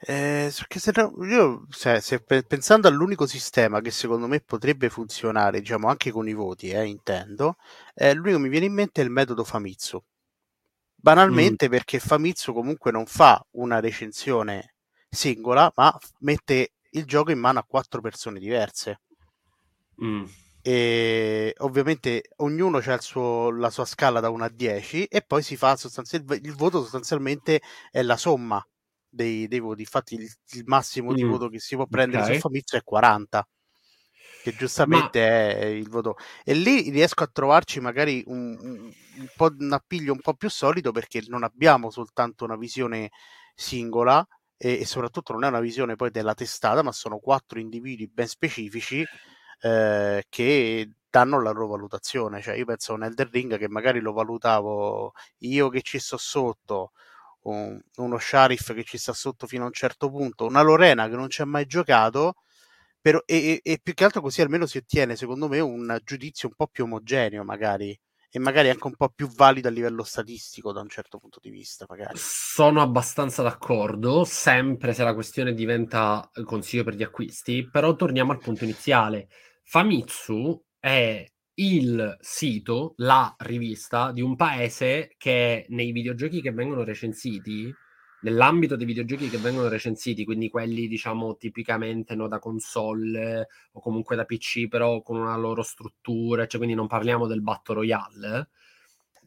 Eh, 0.00 0.50
perché 0.56 0.78
se 0.78 0.92
no, 0.94 1.12
io 1.24 1.66
se, 1.68 2.00
se, 2.00 2.20
pensando 2.20 2.88
all'unico 2.88 3.26
sistema 3.26 3.80
che 3.80 3.90
secondo 3.90 4.26
me 4.26 4.40
potrebbe 4.40 4.88
funzionare, 4.88 5.60
diciamo 5.60 5.88
anche 5.88 6.10
con 6.10 6.28
i 6.28 6.32
voti, 6.32 6.70
eh, 6.70 6.84
intendo, 6.84 7.56
eh, 7.94 8.14
l'unico 8.14 8.36
che 8.36 8.42
mi 8.42 8.48
viene 8.48 8.66
in 8.66 8.72
mente 8.72 9.00
è 9.02 9.04
il 9.04 9.10
metodo 9.10 9.44
Famitsu. 9.44 10.02
Banalmente 10.94 11.66
mm. 11.66 11.70
perché 11.70 11.98
Famitsu 11.98 12.52
comunque 12.52 12.90
non 12.90 13.06
fa 13.06 13.44
una 13.52 13.80
recensione 13.80 14.74
singola, 15.08 15.70
ma 15.76 15.96
mette 16.20 16.72
il 16.92 17.04
gioco 17.04 17.30
in 17.30 17.38
mano 17.38 17.58
a 17.58 17.64
quattro 17.64 18.00
persone 18.00 18.38
diverse. 18.38 19.00
Mm 20.02 20.24
e 20.62 21.54
ovviamente 21.58 22.30
ognuno 22.36 22.78
ha 22.78 23.50
la 23.52 23.70
sua 23.70 23.84
scala 23.84 24.20
da 24.20 24.28
1 24.28 24.44
a 24.44 24.48
10 24.48 25.04
e 25.04 25.22
poi 25.22 25.42
si 25.42 25.56
fa 25.56 25.76
sostanzialmente 25.76 26.46
il 26.46 26.54
voto 26.54 26.82
sostanzialmente 26.82 27.60
è 27.90 28.02
la 28.02 28.16
somma 28.16 28.64
dei, 29.08 29.46
dei 29.46 29.60
voti 29.60 29.82
infatti 29.82 30.14
il, 30.14 30.30
il 30.52 30.64
massimo 30.66 31.12
mm. 31.12 31.14
di 31.14 31.22
voto 31.22 31.48
che 31.48 31.60
si 31.60 31.76
può 31.76 31.86
prendere 31.86 32.22
okay. 32.22 32.34
su 32.34 32.40
Famitsu 32.40 32.76
è 32.76 32.82
40 32.82 33.48
che 34.42 34.54
giustamente 34.54 35.20
Ma... 35.20 35.26
è 35.26 35.64
il 35.66 35.88
voto 35.88 36.16
e 36.44 36.54
lì 36.54 36.90
riesco 36.90 37.22
a 37.22 37.30
trovarci 37.32 37.80
magari 37.80 38.22
un, 38.26 38.56
un, 38.60 38.92
un, 39.18 39.28
po', 39.36 39.54
un 39.56 39.72
appiglio 39.72 40.12
un 40.12 40.20
po' 40.20 40.34
più 40.34 40.50
solido 40.50 40.90
perché 40.90 41.22
non 41.28 41.44
abbiamo 41.44 41.90
soltanto 41.90 42.44
una 42.44 42.56
visione 42.56 43.10
singola 43.54 44.26
e, 44.56 44.80
e 44.80 44.84
soprattutto 44.86 45.32
non 45.32 45.44
è 45.44 45.48
una 45.48 45.60
visione 45.60 45.94
poi 45.94 46.10
della 46.10 46.34
testata 46.34 46.82
ma 46.82 46.92
sono 46.92 47.18
quattro 47.18 47.60
individui 47.60 48.08
ben 48.08 48.26
specifici 48.26 49.04
eh, 49.60 50.24
che 50.28 50.90
danno 51.10 51.40
la 51.42 51.50
loro 51.50 51.68
valutazione. 51.68 52.40
Cioè, 52.42 52.56
io 52.56 52.64
penso 52.64 52.92
a 52.92 52.94
un 52.96 53.04
Elder 53.04 53.28
Ring 53.30 53.58
che 53.58 53.68
magari 53.68 54.00
lo 54.00 54.12
valutavo 54.12 55.12
io 55.38 55.68
che 55.68 55.82
ci 55.82 55.98
sto 55.98 56.16
sotto, 56.16 56.92
un, 57.42 57.80
uno 57.96 58.18
Sharif 58.18 58.74
che 58.74 58.84
ci 58.84 58.98
sta 58.98 59.12
sotto 59.12 59.46
fino 59.46 59.64
a 59.64 59.66
un 59.66 59.72
certo 59.72 60.10
punto, 60.10 60.46
una 60.46 60.62
Lorena 60.62 61.08
che 61.08 61.16
non 61.16 61.30
ci 61.30 61.42
ha 61.42 61.46
mai 61.46 61.66
giocato. 61.66 62.34
Però, 63.00 63.20
e, 63.26 63.60
e, 63.62 63.72
e 63.72 63.78
più 63.82 63.94
che 63.94 64.04
altro 64.04 64.20
così 64.20 64.42
almeno 64.42 64.66
si 64.66 64.78
ottiene, 64.78 65.16
secondo 65.16 65.48
me, 65.48 65.60
un 65.60 65.98
giudizio 66.04 66.48
un 66.48 66.54
po' 66.56 66.66
più 66.66 66.84
omogeneo, 66.84 67.44
magari 67.44 67.98
e 68.30 68.38
magari 68.38 68.68
anche 68.68 68.86
un 68.86 68.96
po' 68.96 69.08
più 69.08 69.28
valido 69.28 69.68
a 69.68 69.70
livello 69.70 70.02
statistico 70.02 70.72
da 70.72 70.80
un 70.80 70.88
certo 70.88 71.18
punto 71.18 71.38
di 71.40 71.50
vista. 71.50 71.86
Magari. 71.88 72.16
Sono 72.16 72.82
abbastanza 72.82 73.42
d'accordo, 73.42 74.24
sempre 74.24 74.92
se 74.92 75.02
la 75.02 75.14
questione 75.14 75.54
diventa 75.54 76.30
consiglio 76.44 76.84
per 76.84 76.94
gli 76.94 77.02
acquisti, 77.02 77.68
però 77.70 77.94
torniamo 77.94 78.32
al 78.32 78.38
punto 78.38 78.64
iniziale. 78.64 79.28
Famitsu 79.62 80.62
è 80.78 81.24
il 81.54 82.16
sito, 82.20 82.94
la 82.98 83.34
rivista 83.38 84.12
di 84.12 84.20
un 84.20 84.36
paese 84.36 85.14
che 85.16 85.66
nei 85.70 85.92
videogiochi 85.92 86.40
che 86.40 86.52
vengono 86.52 86.84
recensiti, 86.84 87.72
nell'ambito 88.22 88.76
dei 88.76 88.86
videogiochi 88.86 89.28
che 89.28 89.38
vengono 89.38 89.68
recensiti, 89.68 90.24
quindi 90.24 90.48
quelli 90.50 90.88
diciamo 90.88 91.36
tipicamente 91.36 92.14
no, 92.14 92.28
da 92.28 92.38
console 92.38 93.48
o 93.72 93.80
comunque 93.80 94.16
da 94.16 94.24
PC, 94.24 94.68
però 94.68 95.02
con 95.02 95.16
una 95.16 95.36
loro 95.36 95.62
struttura, 95.62 96.46
cioè 96.46 96.58
quindi 96.60 96.76
non 96.76 96.86
parliamo 96.86 97.26
del 97.26 97.42
Battle 97.42 97.76
Royale, 97.76 98.48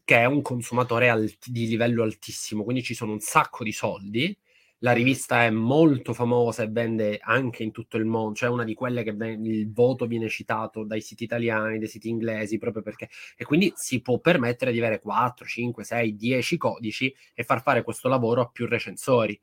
che 0.04 0.16
è 0.18 0.24
un 0.26 0.42
consumatore 0.42 1.08
alt- 1.08 1.48
di 1.48 1.66
livello 1.66 2.02
altissimo, 2.02 2.64
quindi 2.64 2.82
ci 2.82 2.94
sono 2.94 3.12
un 3.12 3.20
sacco 3.20 3.64
di 3.64 3.72
soldi 3.72 4.36
la 4.82 4.92
rivista 4.92 5.44
è 5.44 5.50
molto 5.50 6.12
famosa 6.12 6.64
e 6.64 6.68
vende 6.68 7.18
anche 7.22 7.62
in 7.62 7.70
tutto 7.70 7.96
il 7.96 8.04
mondo, 8.04 8.34
cioè 8.34 8.48
una 8.48 8.64
di 8.64 8.74
quelle 8.74 9.04
che 9.04 9.12
ven- 9.12 9.44
il 9.44 9.72
voto 9.72 10.06
viene 10.06 10.28
citato 10.28 10.82
dai 10.84 11.00
siti 11.00 11.22
italiani, 11.22 11.78
dai 11.78 11.86
siti 11.86 12.08
inglesi, 12.08 12.58
proprio 12.58 12.82
perché... 12.82 13.08
E 13.36 13.44
quindi 13.44 13.72
si 13.76 14.02
può 14.02 14.18
permettere 14.18 14.72
di 14.72 14.78
avere 14.78 14.98
4, 14.98 15.46
5, 15.46 15.84
6, 15.84 16.16
10 16.16 16.56
codici 16.56 17.14
e 17.32 17.44
far 17.44 17.62
fare 17.62 17.84
questo 17.84 18.08
lavoro 18.08 18.40
a 18.42 18.48
più 18.48 18.66
recensori. 18.66 19.40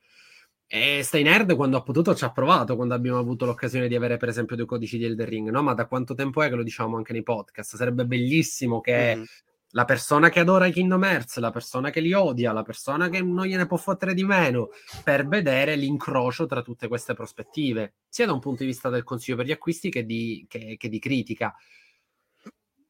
E 0.67 1.03
Stay 1.03 1.23
Nerd 1.23 1.55
quando 1.55 1.77
ha 1.77 1.83
potuto 1.83 2.13
ci 2.13 2.25
ha 2.25 2.31
provato, 2.31 2.75
quando 2.75 2.93
abbiamo 2.93 3.17
avuto 3.17 3.45
l'occasione 3.45 3.87
di 3.87 3.95
avere 3.95 4.17
per 4.17 4.27
esempio 4.27 4.57
due 4.57 4.65
codici 4.65 4.97
di 4.97 5.05
Elder 5.05 5.27
Ring, 5.27 5.49
no? 5.49 5.63
Ma 5.63 5.73
da 5.73 5.87
quanto 5.87 6.15
tempo 6.15 6.43
è 6.43 6.49
che 6.49 6.55
lo 6.55 6.63
diciamo 6.63 6.97
anche 6.97 7.13
nei 7.13 7.23
podcast? 7.23 7.77
Sarebbe 7.77 8.05
bellissimo 8.05 8.81
che... 8.81 9.15
Mm-hmm 9.15 9.23
la 9.71 9.85
persona 9.85 10.29
che 10.29 10.39
adora 10.39 10.65
i 10.65 10.71
Kingdom 10.71 11.03
Hearts, 11.03 11.37
la 11.37 11.51
persona 11.51 11.89
che 11.91 11.99
li 11.99 12.13
odia, 12.13 12.51
la 12.51 12.63
persona 12.63 13.09
che 13.09 13.21
non 13.21 13.45
gliene 13.45 13.67
può 13.67 13.77
fottere 13.77 14.13
di 14.13 14.23
meno, 14.23 14.69
per 15.03 15.27
vedere 15.27 15.75
l'incrocio 15.75 16.45
tra 16.45 16.61
tutte 16.61 16.87
queste 16.87 17.13
prospettive, 17.13 17.95
sia 18.07 18.25
da 18.25 18.33
un 18.33 18.39
punto 18.39 18.63
di 18.63 18.69
vista 18.69 18.89
del 18.89 19.03
consiglio 19.03 19.37
per 19.37 19.45
gli 19.45 19.51
acquisti 19.51 19.89
che 19.89 20.05
di, 20.05 20.45
che, 20.47 20.75
che 20.77 20.89
di 20.89 20.99
critica. 20.99 21.53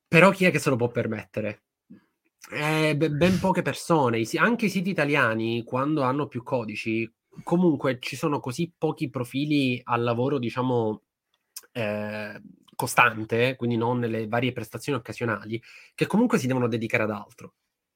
Però 0.08 0.32
chi 0.32 0.46
è 0.46 0.52
che 0.52 0.60
se 0.60 0.70
lo 0.70 0.76
può 0.76 0.88
permettere? 0.88 1.64
Eh, 2.52 2.96
ben 2.96 3.40
poche 3.40 3.62
persone, 3.62 4.26
anche 4.36 4.66
i 4.66 4.70
siti 4.70 4.90
italiani, 4.90 5.64
quando 5.64 6.02
hanno 6.02 6.28
più 6.28 6.42
codici, 6.42 7.12
comunque 7.44 8.00
ci 8.00 8.16
sono 8.16 8.40
così 8.40 8.74
pochi 8.76 9.10
profili 9.10 9.80
al 9.84 10.02
lavoro, 10.02 10.40
diciamo, 10.40 11.04
eh, 11.74 12.42
costante, 12.80 13.58
quindi 13.58 13.76
non 13.76 14.00
nelle 14.00 14.26
varie 14.30 14.54
prestazioni 14.54 14.98
occasionali, 14.98 15.62
che 15.94 16.08
comunque 16.08 16.38
si 16.38 16.48
devono 16.48 16.70
dedicare 16.70 17.04
ad 17.04 17.12
altro. 17.12 17.56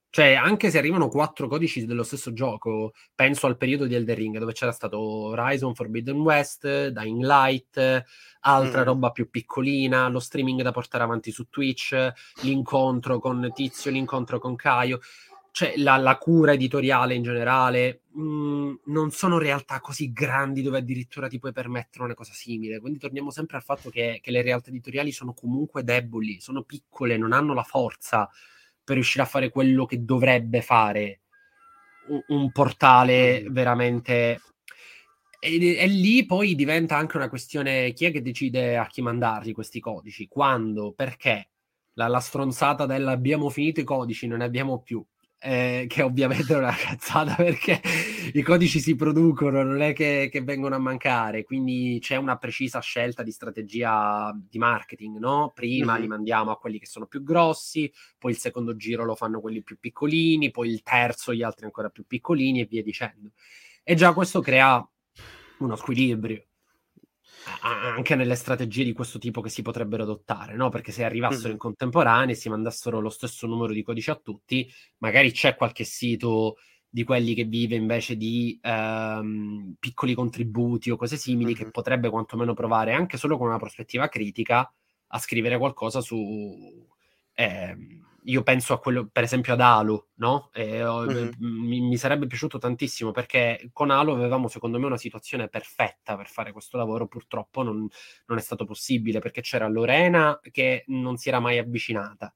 Cioè, 0.10 0.34
anche 0.34 0.70
se 0.70 0.78
arrivano 0.78 1.08
quattro 1.08 1.48
codici 1.48 1.86
dello 1.86 2.04
stesso 2.04 2.34
gioco, 2.34 2.92
penso 3.16 3.48
al 3.48 3.56
periodo 3.56 3.86
di 3.86 3.96
Elder 3.96 4.18
Ring, 4.18 4.38
dove 4.38 4.52
c'era 4.52 4.74
stato 4.74 5.00
Horizon 5.00 5.74
Forbidden 5.74 6.20
West, 6.20 6.88
Dying 6.90 7.24
Light, 7.24 8.04
altra 8.42 8.82
mm. 8.82 8.84
roba 8.84 9.12
più 9.12 9.30
piccolina, 9.30 10.10
lo 10.10 10.20
streaming 10.20 10.62
da 10.62 10.74
portare 10.74 11.06
avanti 11.06 11.32
su 11.32 11.48
Twitch, 11.50 11.96
l'incontro 12.42 13.20
con 13.20 13.52
Tizio, 13.54 13.90
l'incontro 13.90 14.38
con 14.38 14.58
Caio 14.58 15.00
cioè 15.54 15.74
la, 15.78 15.98
la, 15.98 16.18
cura 16.18 16.54
editoriale 16.54 17.14
in 17.14 17.22
generale, 17.22 18.02
mh, 18.14 18.22
mm, 18.24 18.74
non 18.86 19.12
sono 19.12 19.38
realtà 19.38 19.80
così 19.82 20.12
grandi 20.12 20.64
dove 20.64 20.80
addirittura 20.80 21.28
ti 21.28 21.38
puoi 21.38 21.52
permettere 21.52 22.06
una 22.06 22.16
cosa 22.16 22.34
simile. 22.34 22.80
Quindi 22.80 22.98
torniamo 22.98 23.30
sempre 23.30 23.58
al 23.58 23.64
fatto 23.64 23.92
che, 23.92 24.20
che 24.20 24.32
le 24.32 24.42
realtà 24.42 24.70
editoriali 24.72 25.12
sono 25.12 25.34
comunque 25.34 25.84
deboli, 25.84 26.42
sono 26.42 26.64
piccole, 26.64 27.18
non 27.18 27.34
hanno 27.34 27.54
la 27.54 27.62
forza 27.62 28.28
per 28.84 28.96
riuscire 28.96 29.24
a 29.24 29.28
fare 29.28 29.50
quello 29.52 29.86
che 29.86 30.04
dovrebbe 30.04 30.64
fare 30.64 31.22
un, 32.08 32.24
un 32.30 32.52
portale 32.52 33.46
veramente. 33.48 34.42
E, 35.40 35.78
e, 35.78 35.88
lì 35.88 36.26
poi 36.26 36.56
diventa 36.56 36.98
anche 36.98 37.18
una 37.18 37.30
questione 37.30 37.94
chi 37.94 38.06
è 38.06 38.12
che 38.12 38.24
decide 38.24 38.76
a 38.78 38.88
chi 38.88 39.04
mandarli 39.04 39.54
questi 39.54 39.80
codici, 39.80 40.28
quando, 40.28 40.94
perché. 40.94 41.50
La, 41.96 42.08
la 42.08 42.20
stronzata 42.20 42.88
del 42.88 43.08
abbiamo 43.08 43.50
finito 43.50 43.80
i 43.80 43.84
codici, 43.84 44.26
non 44.26 44.40
ne 44.40 44.46
abbiamo 44.46 44.82
più 44.82 45.06
eh, 45.44 45.86
che 45.90 46.02
ovviamente 46.02 46.54
è 46.54 46.58
una 46.58 46.74
cazzata 46.74 47.36
perché 47.36 47.82
i 48.34 48.42
codici 48.42 48.80
si 48.80 48.96
producono, 48.96 49.62
non 49.62 49.82
è 49.82 49.92
che, 49.92 50.30
che, 50.32 50.42
vengono 50.42 50.76
a 50.76 50.80
mancare, 50.80 51.44
quindi 51.44 51.98
c'è 52.02 52.16
una 52.16 52.38
precisa 52.38 52.80
scelta 52.80 53.24
di 53.24 53.32
strategia 53.32 54.34
di 54.34 54.58
marketing, 54.58 55.18
no? 55.18 55.52
Prima 55.54 55.94
mm-hmm. 55.94 56.02
li 56.02 56.08
mandiamo 56.08 56.52
a 56.52 56.58
quelli 56.58 56.80
che 56.80 56.86
sono 56.86 57.08
più 57.08 57.24
grossi, 57.24 57.92
poi 58.18 58.32
il 58.32 58.38
secondo 58.38 58.76
giro 58.78 59.04
lo 59.04 59.16
fanno 59.16 59.42
quelli 59.42 59.62
più 59.62 59.78
piccolini, 59.78 60.50
poi 60.50 60.70
il 60.70 60.82
terzo 60.82 61.34
gli 61.34 61.44
altri 61.44 61.66
ancora 61.66 61.90
più 61.90 62.06
piccolini 62.08 62.62
e 62.62 62.66
via 62.66 62.82
dicendo. 62.82 63.32
E 63.84 63.96
già 63.96 64.14
questo 64.14 64.40
crea 64.40 64.88
uno 65.60 65.76
squilibrio. 65.76 66.46
Anche 67.62 68.16
nelle 68.16 68.36
strategie 68.36 68.84
di 68.84 68.94
questo 68.94 69.20
tipo 69.20 69.42
che 69.42 69.50
si 69.50 69.62
potrebbero 69.62 70.04
adottare, 70.04 70.56
no? 70.56 70.70
Perché 70.70 70.92
se 70.92 71.04
arrivassero 71.04 71.52
in 71.52 71.58
contemporanea 71.58 72.34
e 72.34 72.38
si 72.38 72.50
mandassero 72.50 73.00
lo 73.00 73.10
stesso 73.10 73.48
numero 73.48 73.74
di 73.74 73.84
codici 73.84 74.10
a 74.10 74.16
tutti, 74.16 74.70
magari 75.00 75.32
c'è 75.32 75.56
qualche 75.56 75.84
sito 75.84 76.56
di 76.88 77.04
quelli 77.04 77.34
che 77.34 77.46
vive 77.46 77.76
invece 77.76 78.16
di 78.16 78.60
ehm, 78.62 79.76
piccoli 79.80 80.14
contributi 80.14 80.92
o 80.92 80.96
cose 80.96 81.18
simili 81.18 81.54
mm-hmm. 81.54 81.64
che 81.64 81.72
potrebbe 81.72 82.10
quantomeno 82.10 82.54
provare 82.54 82.94
anche 82.94 83.18
solo 83.18 83.38
con 83.38 83.48
una 83.48 83.58
prospettiva 83.58 84.08
critica 84.10 84.72
a 85.08 85.18
scrivere 85.18 85.58
qualcosa 85.58 86.02
su 86.02 86.88
eh, 87.34 87.78
io 88.26 88.44
penso 88.44 88.74
a 88.74 88.80
quello, 88.80 89.08
per 89.12 89.24
esempio, 89.24 89.54
ad 89.54 89.62
Halo, 89.62 90.10
no? 90.16 90.50
E, 90.54 90.84
mm-hmm. 90.84 91.30
mi, 91.40 91.82
mi, 91.82 91.98
sarebbe 91.98 92.28
piaciuto 92.28 92.58
tantissimo 92.58 93.12
perché 93.12 93.70
con 93.72 93.92
Halo 93.92 94.14
avevamo, 94.14 94.48
secondo 94.48 94.80
me, 94.80 94.86
una 94.86 94.98
situazione 94.98 95.50
perfetta 95.50 96.16
per 96.16 96.28
fare 96.28 96.52
questo 96.52 96.78
lavoro. 96.78 97.08
Purtroppo 97.08 97.64
non, 97.64 97.88
non 98.28 98.38
è 98.38 98.42
stato 98.42 98.66
possibile 98.66 99.20
perché 99.20 99.42
c'era 99.42 99.68
Lorena 99.68 100.40
che 100.52 100.84
non 100.88 101.18
si 101.18 101.30
era 101.30 101.40
mai 101.40 101.58
avvicinata 101.58 102.34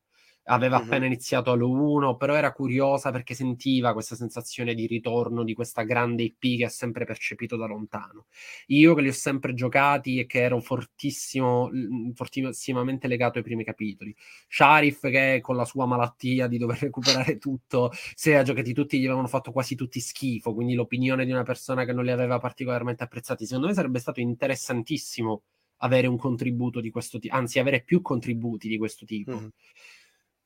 aveva 0.47 0.77
mm-hmm. 0.77 0.85
appena 0.85 1.05
iniziato 1.05 1.51
Halo 1.51 1.69
1, 1.69 2.15
però 2.15 2.35
era 2.35 2.51
curiosa 2.51 3.11
perché 3.11 3.33
sentiva 3.33 3.93
questa 3.93 4.15
sensazione 4.15 4.73
di 4.73 4.87
ritorno 4.87 5.43
di 5.43 5.53
questa 5.53 5.83
grande 5.83 6.23
IP 6.23 6.57
che 6.57 6.65
ha 6.65 6.69
sempre 6.69 7.05
percepito 7.05 7.55
da 7.55 7.65
lontano. 7.65 8.25
Io 8.67 8.93
che 8.93 9.01
li 9.01 9.09
ho 9.09 9.13
sempre 9.13 9.53
giocati 9.53 10.19
e 10.19 10.25
che 10.25 10.41
ero 10.41 10.59
fortissimo, 10.59 11.69
fortissimamente 12.13 13.07
legato 13.07 13.37
ai 13.37 13.43
primi 13.43 13.63
capitoli. 13.63 14.15
Sharif 14.47 15.09
che 15.09 15.39
con 15.41 15.55
la 15.55 15.65
sua 15.65 15.85
malattia 15.85 16.47
di 16.47 16.57
dover 16.57 16.79
recuperare 16.87 17.37
tutto, 17.37 17.91
se 18.15 18.35
ha 18.37 18.43
giocati 18.43 18.73
tutti 18.73 18.99
gli 18.99 19.05
avevano 19.05 19.27
fatto 19.27 19.51
quasi 19.51 19.75
tutti 19.75 19.99
schifo, 19.99 20.53
quindi 20.53 20.73
l'opinione 20.73 21.25
di 21.25 21.31
una 21.31 21.43
persona 21.43 21.85
che 21.85 21.93
non 21.93 22.05
li 22.05 22.11
aveva 22.11 22.39
particolarmente 22.39 23.03
apprezzati, 23.03 23.45
secondo 23.45 23.67
me 23.67 23.73
sarebbe 23.73 23.99
stato 23.99 24.19
interessantissimo 24.19 25.43
avere 25.81 26.07
un 26.07 26.17
contributo 26.17 26.79
di 26.79 26.89
questo 26.89 27.19
tipo, 27.19 27.35
anzi 27.35 27.59
avere 27.59 27.81
più 27.83 28.01
contributi 28.01 28.67
di 28.67 28.77
questo 28.77 29.05
tipo. 29.05 29.31
Mm-hmm. 29.31 29.47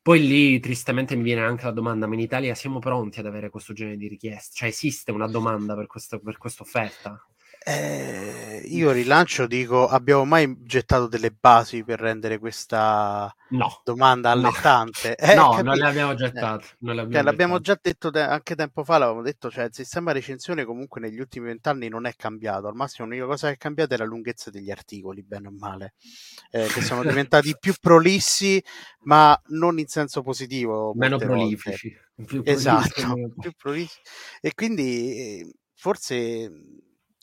Poi 0.03 0.19
lì 0.19 0.59
tristemente 0.59 1.15
mi 1.15 1.21
viene 1.21 1.41
anche 1.41 1.65
la 1.65 1.71
domanda, 1.71 2.07
ma 2.07 2.15
in 2.15 2.21
Italia 2.21 2.55
siamo 2.55 2.79
pronti 2.79 3.19
ad 3.19 3.27
avere 3.27 3.51
questo 3.51 3.73
genere 3.73 3.97
di 3.97 4.07
richieste? 4.07 4.55
Cioè 4.55 4.69
esiste 4.69 5.11
una 5.11 5.27
domanda 5.27 5.75
per, 5.75 5.85
questa 5.85 6.19
offerta? 6.63 7.23
Eh, 7.63 8.63
io 8.69 8.89
rilancio, 8.89 9.45
dico, 9.45 9.87
abbiamo 9.87 10.25
mai 10.25 10.63
gettato 10.63 11.05
delle 11.05 11.29
basi 11.29 11.83
per 11.83 11.99
rendere 11.99 12.39
questa 12.39 13.31
no. 13.49 13.81
domanda 13.83 14.31
allettante? 14.31 15.15
No, 15.19 15.25
eh, 15.29 15.35
no 15.35 15.61
non 15.61 15.75
le 15.75 15.85
abbiamo 15.85 16.15
gettate. 16.15 16.65
Eh, 16.65 16.75
non 16.79 16.95
le 16.95 17.01
abbiamo 17.01 17.13
cioè, 17.13 17.23
l'abbiamo 17.23 17.59
già 17.59 17.77
detto 17.79 18.09
te- 18.09 18.21
anche 18.21 18.55
tempo 18.55 18.83
fa, 18.83 18.97
l'avevamo 18.97 19.21
detto, 19.21 19.51
cioè 19.51 19.65
il 19.65 19.73
sistema 19.73 20.11
recensione 20.11 20.65
comunque 20.65 20.99
negli 21.01 21.19
ultimi 21.19 21.45
vent'anni 21.47 21.87
non 21.87 22.07
è 22.07 22.15
cambiato, 22.15 22.67
al 22.67 22.73
massimo 22.73 23.07
l'unica 23.07 23.27
cosa 23.27 23.49
che 23.49 23.53
è 23.53 23.57
cambiata 23.57 23.93
è 23.93 23.97
la 23.99 24.05
lunghezza 24.05 24.49
degli 24.49 24.71
articoli, 24.71 25.21
bene 25.21 25.47
o 25.47 25.53
male, 25.55 25.93
eh, 26.49 26.65
che 26.65 26.81
sono 26.81 27.03
diventati 27.03 27.55
più 27.59 27.75
prolissi, 27.79 28.63
ma 29.01 29.39
non 29.49 29.77
in 29.77 29.87
senso 29.87 30.23
positivo. 30.23 30.93
Meno 30.97 31.17
prolifici. 31.17 31.95
Più 32.25 32.41
esatto, 32.43 33.33
più 33.39 33.51
prolifici. 33.55 33.99
E 34.41 34.51
quindi 34.55 35.47
forse 35.75 36.51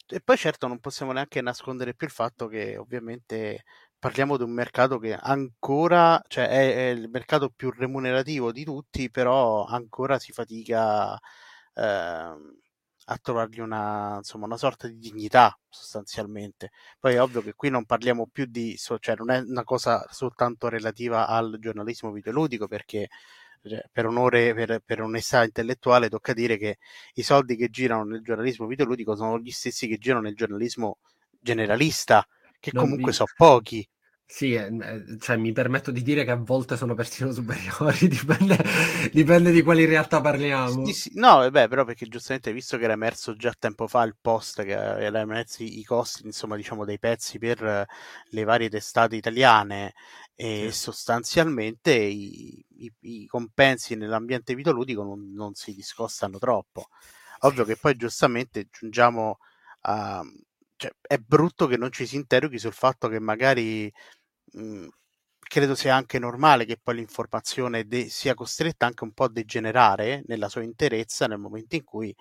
e 0.08 0.20
poi 0.20 0.36
certo 0.36 0.66
non 0.66 0.78
possiamo 0.80 1.12
neanche 1.12 1.40
nascondere 1.40 1.94
più 1.94 2.06
il 2.06 2.12
fatto 2.12 2.46
che 2.48 2.76
ovviamente 2.76 3.64
parliamo 3.98 4.36
di 4.36 4.42
un 4.44 4.52
mercato 4.52 4.98
che 4.98 5.14
ancora, 5.14 6.22
cioè 6.28 6.48
è, 6.48 6.74
è 6.74 6.90
il 6.90 7.08
mercato 7.10 7.50
più 7.50 7.70
remunerativo 7.70 8.52
di 8.52 8.64
tutti, 8.64 9.10
però 9.10 9.64
ancora 9.64 10.18
si 10.18 10.32
fatica 10.32 11.18
eh, 11.74 11.82
a 13.10 13.16
trovargli 13.22 13.60
una, 13.60 14.16
insomma, 14.18 14.44
una 14.46 14.56
sorta 14.58 14.86
di 14.86 14.98
dignità 14.98 15.58
sostanzialmente. 15.68 16.70
Poi 16.98 17.14
è 17.14 17.22
ovvio 17.22 17.42
che 17.42 17.54
qui 17.54 17.70
non 17.70 17.84
parliamo 17.86 18.28
più 18.30 18.44
di, 18.46 18.76
cioè 18.76 19.14
non 19.16 19.30
è 19.30 19.38
una 19.40 19.64
cosa 19.64 20.04
soltanto 20.10 20.68
relativa 20.68 21.26
al 21.26 21.56
giornalismo 21.58 22.12
videoludico 22.12 22.66
perché 22.68 23.08
per 23.92 24.06
onore, 24.06 24.54
per, 24.54 24.82
per, 24.84 25.02
onestà 25.02 25.44
intellettuale, 25.44 26.08
tocca 26.08 26.32
dire 26.32 26.56
che 26.56 26.78
i 27.14 27.22
soldi 27.22 27.56
che 27.56 27.68
girano 27.68 28.04
nel 28.04 28.22
giornalismo 28.22 28.66
videoludico 28.66 29.16
sono 29.16 29.38
gli 29.38 29.50
stessi 29.50 29.86
che 29.86 29.98
girano 29.98 30.22
nel 30.22 30.34
giornalismo 30.34 30.98
generalista, 31.40 32.26
che 32.58 32.70
non 32.72 32.84
comunque 32.84 33.10
vi... 33.10 33.16
sono 33.16 33.30
pochi. 33.36 33.88
Sì, 34.30 34.52
eh, 34.52 34.66
eh, 34.66 35.18
cioè, 35.18 35.36
mi 35.38 35.52
permetto 35.52 35.90
di 35.90 36.02
dire 36.02 36.22
che 36.22 36.30
a 36.32 36.36
volte 36.36 36.76
sono 36.76 36.92
persino 36.94 37.32
superiori, 37.32 38.08
dipende, 38.08 38.62
dipende 39.10 39.50
di 39.50 39.62
quali 39.62 39.86
realtà 39.86 40.20
parliamo. 40.20 40.84
Sì, 40.84 40.92
sì. 40.92 41.10
No, 41.14 41.38
vabbè, 41.38 41.66
però 41.66 41.86
perché 41.86 42.06
giustamente 42.06 42.52
visto 42.52 42.76
che 42.76 42.84
era 42.84 42.92
emerso 42.92 43.34
già 43.36 43.54
tempo 43.58 43.88
fa 43.88 44.02
il 44.02 44.16
post 44.20 44.62
che 44.64 44.72
era 44.72 45.20
emerso 45.20 45.62
i 45.62 45.82
costi, 45.82 46.26
insomma, 46.26 46.56
diciamo, 46.56 46.84
dei 46.84 46.98
pezzi 46.98 47.38
per 47.38 47.86
le 48.26 48.44
varie 48.44 48.68
testate 48.68 49.16
italiane 49.16 49.94
e 50.34 50.70
sì. 50.70 50.78
sostanzialmente 50.78 51.94
i, 51.94 52.62
i, 52.76 52.92
i, 53.00 53.26
compensi 53.26 53.96
nell'ambiente 53.96 54.54
videoludico 54.54 55.02
non, 55.04 55.32
non 55.32 55.54
si 55.54 55.72
discostano 55.74 56.38
troppo. 56.38 56.88
Ovvio 57.40 57.64
che 57.64 57.76
poi 57.76 57.96
giustamente 57.96 58.68
giungiamo 58.70 59.38
a... 59.82 60.22
Cioè, 60.76 60.92
è 61.00 61.16
brutto 61.16 61.66
che 61.66 61.76
non 61.76 61.90
ci 61.90 62.06
si 62.06 62.14
interroghi 62.14 62.56
sul 62.60 62.72
fatto 62.72 63.08
che 63.08 63.18
magari 63.18 63.92
Mhmm, 64.52 64.88
credo 65.38 65.74
sia 65.74 65.94
anche 65.94 66.18
normale 66.18 66.64
che 66.64 66.78
poi 66.82 66.96
l'informazione 66.96 67.86
de- 67.86 68.08
sia 68.08 68.34
costretta 68.34 68.86
anche 68.86 69.04
un 69.04 69.12
po' 69.12 69.24
a 69.24 69.30
degenerare 69.30 70.22
nella 70.26 70.48
sua 70.48 70.62
interezza 70.62 71.26
nel 71.26 71.38
momento 71.38 71.76
in 71.76 71.84
cui 71.84 72.14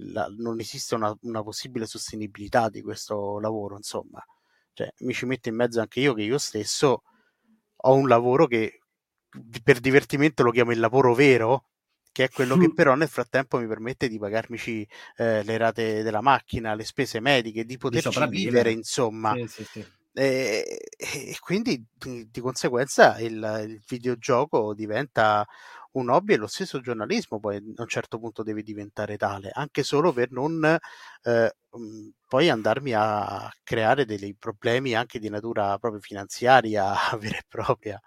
la- 0.00 0.28
non 0.36 0.60
esiste 0.60 0.94
una, 0.94 1.16
una 1.22 1.42
possibile 1.42 1.86
sostenibilità 1.86 2.68
di 2.68 2.82
questo 2.82 3.38
lavoro, 3.40 3.76
insomma. 3.76 4.22
Cioè, 4.72 4.92
mi 5.00 5.14
ci 5.14 5.24
metto 5.26 5.48
in 5.48 5.56
mezzo 5.56 5.80
anche 5.80 6.00
io 6.00 6.12
che 6.14 6.22
io 6.22 6.38
stesso 6.38 7.02
ho 7.76 7.94
un 7.94 8.08
lavoro 8.08 8.46
che 8.46 8.80
per 9.62 9.80
divertimento 9.80 10.42
lo 10.42 10.50
chiamo 10.50 10.72
il 10.72 10.78
lavoro 10.80 11.14
vero, 11.14 11.68
che 12.12 12.24
è 12.24 12.30
quello 12.30 12.56
che 12.56 12.70
però 12.72 12.94
nel 12.94 13.08
frattempo 13.08 13.58
mi 13.58 13.66
permette 13.66 14.08
di 14.08 14.18
pagarmici 14.18 14.86
eh, 15.16 15.42
le 15.42 15.56
rate 15.58 16.02
della 16.02 16.20
macchina, 16.22 16.74
le 16.74 16.84
spese 16.84 17.20
mediche, 17.20 17.64
di 17.64 17.76
poterci 17.78 18.26
di 18.28 18.28
vivere, 18.28 18.70
insomma. 18.72 19.38
Sì, 19.38 19.46
sì, 19.48 19.64
sì. 19.64 19.86
E, 20.18 20.78
e 20.96 21.36
quindi 21.40 21.84
di, 21.98 22.40
conseguenza 22.40 23.18
il, 23.20 23.34
il, 23.68 23.82
videogioco 23.86 24.72
diventa 24.72 25.46
un 25.92 26.08
hobby 26.08 26.32
e 26.32 26.36
lo 26.38 26.46
stesso 26.46 26.80
giornalismo 26.80 27.38
poi 27.38 27.56
a 27.56 27.82
un 27.82 27.86
certo 27.86 28.18
punto 28.18 28.42
deve 28.42 28.62
diventare 28.62 29.18
tale, 29.18 29.50
anche 29.52 29.82
solo 29.82 30.14
per 30.14 30.30
non 30.30 30.64
eh, 31.22 31.54
poi 32.26 32.48
andarmi 32.48 32.92
a 32.94 33.52
creare 33.62 34.06
dei 34.06 34.34
problemi 34.34 34.94
anche 34.94 35.18
di 35.18 35.28
natura 35.28 35.76
proprio 35.78 36.00
finanziaria 36.00 36.94
vera 37.20 37.36
e 37.36 37.44
propria. 37.46 38.00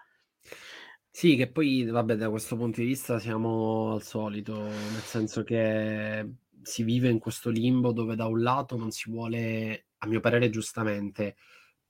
Sì, 1.12 1.36
che 1.36 1.48
poi, 1.50 1.84
vabbè, 1.84 2.16
da 2.16 2.30
questo 2.30 2.56
punto 2.56 2.80
di 2.80 2.86
vista 2.86 3.18
siamo 3.20 3.92
al 3.92 4.02
solito, 4.02 4.62
nel 4.62 5.02
senso 5.02 5.44
che 5.44 6.28
si 6.62 6.82
vive 6.82 7.08
in 7.08 7.18
questo 7.18 7.50
limbo 7.50 7.92
dove 7.92 8.16
da 8.16 8.26
un 8.26 8.42
lato 8.42 8.76
non 8.76 8.90
si 8.90 9.10
vuole, 9.10 9.86
a 9.98 10.06
mio 10.06 10.20
parere 10.20 10.50
giustamente, 10.50 11.36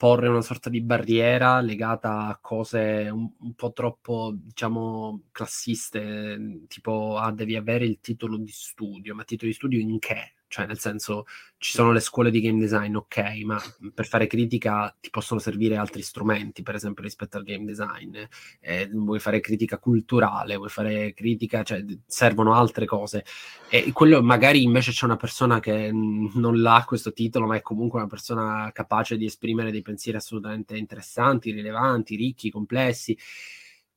porre 0.00 0.28
una 0.28 0.40
sorta 0.40 0.70
di 0.70 0.80
barriera 0.80 1.60
legata 1.60 2.26
a 2.28 2.38
cose 2.40 3.10
un, 3.12 3.30
un, 3.38 3.52
po' 3.54 3.70
troppo, 3.72 4.32
diciamo, 4.34 5.24
classiste, 5.30 6.64
tipo 6.68 7.18
ah, 7.18 7.30
devi 7.32 7.54
avere 7.54 7.84
il 7.84 8.00
titolo 8.00 8.38
di 8.38 8.50
studio, 8.50 9.14
ma 9.14 9.24
titolo 9.24 9.50
di 9.50 9.56
studio 9.56 9.78
in 9.78 9.98
che? 9.98 10.36
Cioè, 10.50 10.66
nel 10.66 10.80
senso, 10.80 11.26
ci 11.58 11.70
sono 11.70 11.92
le 11.92 12.00
scuole 12.00 12.32
di 12.32 12.40
game 12.40 12.58
design, 12.58 12.96
ok, 12.96 13.18
ma 13.44 13.62
per 13.94 14.04
fare 14.04 14.26
critica 14.26 14.92
ti 15.00 15.08
possono 15.08 15.38
servire 15.38 15.76
altri 15.76 16.02
strumenti, 16.02 16.64
per 16.64 16.74
esempio, 16.74 17.04
rispetto 17.04 17.36
al 17.36 17.44
game 17.44 17.64
design. 17.64 18.16
Eh, 18.58 18.90
vuoi 18.92 19.20
fare 19.20 19.38
critica 19.38 19.78
culturale, 19.78 20.56
vuoi 20.56 20.68
fare 20.68 21.14
critica, 21.14 21.62
cioè, 21.62 21.84
servono 22.04 22.52
altre 22.54 22.84
cose. 22.84 23.24
E 23.68 23.92
quello 23.92 24.20
magari 24.24 24.64
invece 24.64 24.90
c'è 24.90 25.04
una 25.04 25.16
persona 25.16 25.60
che 25.60 25.90
non 25.92 26.60
l'ha 26.60 26.82
questo 26.84 27.12
titolo, 27.12 27.46
ma 27.46 27.54
è 27.54 27.62
comunque 27.62 28.00
una 28.00 28.08
persona 28.08 28.72
capace 28.72 29.16
di 29.16 29.26
esprimere 29.26 29.70
dei 29.70 29.82
pensieri 29.82 30.18
assolutamente 30.18 30.76
interessanti, 30.76 31.52
rilevanti, 31.52 32.16
ricchi, 32.16 32.50
complessi. 32.50 33.16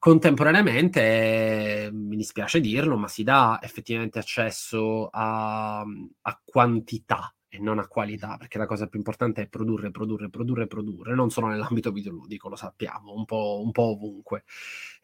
Contemporaneamente, 0.04 1.90
mi 1.94 2.18
dispiace 2.18 2.60
dirlo, 2.60 2.98
ma 2.98 3.08
si 3.08 3.24
dà 3.24 3.58
effettivamente 3.64 4.20
accesso 4.20 5.08
a, 5.10 5.80
a, 5.80 6.42
quantità 6.44 7.34
e 7.48 7.58
non 7.60 7.80
a 7.80 7.88
qualità, 7.88 8.36
perché 8.36 8.58
la 8.58 8.66
cosa 8.66 8.88
più 8.88 9.00
importante 9.00 9.44
è 9.44 9.48
produrre, 9.48 9.92
produrre, 9.92 10.30
produrre, 10.30 10.68
produrre, 10.68 11.16
non 11.16 11.30
solo 11.30 11.48
nell'ambito 11.48 11.94
videoludico, 11.94 12.50
lo 12.50 12.58
sappiamo, 12.58 13.14
un 13.14 13.24
po', 13.24 13.62
un 13.64 13.72
po 13.72 13.92
ovunque. 13.92 14.44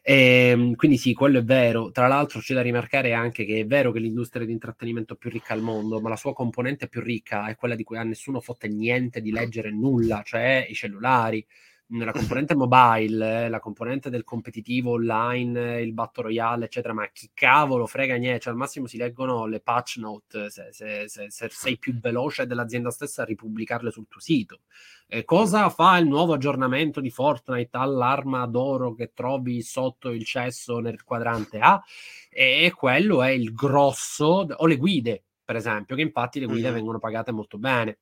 E, 0.02 0.50
ehm, 0.50 0.74
quindi 0.74 0.98
sì, 0.98 1.14
quello 1.14 1.38
è 1.38 1.44
vero. 1.44 1.90
Tra 1.92 2.06
l'altro 2.06 2.40
c'è 2.40 2.52
da 2.52 2.60
rimarcare 2.60 3.14
anche 3.14 3.46
che 3.46 3.60
è 3.60 3.66
vero 3.66 3.92
che 3.92 4.00
l'industria 4.00 4.44
di 4.44 4.52
intrattenimento 4.52 5.14
è 5.14 5.16
più 5.16 5.30
ricca 5.30 5.54
al 5.54 5.62
mondo, 5.62 5.98
ma 6.02 6.10
la 6.10 6.16
sua 6.16 6.34
componente 6.34 6.88
più 6.88 7.00
ricca 7.00 7.46
è 7.48 7.56
quella 7.56 7.74
di 7.74 7.84
cui 7.84 7.96
a 7.96 8.02
nessuno 8.02 8.40
fotte 8.40 8.68
niente 8.68 9.22
di 9.22 9.30
leggere 9.30 9.70
nulla, 9.70 10.20
cioè 10.22 10.66
i 10.68 10.74
cellulari 10.74 11.42
nella 11.90 12.12
componente 12.12 12.54
mobile, 12.54 13.48
la 13.48 13.60
componente 13.60 14.10
del 14.10 14.24
competitivo 14.24 14.92
online, 14.92 15.80
il 15.80 15.92
battle 15.92 16.24
royale, 16.24 16.66
eccetera, 16.66 16.92
ma 16.92 17.08
chi 17.08 17.30
cavolo 17.32 17.86
frega 17.86 18.16
niente, 18.16 18.40
cioè 18.40 18.52
al 18.52 18.58
massimo 18.58 18.86
si 18.86 18.96
leggono 18.96 19.46
le 19.46 19.60
patch 19.60 19.96
note 19.96 20.50
se, 20.50 20.68
se, 20.72 21.08
se, 21.08 21.30
se 21.30 21.48
sei 21.50 21.78
più 21.78 21.98
veloce 21.98 22.46
dell'azienda 22.46 22.90
stessa 22.90 23.22
a 23.22 23.24
ripubblicarle 23.24 23.90
sul 23.90 24.06
tuo 24.08 24.20
sito. 24.20 24.60
Eh, 25.08 25.24
cosa 25.24 25.68
fa 25.70 25.96
il 25.98 26.06
nuovo 26.06 26.34
aggiornamento 26.34 27.00
di 27.00 27.10
Fortnite 27.10 27.76
all'arma 27.76 28.46
d'oro 28.46 28.94
che 28.94 29.12
trovi 29.12 29.60
sotto 29.62 30.10
il 30.10 30.24
cesso 30.24 30.78
nel 30.78 31.02
quadrante 31.02 31.58
A? 31.58 31.82
E 32.28 32.72
quello 32.76 33.22
è 33.22 33.30
il 33.30 33.52
grosso, 33.52 34.46
o 34.48 34.66
le 34.66 34.76
guide, 34.76 35.24
per 35.44 35.56
esempio, 35.56 35.96
che 35.96 36.02
infatti 36.02 36.38
le 36.38 36.46
guide 36.46 36.66
mm-hmm. 36.66 36.74
vengono 36.74 36.98
pagate 36.98 37.32
molto 37.32 37.58
bene 37.58 37.98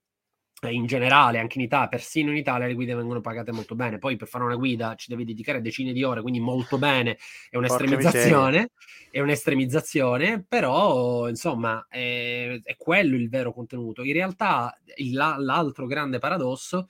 in 0.66 0.86
generale, 0.86 1.38
anche 1.38 1.58
in 1.58 1.64
Italia, 1.64 1.88
persino 1.88 2.30
in 2.30 2.36
Italia 2.36 2.66
le 2.66 2.74
guide 2.74 2.94
vengono 2.94 3.20
pagate 3.20 3.52
molto 3.52 3.74
bene. 3.74 3.98
Poi 3.98 4.16
per 4.16 4.26
fare 4.26 4.44
una 4.44 4.56
guida 4.56 4.94
ci 4.96 5.08
devi 5.10 5.24
dedicare 5.24 5.60
decine 5.60 5.92
di 5.92 6.02
ore, 6.02 6.22
quindi 6.22 6.40
molto 6.40 6.78
bene. 6.78 7.18
È 7.48 7.56
un'estremizzazione, 7.56 8.70
è 9.10 9.20
un'estremizzazione, 9.20 10.44
però 10.46 11.28
insomma 11.28 11.86
è, 11.88 12.60
è, 12.62 12.76
quello 12.76 13.14
il 13.14 13.28
vero 13.28 13.52
contenuto. 13.52 14.02
In 14.02 14.12
realtà 14.12 14.76
il, 14.96 15.12
l'altro 15.12 15.86
grande 15.86 16.18
paradosso 16.18 16.88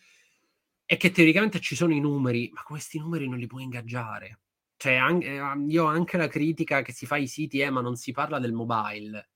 è 0.87 0.97
che 0.97 1.11
teoricamente 1.11 1.61
ci 1.61 1.77
sono 1.77 1.93
i 1.93 2.01
numeri, 2.01 2.51
ma 2.55 2.63
questi 2.63 2.99
numeri 2.99 3.29
non 3.29 3.39
li 3.39 3.47
puoi 3.47 3.65
ingaggiare. 3.65 4.41
Cioè, 4.79 4.95
anche, 4.95 5.41
io 5.69 5.85
ho 5.85 5.89
anche 5.89 6.17
la 6.17 6.29
critica 6.29 6.83
che 6.83 6.93
si 6.93 7.05
fa 7.05 7.17
ai 7.17 7.27
siti, 7.27 7.59
eh, 7.59 7.69
ma 7.69 7.81
non 7.81 7.97
si 7.97 8.13
parla 8.13 8.39
del 8.39 8.53
mobile 8.53 9.29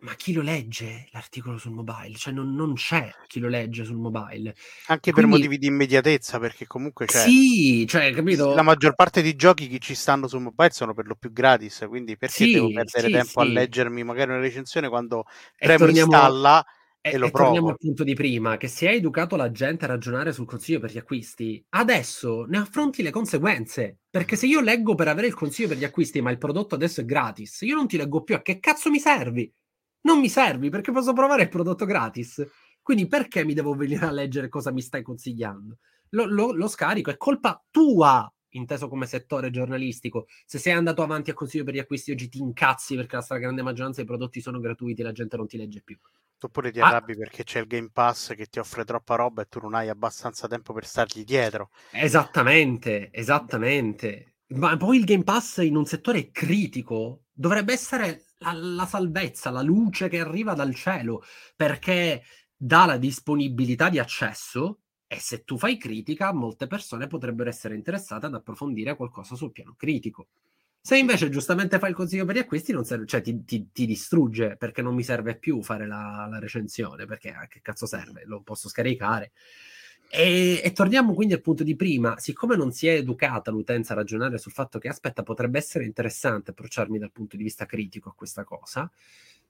ma 0.00 0.14
chi 0.14 0.32
lo 0.32 0.42
legge 0.42 1.08
l'articolo 1.12 1.58
sul 1.58 1.72
mobile? 1.72 2.14
Cioè 2.16 2.32
non, 2.32 2.54
non 2.54 2.74
c'è 2.74 3.10
chi 3.26 3.38
lo 3.38 3.48
legge 3.48 3.84
sul 3.84 3.96
mobile. 3.96 4.54
Anche 4.86 5.12
Quindi, 5.12 5.20
per 5.20 5.38
motivi 5.38 5.58
di 5.58 5.66
immediatezza, 5.66 6.38
perché 6.38 6.66
comunque 6.66 7.06
c'è... 7.06 7.20
Sì, 7.20 7.86
cioè, 7.86 8.12
capito? 8.12 8.54
La 8.54 8.62
maggior 8.62 8.94
parte 8.94 9.22
dei 9.22 9.36
giochi 9.36 9.68
che 9.68 9.78
ci 9.78 9.94
stanno 9.94 10.26
sul 10.28 10.40
mobile 10.40 10.70
sono 10.70 10.94
per 10.94 11.06
lo 11.06 11.16
più 11.16 11.32
gratis, 11.32 11.84
quindi 11.88 12.16
perché 12.16 12.44
sì, 12.44 12.52
devo 12.52 12.72
perdere 12.72 13.06
sì, 13.06 13.12
tempo 13.12 13.40
sì. 13.40 13.40
a 13.40 13.44
leggermi 13.44 14.04
magari 14.04 14.30
una 14.30 14.40
recensione 14.40 14.88
quando 14.88 15.24
premo 15.56 15.84
torniamo... 15.84 16.12
installa 16.12 16.64
e, 17.02 17.12
e 17.12 17.16
lo 17.16 17.26
e 17.26 17.30
provo. 17.30 17.44
torniamo 17.44 17.68
al 17.70 17.78
punto 17.78 18.04
di 18.04 18.14
prima, 18.14 18.56
che 18.56 18.68
se 18.68 18.88
hai 18.88 18.96
educato 18.96 19.36
la 19.36 19.50
gente 19.50 19.84
a 19.84 19.88
ragionare 19.88 20.32
sul 20.32 20.46
consiglio 20.46 20.80
per 20.80 20.92
gli 20.92 20.98
acquisti, 20.98 21.64
adesso 21.70 22.44
ne 22.44 22.58
affronti 22.58 23.02
le 23.02 23.10
conseguenze. 23.10 23.98
Perché 24.10 24.36
se 24.36 24.46
io 24.46 24.60
leggo 24.60 24.94
per 24.94 25.08
avere 25.08 25.26
il 25.26 25.34
consiglio 25.34 25.68
per 25.68 25.78
gli 25.78 25.84
acquisti, 25.84 26.20
ma 26.20 26.30
il 26.30 26.38
prodotto 26.38 26.74
adesso 26.74 27.00
è 27.00 27.04
gratis, 27.04 27.62
io 27.62 27.74
non 27.74 27.86
ti 27.86 27.96
leggo 27.96 28.22
più 28.22 28.34
a 28.34 28.42
che 28.42 28.58
cazzo 28.58 28.90
mi 28.90 28.98
servi? 28.98 29.50
Non 30.02 30.20
mi 30.20 30.28
servi 30.28 30.70
perché 30.70 30.92
posso 30.92 31.12
provare 31.12 31.42
il 31.42 31.48
prodotto 31.48 31.84
gratis. 31.84 32.46
Quindi 32.82 33.06
perché 33.06 33.44
mi 33.44 33.54
devo 33.54 33.74
venire 33.74 34.06
a 34.06 34.10
leggere 34.10 34.48
cosa 34.48 34.72
mi 34.72 34.80
stai 34.80 35.02
consigliando? 35.02 35.78
Lo, 36.10 36.24
lo, 36.24 36.52
lo 36.52 36.66
scarico, 36.66 37.10
è 37.10 37.16
colpa 37.16 37.62
tua, 37.70 38.32
inteso 38.50 38.88
come 38.88 39.06
settore 39.06 39.50
giornalistico. 39.50 40.26
Se 40.44 40.58
sei 40.58 40.72
andato 40.72 41.02
avanti 41.02 41.30
a 41.30 41.34
consiglio 41.34 41.64
per 41.64 41.74
gli 41.74 41.78
acquisti 41.78 42.10
oggi 42.10 42.28
ti 42.28 42.38
incazzi 42.38 42.96
perché 42.96 43.16
la 43.16 43.22
stragrande 43.22 43.62
maggioranza 43.62 43.98
dei 43.98 44.06
prodotti 44.06 44.40
sono 44.40 44.58
gratuiti 44.58 45.02
e 45.02 45.04
la 45.04 45.12
gente 45.12 45.36
non 45.36 45.46
ti 45.46 45.56
legge 45.56 45.82
più. 45.82 45.98
Oppure 46.42 46.72
ti 46.72 46.80
ah. 46.80 46.86
arrabbi 46.86 47.12
ah. 47.12 47.16
perché 47.16 47.44
c'è 47.44 47.60
il 47.60 47.66
Game 47.66 47.90
Pass 47.92 48.34
che 48.34 48.46
ti 48.46 48.58
offre 48.58 48.84
troppa 48.84 49.14
roba 49.16 49.42
e 49.42 49.46
tu 49.48 49.60
non 49.60 49.74
hai 49.74 49.88
abbastanza 49.88 50.48
tempo 50.48 50.72
per 50.72 50.86
stargli 50.86 51.22
dietro. 51.22 51.70
Esattamente, 51.92 53.10
esattamente. 53.12 54.36
Ma 54.48 54.76
poi 54.76 54.96
il 54.98 55.04
Game 55.04 55.22
Pass 55.22 55.58
in 55.58 55.76
un 55.76 55.84
settore 55.84 56.30
critico 56.30 57.26
dovrebbe 57.32 57.72
essere 57.72 58.24
la, 58.40 58.52
la 58.52 58.86
salvezza, 58.86 59.50
la 59.50 59.62
luce 59.62 60.08
che 60.08 60.20
arriva 60.20 60.54
dal 60.54 60.74
cielo, 60.74 61.22
perché 61.56 62.22
dà 62.56 62.84
la 62.86 62.96
disponibilità 62.96 63.88
di 63.88 63.98
accesso 63.98 64.80
e 65.06 65.18
se 65.18 65.44
tu 65.44 65.58
fai 65.58 65.76
critica, 65.76 66.32
molte 66.32 66.66
persone 66.66 67.06
potrebbero 67.06 67.48
essere 67.48 67.74
interessate 67.74 68.26
ad 68.26 68.34
approfondire 68.34 68.94
qualcosa 68.94 69.34
sul 69.34 69.50
piano 69.50 69.74
critico. 69.76 70.28
Se 70.82 70.96
invece 70.96 71.28
giustamente 71.28 71.78
fai 71.78 71.90
il 71.90 71.96
consiglio 71.96 72.24
per 72.24 72.36
gli 72.36 72.38
acquisti, 72.38 72.72
non 72.72 72.84
serve, 72.84 73.06
cioè 73.06 73.20
ti, 73.20 73.44
ti, 73.44 73.70
ti, 73.72 73.86
distrugge 73.86 74.56
perché 74.56 74.82
non 74.82 74.94
mi 74.94 75.02
serve 75.02 75.36
più 75.36 75.62
fare 75.62 75.86
la, 75.86 76.26
la 76.30 76.38
recensione, 76.38 77.04
perché 77.06 77.32
a 77.32 77.46
che 77.48 77.60
cazzo 77.60 77.86
serve? 77.86 78.22
Lo 78.24 78.40
posso 78.42 78.68
scaricare. 78.68 79.32
E, 80.12 80.60
e, 80.64 80.72
torniamo 80.72 81.14
quindi 81.14 81.34
al 81.34 81.40
punto 81.40 81.62
di 81.62 81.76
prima, 81.76 82.18
siccome 82.18 82.56
non 82.56 82.72
si 82.72 82.88
è 82.88 82.94
educata 82.94 83.52
l'utenza 83.52 83.92
a 83.92 83.96
ragionare 83.96 84.38
sul 84.38 84.50
fatto 84.50 84.80
che 84.80 84.88
aspetta, 84.88 85.22
potrebbe 85.22 85.58
essere 85.58 85.84
interessante 85.84 86.50
approcciarmi 86.50 86.98
dal 86.98 87.12
punto 87.12 87.36
di 87.36 87.44
vista 87.44 87.64
critico 87.64 88.08
a 88.08 88.14
questa 88.16 88.42
cosa, 88.42 88.90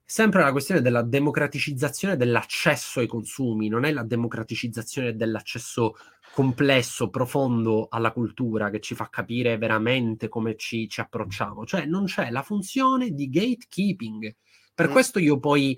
sempre 0.05 0.43
la 0.43 0.51
questione 0.51 0.81
della 0.81 1.01
democraticizzazione 1.01 2.15
dell'accesso 2.15 2.99
ai 2.99 3.07
consumi, 3.07 3.69
non 3.69 3.85
è 3.85 3.91
la 3.91 4.03
democraticizzazione 4.03 5.15
dell'accesso 5.15 5.95
complesso, 6.31 7.09
profondo 7.09 7.87
alla 7.89 8.11
cultura 8.11 8.69
che 8.69 8.81
ci 8.81 8.93
fa 8.93 9.09
capire 9.09 9.57
veramente 9.57 10.27
come 10.27 10.55
ci, 10.57 10.87
ci 10.87 10.99
approcciamo, 10.99 11.65
cioè 11.65 11.85
non 11.85 12.05
c'è 12.05 12.29
la 12.29 12.43
funzione 12.43 13.09
di 13.09 13.29
gatekeeping. 13.29 14.35
Per 14.75 14.89
mm. 14.89 14.91
questo 14.91 15.17
io 15.17 15.39
poi 15.39 15.75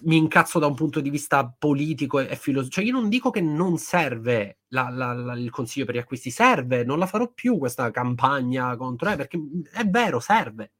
mi 0.00 0.16
incazzo 0.16 0.58
da 0.58 0.66
un 0.66 0.74
punto 0.74 1.00
di 1.00 1.10
vista 1.10 1.46
politico 1.46 2.20
e, 2.20 2.28
e 2.30 2.36
filosofico. 2.36 2.80
Cioè, 2.80 2.84
io 2.84 2.92
non 2.92 3.08
dico 3.08 3.30
che 3.30 3.40
non 3.40 3.78
serve 3.78 4.60
la, 4.68 4.88
la, 4.88 5.12
la, 5.12 5.34
il 5.34 5.50
consiglio 5.50 5.84
per 5.84 5.94
gli 5.94 5.98
acquisti, 5.98 6.30
serve, 6.30 6.84
non 6.84 6.98
la 6.98 7.06
farò 7.06 7.30
più 7.32 7.58
questa 7.58 7.90
campagna 7.90 8.76
contro, 8.76 9.10
eh, 9.10 9.16
perché 9.16 9.38
è 9.72 9.84
vero, 9.84 10.20
serve. 10.20 10.72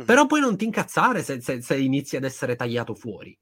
Mm. 0.00 0.04
Però 0.04 0.26
poi 0.26 0.40
non 0.40 0.56
ti 0.56 0.64
incazzare 0.64 1.22
se, 1.22 1.40
se, 1.40 1.62
se 1.62 1.78
inizi 1.78 2.16
ad 2.16 2.24
essere 2.24 2.56
tagliato 2.56 2.94
fuori. 2.94 3.36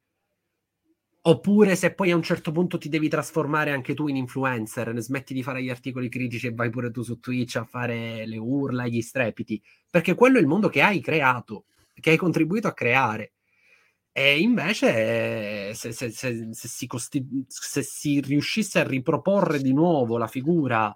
Oppure 1.21 1.75
se 1.75 1.93
poi 1.93 2.11
a 2.11 2.15
un 2.15 2.23
certo 2.23 2.51
punto 2.51 2.77
ti 2.77 2.87
devi 2.87 3.09
trasformare 3.09 3.71
anche 3.71 3.93
tu 3.93 4.07
in 4.07 4.15
influencer, 4.15 4.93
ne 4.93 5.01
smetti 5.01 5.33
di 5.33 5.43
fare 5.43 5.61
gli 5.61 5.69
articoli 5.69 6.07
critici 6.07 6.47
e 6.47 6.53
vai 6.53 6.69
pure 6.69 6.91
tu 6.91 7.01
su 7.01 7.19
Twitch 7.19 7.57
a 7.57 7.65
fare 7.65 8.25
le 8.25 8.37
urla 8.37 8.85
e 8.85 8.89
gli 8.89 9.01
strepiti, 9.01 9.61
perché 9.89 10.15
quello 10.15 10.37
è 10.37 10.41
il 10.41 10.47
mondo 10.47 10.69
che 10.69 10.81
hai 10.81 11.01
creato, 11.01 11.65
che 11.99 12.11
hai 12.11 12.17
contribuito 12.17 12.67
a 12.67 12.73
creare. 12.73 13.33
E 14.19 14.37
invece, 14.37 15.73
se, 15.75 15.93
se, 15.93 16.11
se, 16.11 16.51
si 16.51 16.87
costi- 16.87 17.25
se, 17.47 17.81
si 17.81 18.19
riuscisse 18.19 18.79
a 18.79 18.83
riproporre 18.83 19.61
di 19.61 19.71
nuovo 19.71 20.17
la 20.17 20.27
figura, 20.27 20.93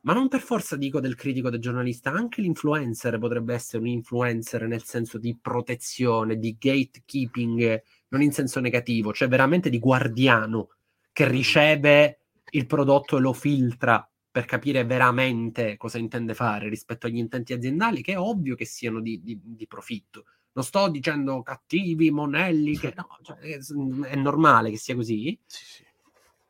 ma 0.00 0.12
non 0.12 0.26
per 0.26 0.40
forza 0.40 0.74
dico 0.74 0.98
del 0.98 1.14
critico, 1.14 1.50
del 1.50 1.60
giornalista, 1.60 2.10
anche 2.10 2.40
l'influencer 2.40 3.16
potrebbe 3.18 3.54
essere 3.54 3.80
un 3.80 3.86
influencer 3.90 4.66
nel 4.66 4.82
senso 4.82 5.18
di 5.18 5.38
protezione, 5.40 6.36
di 6.36 6.56
gatekeeping, 6.58 7.80
non 8.08 8.22
in 8.22 8.32
senso 8.32 8.58
negativo, 8.58 9.12
cioè 9.12 9.28
veramente 9.28 9.70
di 9.70 9.78
guardiano 9.78 10.70
che 11.12 11.28
riceve 11.28 12.22
il 12.50 12.66
prodotto 12.66 13.18
e 13.18 13.20
lo 13.20 13.32
filtra 13.34 14.04
per 14.28 14.46
capire 14.46 14.84
veramente 14.84 15.76
cosa 15.76 15.98
intende 15.98 16.34
fare 16.34 16.68
rispetto 16.68 17.06
agli 17.06 17.18
intenti 17.18 17.52
aziendali, 17.52 18.02
che 18.02 18.14
è 18.14 18.18
ovvio 18.18 18.56
che 18.56 18.64
siano 18.64 19.00
di, 19.00 19.22
di, 19.22 19.38
di 19.40 19.66
profitto 19.68 20.24
non 20.54 20.64
sto 20.64 20.88
dicendo 20.88 21.42
cattivi, 21.42 22.10
monelli, 22.10 22.78
che 22.78 22.92
no, 22.96 23.18
cioè, 23.22 23.36
è, 23.38 23.58
è, 23.58 24.16
normale 24.16 24.70
che 24.70 24.78
sia 24.78 24.94
così. 24.94 25.38
Sì, 25.46 25.64
sì. 25.64 25.84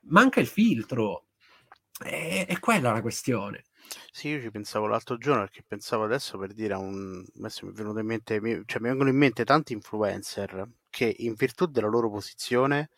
Manca 0.07 0.41
il 0.41 0.47
filtro, 0.47 1.27
è, 1.99 2.47
è, 2.47 2.59
quella 2.61 2.93
la 2.93 3.01
questione. 3.01 3.65
Sì, 4.11 4.29
io 4.29 4.41
ci 4.41 4.51
pensavo 4.51 4.87
l'altro 4.87 5.19
giorno 5.19 5.43
perché 5.43 5.63
pensavo 5.67 6.05
adesso 6.05 6.39
per 6.39 6.53
dire 6.53 6.75
a 6.75 6.79
un... 6.79 7.25
Adesso 7.39 7.67
mi 7.67 7.73
è 7.73 7.75
venuto 7.75 7.99
in 7.99 8.07
mente, 8.07 8.41
mi, 8.41 8.63
cioè 8.67 8.81
mi 8.81 8.89
vengono 8.89 9.11
in 9.11 9.17
mente 9.17 9.45
tanti 9.45 9.73
influencer 9.73 10.69
che 10.91 11.15
in 11.19 11.35
virtù 11.35 11.67
della 11.67 11.89
loro 11.89 12.11
posizione 12.11 12.91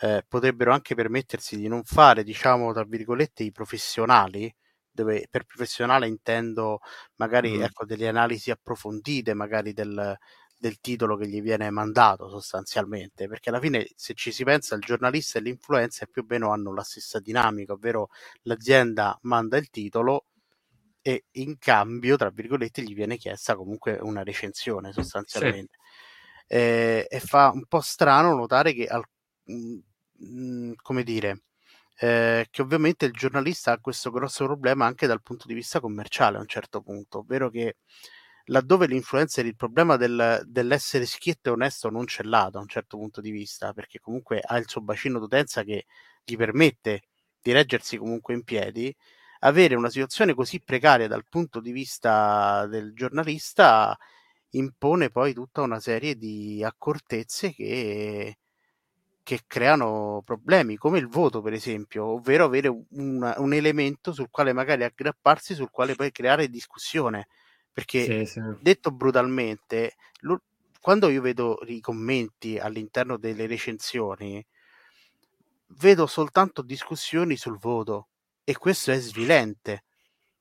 eh, 0.00 0.24
potrebbero 0.26 0.72
anche 0.72 0.94
permettersi 0.94 1.56
di 1.56 1.68
non 1.68 1.82
fare, 1.84 2.24
diciamo, 2.24 2.72
tra 2.72 2.84
virgolette, 2.84 3.42
i 3.42 3.52
professionali, 3.52 4.54
dove 4.90 5.26
per 5.30 5.44
professionale 5.44 6.06
intendo 6.06 6.80
magari 7.16 7.56
mm. 7.56 7.62
ecco, 7.62 7.84
delle 7.84 8.08
analisi 8.08 8.50
approfondite, 8.50 9.34
magari 9.34 9.72
del, 9.72 10.16
del 10.62 10.78
titolo 10.78 11.16
che 11.16 11.26
gli 11.26 11.42
viene 11.42 11.68
mandato 11.70 12.28
sostanzialmente, 12.28 13.26
perché 13.26 13.48
alla 13.48 13.58
fine 13.58 13.88
se 13.96 14.14
ci 14.14 14.30
si 14.30 14.44
pensa 14.44 14.76
il 14.76 14.80
giornalista 14.80 15.40
e 15.40 15.42
l'influencer 15.42 16.08
più 16.08 16.22
o 16.22 16.24
meno 16.28 16.52
hanno 16.52 16.72
la 16.72 16.84
stessa 16.84 17.18
dinamica, 17.18 17.72
ovvero 17.72 18.10
l'azienda 18.42 19.18
manda 19.22 19.56
il 19.56 19.70
titolo 19.70 20.26
e 21.02 21.24
in 21.32 21.58
cambio, 21.58 22.16
tra 22.16 22.30
virgolette, 22.30 22.82
gli 22.82 22.94
viene 22.94 23.16
chiesta 23.16 23.56
comunque 23.56 23.98
una 24.00 24.22
recensione 24.22 24.92
sostanzialmente. 24.92 25.78
Sì. 26.46 26.54
Eh, 26.54 27.06
e 27.10 27.18
fa 27.18 27.50
un 27.52 27.64
po' 27.66 27.80
strano 27.80 28.32
notare 28.36 28.72
che, 28.72 28.86
al, 28.86 29.02
mh, 29.46 29.78
mm, 30.24 30.72
come 30.80 31.02
dire, 31.02 31.42
eh, 31.98 32.46
che 32.50 32.62
ovviamente 32.62 33.06
il 33.06 33.12
giornalista 33.12 33.72
ha 33.72 33.80
questo 33.80 34.12
grosso 34.12 34.44
problema 34.44 34.86
anche 34.86 35.08
dal 35.08 35.22
punto 35.22 35.48
di 35.48 35.54
vista 35.54 35.80
commerciale 35.80 36.36
a 36.36 36.40
un 36.40 36.46
certo 36.46 36.80
punto, 36.82 37.18
ovvero 37.18 37.50
che 37.50 37.78
laddove 38.46 38.86
l'influencer 38.86 39.46
il 39.46 39.56
problema 39.56 39.96
del, 39.96 40.42
dell'essere 40.46 41.06
schietto 41.06 41.50
e 41.50 41.52
onesto 41.52 41.90
non 41.90 42.06
ce 42.06 42.22
l'ha 42.24 42.48
da 42.50 42.58
un 42.60 42.68
certo 42.68 42.96
punto 42.98 43.20
di 43.20 43.30
vista, 43.30 43.72
perché 43.72 44.00
comunque 44.00 44.40
ha 44.40 44.56
il 44.58 44.68
suo 44.68 44.80
bacino 44.80 45.18
d'utenza 45.18 45.62
che 45.62 45.86
gli 46.24 46.36
permette 46.36 47.02
di 47.40 47.52
reggersi 47.52 47.96
comunque 47.96 48.34
in 48.34 48.44
piedi, 48.44 48.94
avere 49.40 49.74
una 49.74 49.90
situazione 49.90 50.34
così 50.34 50.60
precaria 50.60 51.08
dal 51.08 51.26
punto 51.28 51.60
di 51.60 51.72
vista 51.72 52.66
del 52.66 52.92
giornalista 52.94 53.96
impone 54.50 55.10
poi 55.10 55.32
tutta 55.32 55.62
una 55.62 55.80
serie 55.80 56.16
di 56.16 56.62
accortezze 56.64 57.52
che 57.52 58.36
che 59.22 59.42
creano 59.46 60.22
problemi, 60.24 60.76
come 60.76 60.98
il 60.98 61.06
voto, 61.08 61.40
per 61.42 61.52
esempio, 61.52 62.06
ovvero 62.06 62.44
avere 62.44 62.68
un, 62.68 63.34
un 63.36 63.52
elemento 63.54 64.12
sul 64.12 64.28
quale 64.30 64.52
magari 64.52 64.84
aggrapparsi, 64.84 65.54
sul 65.54 65.70
quale 65.70 65.94
poi 65.94 66.10
creare 66.10 66.48
discussione. 66.48 67.28
Perché, 67.72 68.26
sì, 68.26 68.26
sì. 68.26 68.40
detto 68.60 68.90
brutalmente, 68.90 69.96
lo, 70.20 70.42
quando 70.80 71.08
io 71.08 71.22
vedo 71.22 71.58
i 71.66 71.80
commenti 71.80 72.58
all'interno 72.58 73.16
delle 73.16 73.46
recensioni, 73.46 74.44
vedo 75.78 76.06
soltanto 76.06 76.62
discussioni 76.62 77.36
sul 77.36 77.58
voto 77.58 78.08
e 78.44 78.56
questo 78.56 78.90
è 78.90 78.98
svilente. 78.98 79.84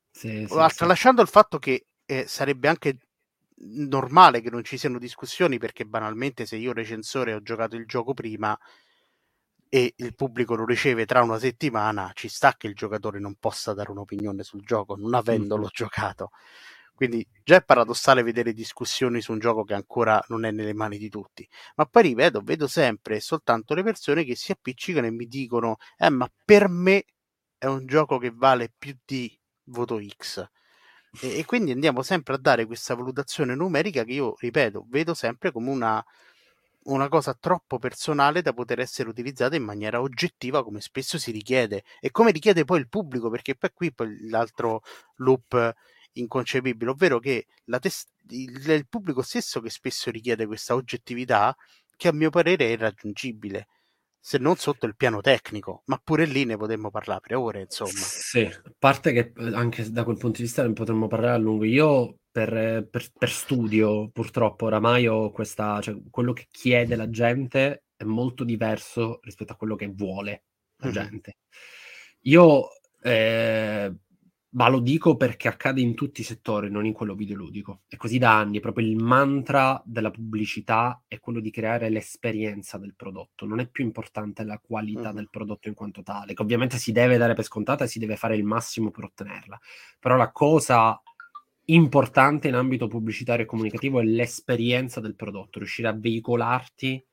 Sì, 0.10 0.46
Tralasciando 0.48 1.22
il 1.22 1.28
fatto 1.28 1.58
che 1.58 1.86
eh, 2.06 2.28
sarebbe 2.28 2.68
anche 2.68 2.98
normale 3.64 4.42
che 4.42 4.50
non 4.50 4.64
ci 4.64 4.78
siano 4.78 4.98
discussioni 4.98 5.58
perché 5.58 5.86
banalmente 5.86 6.46
se 6.46 6.56
io 6.56 6.74
recensore 6.74 7.34
ho 7.34 7.42
giocato 7.42 7.76
il 7.76 7.86
gioco 7.86 8.14
prima 8.14 8.58
e 9.70 9.94
il 9.96 10.16
pubblico 10.16 10.56
lo 10.56 10.66
riceve 10.66 11.06
tra 11.06 11.22
una 11.22 11.40
settimana, 11.40 12.12
ci 12.14 12.28
sta 12.28 12.56
che 12.58 12.68
il 12.68 12.74
giocatore 12.74 13.20
non 13.20 13.36
possa 13.36 13.74
dare 13.74 13.92
un'opinione 13.92 14.44
sul 14.44 14.66
gioco 14.66 14.96
non 14.96 15.14
avendolo 15.14 15.66
mm. 15.66 15.72
giocato. 15.72 16.32
Quindi 17.02 17.26
già 17.44 17.56
è 17.56 17.64
paradossale 17.64 18.22
vedere 18.22 18.54
discussioni 18.54 19.22
su 19.22 19.32
un 19.32 19.40
gioco 19.40 19.64
che 19.64 19.74
ancora 19.74 20.24
non 20.28 20.46
è 20.46 20.52
nelle 20.52 20.76
mani 20.76 21.00
di 21.00 21.10
tutti. 21.10 21.48
Ma 21.78 21.88
poi 21.88 22.04
ripeto, 22.04 22.42
vedo 22.42 22.68
sempre 22.68 23.20
soltanto 23.20 23.74
le 23.74 23.82
persone 23.82 24.24
che 24.24 24.36
si 24.36 24.52
appiccicano 24.52 25.08
e 25.08 25.10
mi 25.10 25.26
dicono: 25.26 25.78
Eh, 25.98 26.12
ma 26.12 26.32
per 26.46 26.68
me 26.70 27.06
è 27.58 27.66
un 27.66 27.88
gioco 27.88 28.20
che 28.20 28.30
vale 28.32 28.72
più 28.78 28.96
di 29.04 29.36
voto 29.64 30.00
X. 30.00 30.48
E, 31.22 31.40
e, 31.40 31.46
quindi 31.46 31.72
andiamo 31.72 32.04
sempre 32.04 32.36
a 32.36 32.38
dare 32.38 32.68
questa 32.68 32.94
valutazione 32.94 33.56
numerica 33.56 34.04
che 34.04 34.12
io, 34.12 34.36
ripeto, 34.38 34.86
vedo 34.88 35.16
sempre 35.16 35.52
come 35.52 35.72
una, 35.72 36.06
una 36.84 37.10
cosa 37.10 37.34
troppo 37.34 37.80
personale 37.80 38.44
da 38.44 38.54
poter 38.54 38.80
essere 38.80 39.10
utilizzata 39.10 39.56
in 39.56 39.64
maniera 39.64 40.02
oggettiva 40.02 40.64
come 40.64 40.82
spesso 40.82 41.18
si 41.18 41.32
richiede 41.32 41.84
e 42.00 42.12
come 42.12 42.30
richiede 42.30 42.64
poi 42.64 42.80
il 42.80 42.90
pubblico 42.90 43.32
perché 43.32 43.56
poi 43.56 43.72
qui 43.74 43.92
poi 43.92 44.30
l'altro 44.30 44.82
loop 45.18 45.74
inconcepibile 46.14 46.92
ovvero 46.92 47.20
che 47.20 47.46
tes- 47.80 48.08
il, 48.30 48.70
il 48.70 48.88
pubblico 48.88 49.22
stesso 49.22 49.62
che 49.62 49.70
spesso 49.70 50.12
richiede 50.12 50.46
questa 50.46 50.76
oggettività 50.76 51.56
che 51.96 52.08
a 52.08 52.14
mio 52.14 52.30
parere 52.30 52.66
è 52.66 52.72
irraggiungibile 52.72 53.68
se 54.24 54.38
non 54.38 54.56
sotto 54.56 54.86
il 54.86 54.96
piano 54.96 55.20
tecnico, 55.20 55.82
ma 55.86 56.00
pure 56.02 56.26
lì 56.26 56.46
ne 56.46 56.56
potremmo 56.56 56.92
parlare 56.92 57.22
per 57.22 57.36
ore, 57.36 57.62
insomma. 57.62 57.90
Sì, 57.92 58.42
a 58.42 58.74
parte 58.78 59.12
che 59.14 59.34
eh, 59.36 59.56
anche 59.56 59.90
da 59.92 60.04
quel 60.04 60.18
punto 60.18 60.38
di 60.38 60.44
vista 60.44 60.62
ne 60.62 60.74
potremmo 60.74 61.08
parlare 61.08 61.34
a 61.34 61.38
lungo. 61.40 61.64
Io 61.64 62.20
per, 62.32 62.88
per, 62.90 63.10
per 63.18 63.30
studio, 63.30 64.10
purtroppo, 64.10 64.66
oramai 64.66 65.08
ho 65.08 65.32
questa, 65.32 65.82
cioè 65.82 66.00
quello 66.12 66.34
che 66.34 66.46
chiede 66.52 66.96
la 66.96 67.10
gente 67.10 67.86
è 67.96 68.04
molto 68.04 68.44
diverso 68.44 69.20
rispetto 69.24 69.54
a 69.54 69.56
quello 69.56 69.76
che 69.76 69.88
vuole 69.88 70.44
la 70.78 70.92
mm-hmm. 70.92 70.96
gente. 70.96 71.38
Io 72.26 72.68
eh, 73.02 73.92
ma 74.54 74.68
lo 74.68 74.80
dico 74.80 75.16
perché 75.16 75.48
accade 75.48 75.82
in 75.82 75.96
tutti 75.96 76.22
i 76.22 76.26
settori, 76.26 76.70
non 76.70 76.86
in 76.86 76.94
quello 76.94 77.16
videoludico. 77.16 77.82
È 77.88 77.96
così 77.96 78.18
da 78.18 78.38
anni, 78.38 78.60
proprio 78.60 78.86
il 78.86 78.98
mantra 78.98 79.82
della 79.86 80.12
pubblicità 80.12 81.04
è 81.08 81.20
quello 81.20 81.40
di 81.40 81.52
creare 81.52 81.90
l'esperienza 81.90 82.78
del 82.78 82.96
prodotto, 82.96 83.46
non 83.46 83.60
è 83.60 83.68
più 83.68 83.84
importante 83.84 84.44
la 84.44 84.60
qualità 84.60 85.10
uh-huh. 85.10 85.16
del 85.16 85.30
prodotto 85.30 85.68
in 85.68 85.74
quanto 85.74 86.04
tale, 86.04 86.34
che 86.34 86.42
ovviamente 86.42 86.78
si 86.78 86.92
deve 86.92 87.18
dare 87.18 87.34
per 87.34 87.46
scontata 87.46 87.86
e 87.86 87.88
si 87.88 88.00
deve 88.00 88.18
fare 88.18 88.36
il 88.36 88.44
massimo 88.44 88.92
per 88.92 89.06
ottenerla. 89.06 89.60
Però 90.00 90.16
la 90.16 90.32
cosa 90.32 91.02
importante 91.66 92.50
in 92.50 92.56
ambito 92.56 92.88
pubblicitario 92.88 93.46
e 93.46 93.48
comunicativo 93.48 94.02
è 94.02 94.04
l'esperienza 94.04 95.00
del 95.00 95.16
prodotto, 95.16 95.60
riuscire 95.60 95.88
a 95.88 95.94
veicolarti 95.94 97.06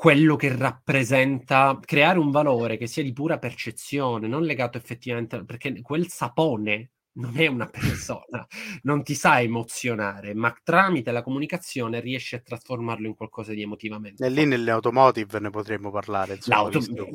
quello 0.00 0.34
che 0.34 0.56
rappresenta, 0.56 1.78
creare 1.78 2.18
un 2.18 2.30
valore 2.30 2.78
che 2.78 2.86
sia 2.86 3.02
di 3.02 3.12
pura 3.12 3.38
percezione, 3.38 4.28
non 4.28 4.44
legato 4.44 4.78
effettivamente, 4.78 5.44
perché 5.44 5.82
quel 5.82 6.08
sapone 6.08 6.92
non 7.18 7.36
è 7.36 7.46
una 7.48 7.66
persona, 7.70 8.46
non 8.84 9.02
ti 9.02 9.14
sa 9.14 9.42
emozionare, 9.42 10.32
ma 10.32 10.56
tramite 10.64 11.12
la 11.12 11.20
comunicazione 11.20 12.00
riesci 12.00 12.34
a 12.34 12.40
trasformarlo 12.40 13.06
in 13.06 13.14
qualcosa 13.14 13.52
di 13.52 13.60
emotivamente. 13.60 14.24
E 14.24 14.30
lì 14.30 14.46
nelle 14.46 14.70
automotive 14.70 15.38
ne 15.38 15.50
potremmo 15.50 15.90
parlare, 15.90 16.36
insomma, 16.36 16.70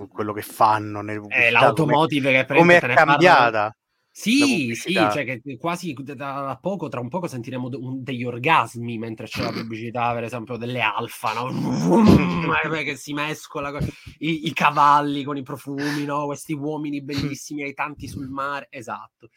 quello 0.07 0.33
che 0.33 0.43
fanno. 0.43 1.01
Nel 1.01 1.23
eh, 1.29 1.49
l'automotive 1.49 2.45
come, 2.45 2.79
che 2.79 2.85
è 2.85 2.93
cambiata. 2.93 3.49
Parlano 3.51 3.75
sì, 4.17 4.73
sì, 4.75 4.93
cioè 4.93 5.25
che 5.25 5.57
quasi 5.57 5.93
da 5.93 6.57
poco, 6.61 6.87
tra 6.87 7.01
un 7.01 7.09
poco 7.09 7.27
sentiremo 7.27 7.69
un, 7.73 8.01
degli 8.01 8.23
orgasmi 8.23 8.97
mentre 8.97 9.27
c'è 9.27 9.41
la 9.41 9.51
pubblicità, 9.51 10.13
per 10.13 10.23
esempio, 10.23 10.55
delle 10.55 10.79
alfa, 10.79 11.33
no? 11.33 11.49
che 12.85 12.95
si 12.95 13.11
mescola 13.11 13.71
con 13.71 13.85
i, 14.19 14.47
i, 14.47 14.53
cavalli 14.53 15.25
con 15.25 15.35
i 15.35 15.43
profumi, 15.43 16.05
no? 16.05 16.27
Questi 16.27 16.53
uomini 16.53 17.03
bellissimi 17.03 17.63
ai 17.63 17.73
tanti 17.73 18.07
sul 18.07 18.29
mare, 18.29 18.67
esatto. 18.69 19.29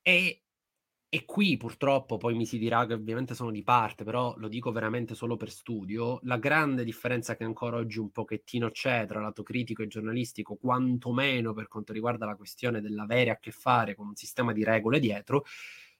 E 0.00 0.42
e 1.12 1.24
qui 1.24 1.56
purtroppo 1.56 2.18
poi 2.18 2.36
mi 2.36 2.46
si 2.46 2.56
dirà 2.56 2.86
che 2.86 2.94
ovviamente 2.94 3.34
sono 3.34 3.50
di 3.50 3.64
parte, 3.64 4.04
però 4.04 4.32
lo 4.36 4.46
dico 4.46 4.70
veramente 4.70 5.16
solo 5.16 5.36
per 5.36 5.50
studio, 5.50 6.20
la 6.22 6.36
grande 6.38 6.84
differenza 6.84 7.34
che 7.34 7.42
ancora 7.42 7.78
oggi 7.78 7.98
un 7.98 8.12
pochettino 8.12 8.70
c'è 8.70 9.06
tra 9.06 9.20
lato 9.20 9.42
critico 9.42 9.82
e 9.82 9.88
giornalistico, 9.88 10.54
quantomeno 10.54 11.52
per 11.52 11.66
quanto 11.66 11.92
riguarda 11.92 12.26
la 12.26 12.36
questione 12.36 12.80
dell'avere 12.80 13.30
a 13.30 13.38
che 13.38 13.50
fare 13.50 13.96
con 13.96 14.06
un 14.06 14.14
sistema 14.14 14.52
di 14.52 14.62
regole 14.62 15.00
dietro, 15.00 15.44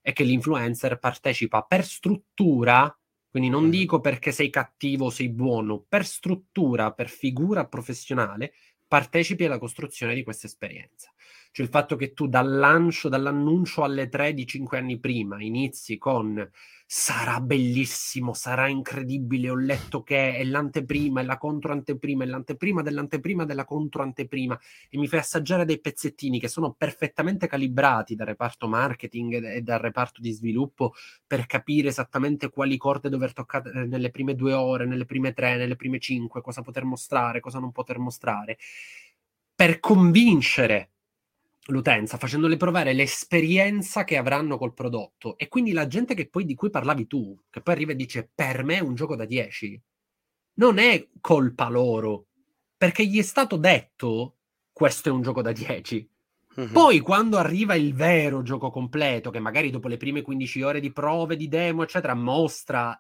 è 0.01 0.13
che 0.13 0.23
l'influencer 0.23 1.01
partecipa 1.01 1.63
per 1.63 1.85
struttura, 1.85 2.97
quindi 3.29 3.49
non 3.49 3.69
dico 3.69 4.01
perché 4.01 4.31
sei 4.31 4.49
cattivo 4.49 5.07
o 5.07 5.11
sei 5.11 5.29
buono, 5.29 5.85
per 5.89 6.07
struttura, 6.07 6.93
per 6.93 7.09
figura 7.09 7.67
professionale, 7.67 8.53
partecipi 8.87 9.45
alla 9.45 9.59
costruzione 9.59 10.15
di 10.15 10.23
questa 10.23 10.47
esperienza. 10.47 11.13
Cioè 11.53 11.67
il 11.67 11.73
fatto 11.73 11.97
che 11.97 12.13
tu 12.13 12.29
dal 12.29 12.49
lancio, 12.49 13.09
dall'annuncio 13.09 13.83
alle 13.83 14.09
tre 14.09 14.35
di 14.35 14.47
cinque 14.47 14.79
anni 14.79 15.01
prima 15.01 15.43
inizi 15.43 15.99
con 15.99 16.49
sarà 16.87 17.41
bellissimo, 17.41 18.35
sarà 18.35 18.69
incredibile, 18.69 19.51
ho 19.51 19.57
letto 19.57 20.03
che 20.03 20.35
è 20.35 20.45
l'anteprima, 20.45 21.21
è 21.21 21.25
la 21.25 21.39
controanteprima, 21.39 22.25
è 22.25 22.27
l'anteprima 22.27 22.83
dell'anteprima 22.83 23.45
della 23.45 23.65
controanteprima 23.65 24.59
e 24.89 24.99
mi 24.99 25.09
fai 25.09 25.21
assaggiare 25.21 25.65
dei 25.65 25.81
pezzettini 25.81 26.39
che 26.41 26.49
sono 26.49 26.73
perfettamente 26.73 27.47
calibrati 27.47 28.15
dal 28.15 28.27
reparto 28.27 28.69
marketing 28.69 29.55
e 29.55 29.63
dal 29.63 29.79
reparto 29.79 30.21
di 30.21 30.33
sviluppo 30.33 30.95
per 31.27 31.47
capire 31.47 31.89
esattamente 31.89 32.51
quali 32.51 32.77
corde 32.77 33.09
dover 33.09 33.33
toccare 33.33 33.87
nelle 33.87 34.11
prime 34.11 34.35
due 34.35 34.53
ore, 34.53 34.87
nelle 34.87 35.05
prime 35.05 35.33
tre, 35.33 35.57
nelle 35.57 35.77
prime 35.77 35.99
cinque, 35.99 36.43
cosa 36.43 36.63
poter 36.63 36.85
mostrare, 36.85 37.41
cosa 37.41 37.59
non 37.59 37.73
poter 37.73 37.99
mostrare, 37.99 38.59
per 39.55 39.79
convincere 39.79 40.91
l'utenza, 41.71 42.19
facendole 42.19 42.57
provare 42.57 42.93
l'esperienza 42.93 44.05
che 44.05 44.17
avranno 44.17 44.59
col 44.59 44.75
prodotto. 44.75 45.39
E 45.39 45.49
quindi 45.49 45.73
la 45.73 45.87
gente 45.87 46.15
che 46.15 46.29
poi, 46.29 46.45
di 46.45 46.55
cui 46.55 46.71
parlavi 46.71 47.07
tu, 47.07 47.39
che 47.49 47.61
poi 47.61 47.75
arriva 47.75 47.93
e 47.93 47.97
dice 47.97 48.31
per 48.35 48.65
me 48.65 48.77
è 48.77 48.81
un 48.81 48.95
gioco 48.95 49.17
da 49.17 49.25
10, 49.25 49.81
non 50.55 50.79
è 50.79 51.09
colpa 51.21 51.69
loro, 51.69 52.27
perché 52.77 53.07
gli 53.07 53.19
è 53.19 53.23
stato 53.23 53.57
detto 53.57 54.37
questo 54.73 55.09
è 55.09 55.13
un 55.13 55.23
gioco 55.23 55.43
da 55.43 55.53
10. 55.53 56.09
Mm-hmm. 56.59 56.73
Poi 56.73 56.99
quando 56.99 57.37
arriva 57.37 57.75
il 57.75 57.95
vero 57.95 58.43
gioco 58.43 58.71
completo, 58.71 59.31
che 59.31 59.39
magari 59.39 59.71
dopo 59.71 59.87
le 59.87 59.97
prime 59.97 60.23
15 60.23 60.63
ore 60.63 60.81
di 60.81 60.93
prove, 60.93 61.37
di 61.37 61.49
demo, 61.49 61.83
eccetera, 61.85 62.15
mostra 62.15 62.99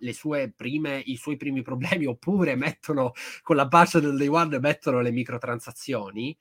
prime, 0.54 1.02
i 1.06 1.16
suoi 1.16 1.36
primi 1.36 1.62
problemi, 1.62 2.06
oppure 2.06 2.54
mettono 2.54 3.12
con 3.42 3.56
la 3.56 3.66
pace 3.66 4.00
del 4.00 4.16
day 4.16 4.28
one 4.28 4.58
mettono 4.60 5.00
le 5.00 5.10
microtransazioni, 5.10 6.36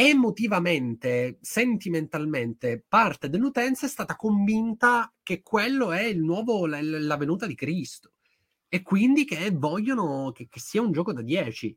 emotivamente, 0.00 1.38
sentimentalmente, 1.40 2.84
parte 2.86 3.28
dell'utenza 3.28 3.86
è 3.86 3.88
stata 3.88 4.14
convinta 4.14 5.12
che 5.24 5.42
quello 5.42 5.90
è 5.90 6.02
il 6.02 6.22
nuovo, 6.22 6.66
la, 6.66 6.80
la 6.80 7.16
venuta 7.16 7.46
di 7.46 7.56
Cristo 7.56 8.12
e 8.68 8.82
quindi 8.82 9.24
che 9.24 9.50
vogliono 9.50 10.30
che, 10.30 10.46
che, 10.48 10.60
sia 10.60 10.82
un 10.82 10.92
gioco 10.92 11.12
da 11.12 11.20
10. 11.20 11.76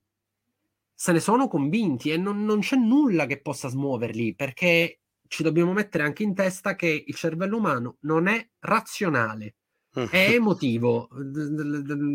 Se 0.93 1.11
ne 1.11 1.19
sono 1.19 1.47
convinti 1.47 2.11
e 2.11 2.17
non, 2.17 2.45
non 2.45 2.59
c'è 2.59 2.75
nulla 2.75 3.25
che 3.25 3.41
possa 3.41 3.69
smuoverli 3.69 4.35
perché 4.35 4.99
ci 5.27 5.41
dobbiamo 5.41 5.73
mettere 5.73 6.03
anche 6.03 6.21
in 6.21 6.35
testa 6.35 6.75
che 6.75 7.03
il 7.03 7.15
cervello 7.15 7.57
umano 7.57 7.97
non 8.01 8.27
è 8.27 8.49
razionale, 8.59 9.55
è 9.91 10.29
emotivo. 10.35 11.09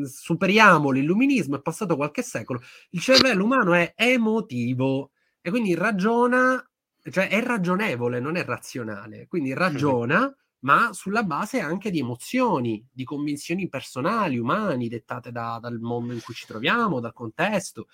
Superiamo 0.04 0.92
l'illuminismo, 0.92 1.57
è 1.57 1.62
passato 1.62 1.96
qualche 1.96 2.22
secolo. 2.22 2.61
Il 2.90 3.00
cervello 3.00 3.42
umano 3.42 3.74
è 3.74 3.92
emotivo 3.96 5.11
e 5.47 5.51
quindi 5.51 5.76
ragiona, 5.76 6.61
cioè 7.09 7.28
è 7.28 7.40
ragionevole, 7.40 8.18
non 8.18 8.34
è 8.34 8.44
razionale, 8.44 9.28
quindi 9.28 9.55
ragiona, 9.55 10.28
ma 10.64 10.92
sulla 10.92 11.22
base 11.22 11.61
anche 11.61 11.92
di 11.92 12.01
emozioni, 12.01 12.84
di 12.90 13.05
convinzioni 13.05 13.68
personali, 13.68 14.38
umani, 14.38 14.88
dettate 14.88 15.30
da, 15.30 15.61
dal 15.62 15.78
mondo 15.78 16.12
in 16.12 16.20
cui 16.20 16.34
ci 16.34 16.47
troviamo, 16.47 16.99
dal 16.99 17.12
contesto. 17.12 17.86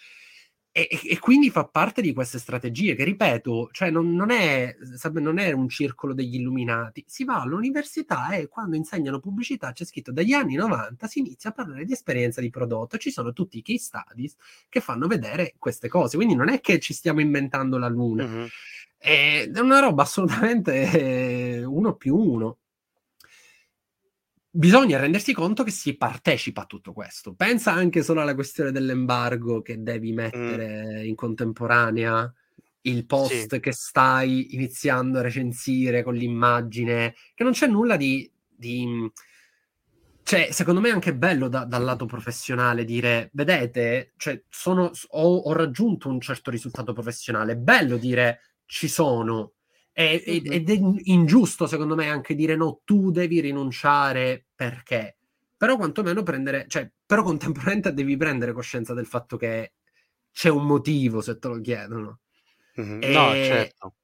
E, 0.75 0.89
e, 1.05 1.19
quindi 1.19 1.51
fa 1.51 1.67
parte 1.67 2.01
di 2.01 2.15
queste 2.15 2.39
strategie 2.39 2.95
che, 2.95 3.05
ripeto, 3.05 3.69
cioè 3.73 3.91
non, 3.91 4.15
non, 4.15 4.31
è, 4.31 4.75
non, 5.13 5.37
è, 5.37 5.53
un 5.53 5.69
circolo 5.69 6.15
degli 6.15 6.37
illuminati. 6.37 7.05
Si 7.07 7.25
va 7.25 7.43
all'università 7.43 8.31
e 8.31 8.49
quando 8.49 8.77
insegnano 8.77 9.21
pubblicità 9.21 9.73
c'è 9.73 9.85
scritto 9.85 10.13
dagli 10.13 10.33
anni 10.33 10.55
90 10.55 11.07
si 11.07 11.19
inizia 11.19 11.51
a 11.51 11.53
parlare 11.53 11.85
di 11.85 11.93
esperienza 11.93 12.41
di 12.41 12.49
prodotto. 12.49 12.97
Ci 12.97 13.11
sono 13.11 13.35
tutti 13.35 13.59
i 13.59 13.63
case 13.63 13.81
studies 13.81 14.35
che 14.71 14.81
fanno 14.81 15.07
vedere 15.07 15.57
queste 15.59 15.89
cose. 15.89 16.17
Quindi 16.17 16.35
non 16.35 16.49
è 16.49 16.61
che 16.61 16.79
ci 16.79 16.95
stiamo 16.95 17.21
inventando 17.21 17.77
la 17.77 17.89
luna. 17.89 18.27
Mm-hmm. 18.27 18.47
È 18.97 19.51
una 19.57 19.79
roba 19.79 20.05
assolutamente 20.05 20.91
eh, 21.59 21.65
uno 21.65 21.97
più 21.97 22.17
uno 22.17 22.61
bisogna 24.55 24.99
rendersi 24.99 25.33
conto 25.33 25.65
che 25.65 25.71
si 25.71 25.97
partecipa 25.97 26.63
a 26.63 26.67
tutto 26.67 26.93
questo. 26.93 27.35
Pensa 27.35 27.73
anche 27.73 28.03
solo 28.03 28.21
alla 28.21 28.35
questione 28.35 28.71
dell'embargo 28.71 29.63
che 29.63 29.83
devi 29.83 30.13
mettere 30.13 31.03
mm. 31.03 31.07
in 31.07 31.15
contemporanea 31.15 32.33
il 32.83 33.07
post 33.07 33.55
sì. 33.55 33.61
che 33.61 33.73
stai 33.73 34.55
iniziando 34.55 35.19
a 35.19 35.23
recensire 35.23 36.03
con 36.03 36.15
l'immagine, 36.15 37.15
che 37.35 37.43
non 37.43 37.53
c'è 37.53 37.67
nulla 37.67 37.97
di... 37.97 38.31
di... 38.47 39.11
Cioè, 40.25 40.51
secondo 40.53 40.81
me 40.81 40.91
è 40.91 40.93
anche 40.93 41.17
bello 41.17 41.49
da, 41.49 41.65
dal 41.65 41.83
lato 41.83 42.07
professionale 42.07 42.85
dire, 42.85 43.31
vedete, 43.33 44.13
cioè, 44.17 44.41
sono, 44.49 44.91
ho, 45.09 45.37
ho 45.37 45.53
raggiunto 45.53 46.09
un 46.09 46.21
certo 46.21 46.51
risultato 46.51 46.93
professionale, 46.93 47.53
è 47.53 47.57
bello 47.57 47.97
dire 47.97 48.41
ci 48.67 48.87
sono, 48.87 49.55
è, 49.93 50.23
ed 50.25 50.71
è 50.71 50.79
ingiusto, 51.05 51.67
secondo 51.67 51.95
me, 51.95 52.09
anche 52.09 52.35
dire 52.35 52.57
no, 52.57 52.81
tu 52.85 53.11
devi 53.11 53.41
rinunciare 53.41 54.47
perché. 54.55 55.17
Però 55.57 55.77
quantomeno 55.77 56.23
prendere, 56.23 56.67
cioè, 56.67 56.91
però 57.05 57.23
contemporaneamente 57.23 57.93
devi 57.95 58.17
prendere 58.17 58.53
coscienza 58.53 58.95
del 58.95 59.07
fatto 59.07 59.37
che 59.37 59.73
c'è 60.33 60.49
un 60.49 60.65
motivo 60.65 61.21
se 61.21 61.39
te 61.39 61.49
lo 61.49 61.61
chiedono. 61.61 62.21
Mm-hmm. 62.81 63.03
E, 63.03 63.13
no, 63.13 63.33
certo. 63.33 63.95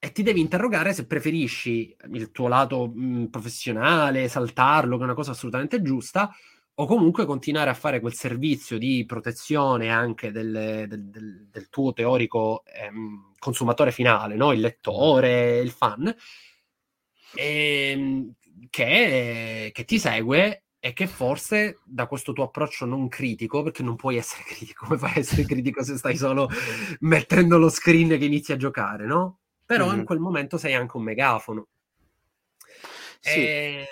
E 0.00 0.12
ti 0.12 0.22
devi 0.22 0.40
interrogare 0.40 0.92
se 0.92 1.06
preferisci 1.06 1.96
il 2.12 2.30
tuo 2.30 2.48
lato 2.48 2.88
mh, 2.88 3.26
professionale, 3.30 4.28
saltarlo, 4.28 4.96
che 4.96 5.02
è 5.02 5.06
una 5.06 5.14
cosa 5.14 5.30
assolutamente 5.32 5.82
giusta, 5.82 6.30
o 6.80 6.86
comunque 6.86 7.26
continuare 7.26 7.70
a 7.70 7.74
fare 7.74 7.98
quel 7.98 8.14
servizio 8.14 8.78
di 8.78 9.04
protezione 9.04 9.90
anche 9.90 10.30
del, 10.30 10.86
del, 10.86 11.10
del, 11.10 11.48
del 11.50 11.68
tuo 11.70 11.92
teorico 11.92 12.62
ehm, 12.66 13.32
consumatore 13.38 13.90
finale, 13.90 14.36
no? 14.36 14.52
il 14.52 14.60
lettore, 14.60 15.58
il 15.58 15.72
fan, 15.72 16.14
ehm, 17.34 18.32
che, 18.70 19.70
che, 19.74 19.84
ti 19.84 19.98
segue 19.98 20.66
e 20.78 20.92
che 20.92 21.08
forse 21.08 21.80
da 21.84 22.06
questo 22.06 22.32
tuo 22.32 22.44
approccio 22.44 22.84
non 22.84 23.08
critico, 23.08 23.62
perché 23.62 23.82
non 23.82 23.96
puoi 23.96 24.16
essere 24.16 24.44
critico, 24.46 24.86
come 24.86 24.98
fai 24.98 25.14
a 25.16 25.18
essere 25.18 25.44
critico 25.44 25.82
se 25.82 25.96
stai 25.96 26.16
solo 26.16 26.48
mettendo 27.00 27.58
lo 27.58 27.70
screen 27.70 28.16
che 28.18 28.24
inizi 28.24 28.52
a 28.52 28.56
giocare, 28.56 29.04
no? 29.04 29.40
Però 29.66 29.88
mm-hmm. 29.88 29.98
in 29.98 30.04
quel 30.04 30.20
momento 30.20 30.56
sei 30.56 30.74
anche 30.74 30.96
un 30.96 31.02
megafono. 31.02 31.66
Sì. 33.18 33.40
E 33.40 33.88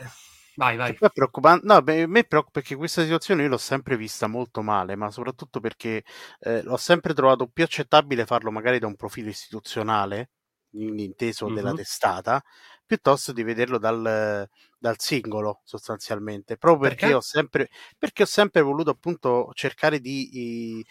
Vai, 0.56 0.76
vai. 0.76 0.96
È 0.98 1.10
preoccupante. 1.10 1.66
No, 1.66 1.82
beh, 1.82 2.02
a 2.02 2.06
me 2.06 2.24
preoccupa 2.24 2.60
perché 2.60 2.76
questa 2.76 3.02
situazione 3.02 3.42
io 3.42 3.48
l'ho 3.48 3.58
sempre 3.58 3.96
vista 3.96 4.26
molto 4.26 4.62
male, 4.62 4.96
ma 4.96 5.10
soprattutto 5.10 5.60
perché 5.60 6.02
eh, 6.40 6.62
l'ho 6.62 6.78
sempre 6.78 7.12
trovato 7.12 7.46
più 7.46 7.62
accettabile 7.62 8.24
farlo 8.24 8.50
magari 8.50 8.78
da 8.78 8.86
un 8.86 8.96
profilo 8.96 9.28
istituzionale, 9.28 10.30
inteso 10.70 11.46
mm-hmm. 11.46 11.54
della 11.54 11.72
testata, 11.74 12.42
piuttosto 12.86 13.32
di 13.32 13.42
vederlo 13.42 13.76
dal, 13.78 14.48
dal 14.78 14.98
singolo 14.98 15.60
sostanzialmente. 15.64 16.56
Proprio 16.56 16.88
perché? 16.88 17.00
perché? 17.00 17.14
ho 17.14 17.20
sempre, 17.20 17.68
perché 17.98 18.22
ho 18.22 18.26
sempre 18.26 18.62
voluto 18.62 18.90
appunto 18.90 19.50
cercare 19.52 20.00
di, 20.00 20.28
di 20.30 20.86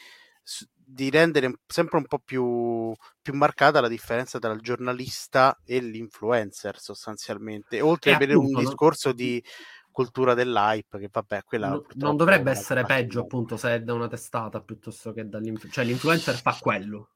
di 0.86 1.10
rendere 1.10 1.54
sempre 1.66 1.98
un 1.98 2.06
po' 2.06 2.20
più, 2.20 2.94
più, 3.22 3.34
marcata 3.34 3.82
la 3.82 3.88
differenza 3.88 4.40
tra 4.40 4.52
il 4.52 4.62
giornalista 4.62 5.60
e 5.66 5.80
l'influencer 5.80 6.80
sostanzialmente, 6.80 7.82
oltre 7.82 8.12
ad 8.12 8.18
avere 8.18 8.36
un 8.36 8.54
discorso 8.54 9.12
di 9.12 9.44
cultura 9.92 10.34
dell'hype 10.34 11.00
che 11.00 11.10
vabbè 11.10 11.44
quella 11.44 11.70
no, 11.70 11.86
non 11.94 12.18
dovrebbe 12.18 12.52
essere 12.52 12.84
peggio 12.84 13.22
appunto 13.22 13.56
se 13.56 13.76
è 13.76 13.82
da 13.82 13.94
una 13.94 14.10
testata 14.10 14.60
piuttosto 14.60 15.14
che 15.14 15.26
dall'influencer 15.26 15.72
cioè 15.72 15.86
l'influencer 15.86 16.36
fa 16.36 16.58
quello. 16.60 17.10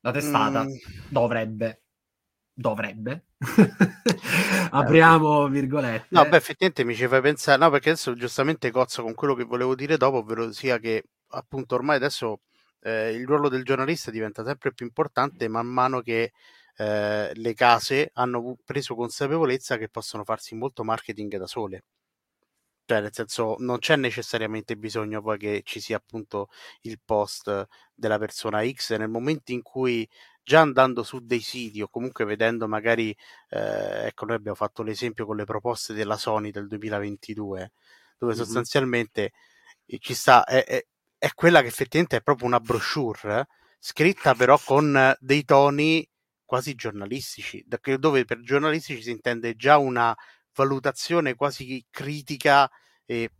La 0.00 0.12
testata 0.12 0.64
mm. 0.64 0.68
dovrebbe 1.08 1.82
dovrebbe. 2.58 3.26
Apriamo 4.70 5.48
virgolette. 5.48 6.08
No 6.10 6.28
beh 6.28 6.36
effettivamente 6.36 6.84
mi 6.84 6.94
ci 6.94 7.06
fai 7.06 7.20
pensare 7.20 7.58
no 7.58 7.70
perché 7.70 7.90
adesso 7.90 8.14
giustamente 8.14 8.70
cozzo 8.72 9.02
con 9.02 9.14
quello 9.14 9.34
che 9.34 9.44
volevo 9.44 9.76
dire 9.76 9.96
dopo 9.96 10.18
ovvero 10.18 10.50
sia 10.52 10.78
che 10.78 11.04
appunto 11.28 11.76
ormai 11.76 11.96
adesso 11.96 12.40
eh, 12.88 13.12
il 13.12 13.26
ruolo 13.26 13.48
del 13.48 13.64
giornalista 13.64 14.10
diventa 14.10 14.44
sempre 14.44 14.72
più 14.72 14.86
importante 14.86 15.48
man 15.48 15.66
mano 15.66 16.00
che 16.00 16.32
eh, 16.76 17.32
le 17.34 17.54
case 17.54 18.10
hanno 18.14 18.56
preso 18.64 18.94
consapevolezza 18.94 19.76
che 19.76 19.88
possono 19.88 20.24
farsi 20.24 20.54
molto 20.54 20.84
marketing 20.84 21.36
da 21.36 21.46
sole. 21.46 21.84
Cioè, 22.84 23.02
nel 23.02 23.12
senso, 23.12 23.56
non 23.58 23.78
c'è 23.80 23.96
necessariamente 23.96 24.74
bisogno 24.76 25.20
poi 25.20 25.36
che 25.36 25.60
ci 25.62 25.78
sia 25.78 25.98
appunto 25.98 26.48
il 26.82 26.98
post 27.04 27.66
della 27.94 28.18
persona 28.18 28.66
X 28.66 28.96
nel 28.96 29.10
momento 29.10 29.52
in 29.52 29.60
cui 29.60 30.08
già 30.42 30.60
andando 30.60 31.02
su 31.02 31.18
dei 31.20 31.40
siti 31.40 31.82
o 31.82 31.88
comunque 31.88 32.24
vedendo 32.24 32.66
magari, 32.66 33.14
eh, 33.50 34.06
ecco, 34.06 34.24
noi 34.24 34.36
abbiamo 34.36 34.56
fatto 34.56 34.82
l'esempio 34.82 35.26
con 35.26 35.36
le 35.36 35.44
proposte 35.44 35.92
della 35.92 36.16
Sony 36.16 36.50
del 36.50 36.66
2022, 36.66 37.72
dove 38.16 38.32
mm-hmm. 38.32 38.42
sostanzialmente 38.42 39.32
eh, 39.84 39.98
ci 39.98 40.14
sta, 40.14 40.44
è, 40.44 40.64
è, 40.64 40.86
è 41.18 41.32
quella 41.34 41.60
che 41.60 41.66
effettivamente 41.66 42.16
è 42.16 42.22
proprio 42.22 42.46
una 42.46 42.60
brochure, 42.60 43.48
scritta 43.78 44.34
però 44.34 44.58
con 44.58 45.14
dei 45.18 45.44
toni 45.44 46.08
quasi 46.44 46.74
giornalistici, 46.74 47.64
dove 47.98 48.24
per 48.24 48.40
giornalistici 48.40 49.02
si 49.02 49.10
intende 49.10 49.54
già 49.54 49.76
una 49.76 50.16
valutazione 50.54 51.34
quasi 51.34 51.84
critica 51.90 52.70
e, 53.04 53.32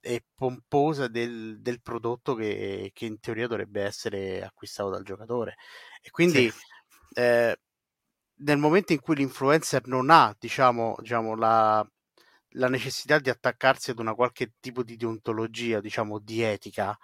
e 0.00 0.24
pomposa 0.34 1.08
del, 1.08 1.60
del 1.60 1.82
prodotto 1.82 2.34
che, 2.34 2.90
che, 2.94 3.06
in 3.06 3.20
teoria 3.20 3.46
dovrebbe 3.46 3.82
essere 3.82 4.42
acquistato 4.42 4.90
dal 4.90 5.04
giocatore. 5.04 5.56
E 6.00 6.10
quindi 6.10 6.50
sì. 6.50 6.58
eh, 7.20 7.60
nel 8.38 8.58
momento 8.58 8.92
in 8.92 9.00
cui 9.00 9.16
l'influencer 9.16 9.86
non 9.86 10.10
ha, 10.10 10.34
diciamo, 10.38 10.96
diciamo 10.98 11.34
la, 11.34 11.86
la 12.50 12.68
necessità 12.68 13.18
di 13.18 13.30
attaccarsi 13.30 13.90
ad 13.90 13.98
una 13.98 14.14
qualche 14.14 14.54
tipo 14.60 14.82
di 14.82 14.96
deontologia, 14.96 15.80
diciamo, 15.80 16.18
di 16.18 16.42
etica, 16.42 16.96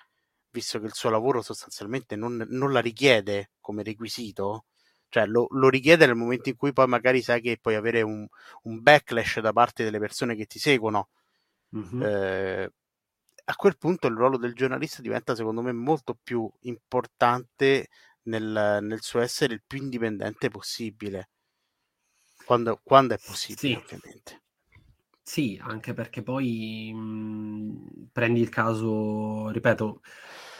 visto 0.52 0.78
che 0.78 0.86
il 0.86 0.94
suo 0.94 1.10
lavoro 1.10 1.42
sostanzialmente 1.42 2.14
non, 2.14 2.46
non 2.50 2.72
la 2.72 2.80
richiede 2.80 3.52
come 3.60 3.82
requisito, 3.82 4.66
cioè 5.08 5.26
lo, 5.26 5.48
lo, 5.50 5.68
richiede 5.68 6.06
nel 6.06 6.14
momento 6.14 6.48
in 6.48 6.56
cui 6.56 6.72
poi 6.72 6.86
magari 6.86 7.22
sai 7.22 7.40
che 7.40 7.58
puoi 7.60 7.74
avere 7.74 8.02
un, 8.02 8.26
un 8.62 8.82
backlash 8.82 9.40
da 9.40 9.52
parte 9.52 9.84
delle 9.84 9.98
persone 9.98 10.36
che 10.36 10.46
ti 10.46 10.58
seguono. 10.58 11.08
Mm-hmm. 11.76 12.02
Eh, 12.02 12.72
a 13.44 13.56
quel 13.56 13.76
punto 13.76 14.06
il 14.06 14.14
ruolo 14.14 14.36
del 14.36 14.54
giornalista 14.54 15.02
diventa 15.02 15.34
secondo 15.34 15.62
me 15.62 15.72
molto 15.72 16.16
più 16.22 16.48
importante 16.60 17.88
nel, 18.24 18.78
nel 18.82 19.02
suo 19.02 19.20
essere 19.20 19.54
il 19.54 19.62
più 19.66 19.78
indipendente 19.78 20.48
possibile. 20.48 21.30
Quando, 22.44 22.80
quando 22.82 23.14
è 23.14 23.18
possibile, 23.18 23.74
sì. 23.74 23.74
ovviamente. 23.74 24.41
Sì, 25.24 25.58
anche 25.62 25.94
perché 25.94 26.22
poi 26.22 26.92
mh, 26.92 28.08
prendi 28.12 28.40
il 28.40 28.48
caso, 28.48 29.50
ripeto, 29.50 30.00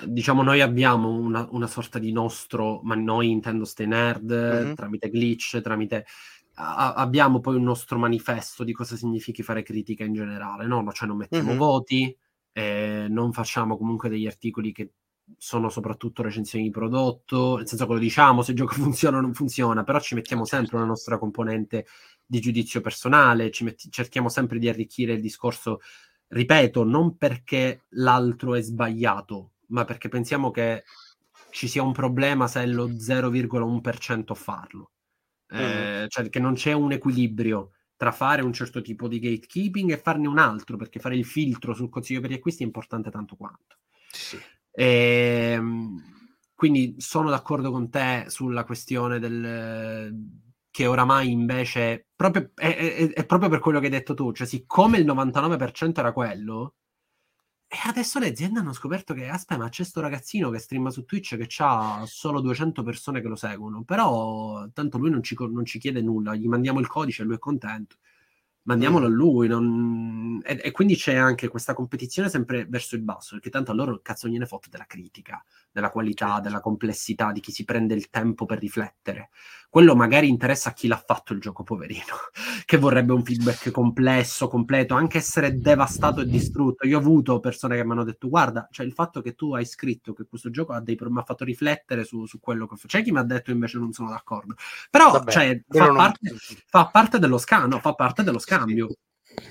diciamo 0.06 0.42
noi 0.42 0.60
abbiamo 0.60 1.10
una, 1.10 1.46
una 1.50 1.66
sorta 1.66 1.98
di 1.98 2.12
nostro, 2.12 2.80
ma 2.82 2.94
noi 2.94 3.30
intendo 3.30 3.64
Stay 3.64 3.86
Nerd, 3.86 4.32
mm-hmm. 4.32 4.74
tramite 4.74 5.10
glitch, 5.10 5.60
tramite... 5.60 6.06
A, 6.54 6.94
abbiamo 6.94 7.40
poi 7.40 7.56
un 7.56 7.62
nostro 7.64 7.98
manifesto 7.98 8.62
di 8.62 8.72
cosa 8.72 8.96
significhi 8.96 9.42
fare 9.42 9.62
critica 9.62 10.04
in 10.04 10.12
generale, 10.12 10.66
no? 10.66 10.90
Cioè 10.92 11.08
non 11.08 11.16
mettiamo 11.16 11.50
mm-hmm. 11.50 11.58
voti, 11.58 12.16
eh, 12.52 13.06
non 13.08 13.32
facciamo 13.32 13.76
comunque 13.76 14.08
degli 14.08 14.26
articoli 14.26 14.72
che 14.72 14.92
sono 15.38 15.70
soprattutto 15.70 16.22
recensioni 16.22 16.64
di 16.64 16.70
prodotto, 16.70 17.56
nel 17.56 17.66
senso 17.66 17.86
che 17.86 17.92
lo 17.94 17.98
diciamo, 17.98 18.42
se 18.42 18.52
il 18.52 18.56
gioco 18.58 18.74
funziona 18.74 19.18
o 19.18 19.20
non 19.20 19.34
funziona, 19.34 19.82
però 19.82 19.98
ci 20.00 20.14
mettiamo 20.14 20.44
sempre 20.44 20.76
una 20.76 20.86
nostra 20.86 21.18
componente 21.18 21.86
di 22.32 22.40
giudizio 22.40 22.80
personale, 22.80 23.50
metti, 23.60 23.90
cerchiamo 23.90 24.30
sempre 24.30 24.58
di 24.58 24.66
arricchire 24.66 25.12
il 25.12 25.20
discorso, 25.20 25.80
ripeto, 26.28 26.82
non 26.82 27.18
perché 27.18 27.82
l'altro 27.90 28.54
è 28.54 28.62
sbagliato, 28.62 29.52
ma 29.66 29.84
perché 29.84 30.08
pensiamo 30.08 30.50
che 30.50 30.84
ci 31.50 31.68
sia 31.68 31.82
un 31.82 31.92
problema 31.92 32.48
se 32.48 32.62
è 32.62 32.66
lo 32.66 32.88
0,1% 32.88 34.32
a 34.32 34.34
farlo. 34.34 34.92
Eh, 35.46 36.04
mm. 36.04 36.06
Cioè 36.08 36.30
che 36.30 36.40
non 36.40 36.54
c'è 36.54 36.72
un 36.72 36.92
equilibrio 36.92 37.72
tra 37.98 38.12
fare 38.12 38.40
un 38.40 38.54
certo 38.54 38.80
tipo 38.80 39.08
di 39.08 39.18
gatekeeping 39.18 39.92
e 39.92 39.98
farne 39.98 40.26
un 40.26 40.38
altro, 40.38 40.78
perché 40.78 41.00
fare 41.00 41.16
il 41.16 41.26
filtro 41.26 41.74
sul 41.74 41.90
consiglio 41.90 42.22
per 42.22 42.30
gli 42.30 42.34
acquisti 42.34 42.62
è 42.62 42.66
importante 42.66 43.10
tanto 43.10 43.36
quanto. 43.36 43.76
Sì. 44.10 44.40
E, 44.70 45.52
ehm, 45.52 46.02
quindi 46.54 46.94
sono 46.96 47.28
d'accordo 47.28 47.70
con 47.70 47.90
te 47.90 48.24
sulla 48.28 48.64
questione 48.64 49.18
del 49.18 50.10
che 50.72 50.86
oramai 50.86 51.30
invece 51.30 52.08
proprio, 52.16 52.50
è, 52.54 52.74
è, 52.76 53.12
è, 53.12 53.26
proprio 53.26 53.50
per 53.50 53.60
quello 53.60 53.78
che 53.78 53.84
hai 53.86 53.92
detto 53.92 54.14
tu, 54.14 54.32
cioè 54.32 54.46
siccome 54.46 54.98
il 54.98 55.06
99% 55.06 55.98
era 55.98 56.12
quello, 56.12 56.76
E 57.68 57.76
adesso 57.88 58.18
le 58.18 58.28
aziende 58.28 58.60
hanno 58.60 58.72
scoperto 58.72 59.14
che, 59.14 59.28
aspetta, 59.28 59.60
ma 59.60 59.68
c'è 59.68 59.84
sto 59.84 60.00
ragazzino 60.00 60.50
che 60.50 60.58
streama 60.58 60.90
su 60.90 61.04
Twitch 61.04 61.36
che 61.36 61.48
ha 61.58 62.04
solo 62.06 62.40
200 62.40 62.82
persone 62.82 63.20
che 63.20 63.28
lo 63.28 63.36
seguono, 63.36 63.84
però 63.84 64.66
tanto 64.72 64.98
lui 64.98 65.10
non 65.10 65.22
ci, 65.22 65.36
non 65.38 65.64
ci 65.64 65.78
chiede 65.78 66.02
nulla, 66.02 66.34
gli 66.34 66.48
mandiamo 66.48 66.80
il 66.80 66.88
codice 66.88 67.22
e 67.22 67.24
lui 67.26 67.36
è 67.36 67.38
contento 67.38 67.96
mandiamolo 68.64 69.08
mm. 69.08 69.12
a 69.12 69.14
lui. 69.14 69.48
Non... 69.48 70.40
E, 70.44 70.60
e, 70.62 70.70
quindi 70.70 70.96
c'è 70.96 71.14
anche 71.14 71.48
questa 71.48 71.74
competizione 71.74 72.28
sempre 72.28 72.66
verso 72.66 72.94
il 72.94 73.02
basso, 73.02 73.34
perché 73.34 73.50
tanto 73.50 73.70
a 73.70 73.74
loro 73.74 74.00
cazzo 74.02 74.28
gliene 74.28 74.46
fotte 74.46 74.68
della 74.70 74.86
critica, 74.86 75.42
della 75.72 75.90
qualità, 75.90 76.26
certo. 76.26 76.42
della 76.42 76.60
complessità, 76.60 77.32
di 77.32 77.40
chi 77.40 77.50
si 77.50 77.64
prende 77.64 77.94
il 77.94 78.10
tempo 78.10 78.44
per 78.44 78.58
riflettere. 78.58 79.30
Quello 79.72 79.96
magari 79.96 80.28
interessa 80.28 80.68
a 80.68 80.72
chi 80.74 80.86
l'ha 80.86 81.02
fatto 81.02 81.32
il 81.32 81.40
gioco, 81.40 81.62
poverino, 81.62 82.04
che 82.66 82.76
vorrebbe 82.76 83.14
un 83.14 83.24
feedback 83.24 83.70
complesso, 83.70 84.46
completo, 84.48 84.94
anche 84.94 85.16
essere 85.16 85.58
devastato 85.58 86.20
e 86.20 86.26
distrutto. 86.26 86.86
Io 86.86 86.98
ho 86.98 87.00
avuto 87.00 87.40
persone 87.40 87.76
che 87.76 87.84
mi 87.84 87.92
hanno 87.92 88.04
detto, 88.04 88.28
guarda, 88.28 88.68
cioè 88.70 88.84
il 88.84 88.92
fatto 88.92 89.22
che 89.22 89.34
tu 89.34 89.54
hai 89.54 89.64
scritto 89.64 90.12
che 90.12 90.26
questo 90.28 90.50
gioco 90.50 90.74
ha 90.74 90.80
dei 90.80 90.96
mi 91.00 91.18
ha 91.18 91.24
fatto 91.24 91.44
riflettere 91.44 92.04
su, 92.04 92.26
su 92.26 92.38
quello 92.38 92.66
che 92.66 92.76
fa. 92.76 92.86
C'è 92.86 93.02
chi 93.02 93.12
mi 93.12 93.18
ha 93.18 93.24
detto 93.24 93.50
invece 93.50 93.78
non 93.78 93.92
sono 93.92 94.10
d'accordo. 94.10 94.56
Però, 94.90 95.10
Vabbè, 95.10 95.32
cioè, 95.32 95.62
fa, 95.66 95.86
non... 95.86 95.96
parte, 95.96 96.34
fa 96.68 96.86
parte 96.88 97.18
dello 97.18 97.38
scano, 97.38 97.78
fa 97.78 97.94
parte 97.94 98.22
dello 98.22 98.38
scambio. 98.38 98.88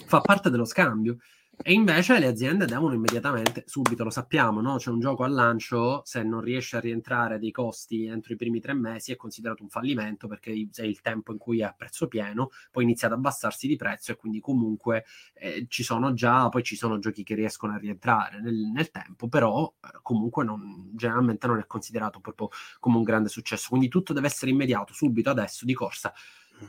Fa 0.06 0.22
parte 0.22 0.52
dello 0.52 0.66
scambio. 0.66 1.18
E 1.64 1.74
invece 1.74 2.18
le 2.18 2.26
aziende 2.26 2.66
devono 2.66 2.96
immediatamente, 2.96 3.64
subito 3.68 4.04
lo 4.04 4.10
sappiamo, 4.10 4.62
no? 4.62 4.78
c'è 4.78 4.90
un 4.90 5.00
gioco 5.00 5.24
al 5.24 5.32
lancio, 5.32 6.02
se 6.06 6.24
non 6.24 6.42
riesce 6.42 6.78
a 6.78 6.80
rientrare 6.80 7.38
dei 7.38 7.52
costi 7.52 8.06
entro 8.06 8.34
i 8.34 8.36
primi 8.36 8.60
tre 8.60 8.74
mesi 8.74 9.12
è 9.12 9.16
considerato 9.16 9.62
un 9.62 9.70
fallimento 9.70 10.28
perché 10.28 10.70
se 10.72 10.86
il 10.86 11.02
tempo 11.02 11.32
in 11.32 11.38
cui 11.38 11.60
è 11.60 11.64
a 11.64 11.74
prezzo 11.78 12.08
pieno, 12.08 12.50
poi 12.72 12.84
inizia 12.84 13.08
ad 13.08 13.14
abbassarsi 13.14 13.68
di 13.68 13.76
prezzo 13.76 14.12
e 14.12 14.16
quindi 14.16 14.40
comunque 14.40 15.06
eh, 15.36 15.68
ci 15.70 15.84
sono 15.84 16.14
già, 16.14 16.50
poi 16.50 16.64
ci 16.64 16.76
sono 16.76 16.98
giochi 16.98 17.24
che 17.24 17.36
riescono 17.36 17.74
a 17.74 17.78
rientrare 17.78 18.42
nel, 18.42 18.56
nel 18.56 18.90
tempo, 18.90 19.28
però 19.28 19.72
eh, 19.84 20.00
comunque 20.02 20.44
non, 20.44 20.90
generalmente 20.96 21.46
non 21.46 21.60
è 21.60 21.68
considerato 21.68 22.20
proprio 22.20 22.50
come 22.80 22.98
un 22.98 23.04
grande 23.04 23.30
successo. 23.30 23.68
Quindi 23.70 23.88
tutto 23.88 24.14
deve 24.14 24.26
essere 24.28 24.50
immediato, 24.50 24.94
subito, 24.94 25.30
adesso, 25.30 25.66
di 25.66 25.74
corsa 25.74 26.12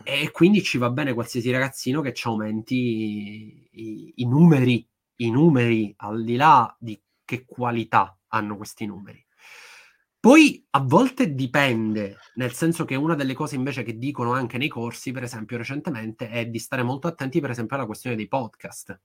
e 0.02 0.30
quindi 0.30 0.62
ci 0.62 0.78
va 0.78 0.90
bene 0.90 1.12
qualsiasi 1.14 1.50
ragazzino 1.50 2.00
che 2.00 2.12
ci 2.12 2.26
aumenti 2.26 3.68
i, 3.70 4.12
i, 4.16 4.26
numeri, 4.26 4.86
i 5.16 5.30
numeri 5.30 5.94
al 5.98 6.24
di 6.24 6.36
là 6.36 6.74
di 6.78 7.00
che 7.24 7.44
qualità 7.44 8.18
hanno 8.28 8.56
questi 8.56 8.86
numeri. 8.86 9.24
Poi 10.22 10.64
a 10.70 10.80
volte 10.80 11.34
dipende, 11.34 12.16
nel 12.34 12.52
senso 12.52 12.84
che 12.84 12.94
una 12.94 13.16
delle 13.16 13.34
cose 13.34 13.56
invece 13.56 13.82
che 13.82 13.98
dicono 13.98 14.32
anche 14.32 14.56
nei 14.56 14.68
corsi, 14.68 15.10
per 15.10 15.24
esempio 15.24 15.56
recentemente, 15.56 16.30
è 16.30 16.46
di 16.46 16.60
stare 16.60 16.84
molto 16.84 17.08
attenti 17.08 17.40
per 17.40 17.50
esempio 17.50 17.74
alla 17.74 17.86
questione 17.86 18.14
dei 18.14 18.28
podcast, 18.28 19.00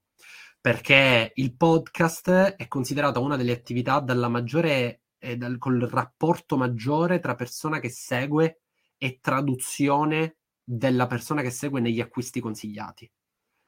perché 0.62 1.32
il 1.34 1.56
podcast 1.56 2.30
è 2.56 2.68
considerato 2.68 3.20
una 3.20 3.36
delle 3.36 3.52
attività 3.52 4.00
dalla 4.00 4.28
maggiore, 4.28 5.02
eh, 5.18 5.38
dal, 5.38 5.58
col 5.58 5.80
rapporto 5.90 6.56
maggiore 6.56 7.20
tra 7.20 7.34
persona 7.34 7.80
che 7.80 7.90
segue 7.90 8.62
e 8.98 9.18
traduzione 9.20 10.38
della 10.70 11.08
persona 11.08 11.42
che 11.42 11.50
segue 11.50 11.80
negli 11.80 12.02
acquisti 12.02 12.42
consigliati. 12.42 13.10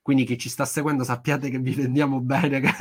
Quindi 0.02 0.26
chi 0.26 0.38
ci 0.38 0.50
sta 0.50 0.66
seguendo 0.66 1.06
sappiate 1.06 1.50
che 1.50 1.60
vi 1.60 1.74
vendiamo 1.74 2.20
bene. 2.20 2.60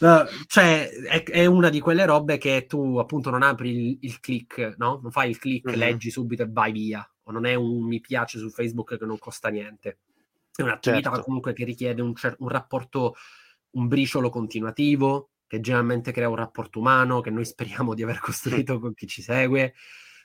no, 0.00 0.26
cioè, 0.46 0.90
è, 0.90 1.22
è, 1.22 1.46
una 1.46 1.70
di 1.70 1.80
quelle 1.80 2.04
robe 2.04 2.36
che 2.36 2.66
tu 2.66 2.98
appunto 2.98 3.30
non 3.30 3.42
apri 3.42 3.70
il, 3.70 3.98
il 4.02 4.20
click, 4.20 4.74
no? 4.76 5.00
Non 5.00 5.10
fai 5.10 5.30
il 5.30 5.38
click, 5.38 5.70
mm-hmm. 5.70 5.78
leggi 5.78 6.10
subito 6.10 6.42
e 6.42 6.48
vai 6.50 6.72
via. 6.72 7.08
O 7.22 7.32
non 7.32 7.46
è 7.46 7.54
un 7.54 7.86
mi 7.86 8.00
piace 8.00 8.38
su 8.38 8.50
Facebook 8.50 8.98
che 8.98 9.06
non 9.06 9.16
costa 9.16 9.48
niente. 9.48 10.00
È 10.54 10.60
un'attività 10.60 11.08
certo. 11.08 11.24
comunque 11.24 11.54
che 11.54 11.64
richiede 11.64 12.02
un, 12.02 12.14
cer- 12.14 12.36
un 12.40 12.48
rapporto, 12.48 13.14
un 13.70 13.88
briciolo 13.88 14.28
continuativo, 14.28 15.30
che 15.46 15.60
generalmente 15.60 16.12
crea 16.12 16.28
un 16.28 16.36
rapporto 16.36 16.78
umano, 16.78 17.22
che 17.22 17.30
noi 17.30 17.46
speriamo 17.46 17.94
di 17.94 18.02
aver 18.02 18.18
costruito 18.20 18.78
con 18.78 18.92
chi 18.92 19.06
ci 19.06 19.22
segue. 19.22 19.72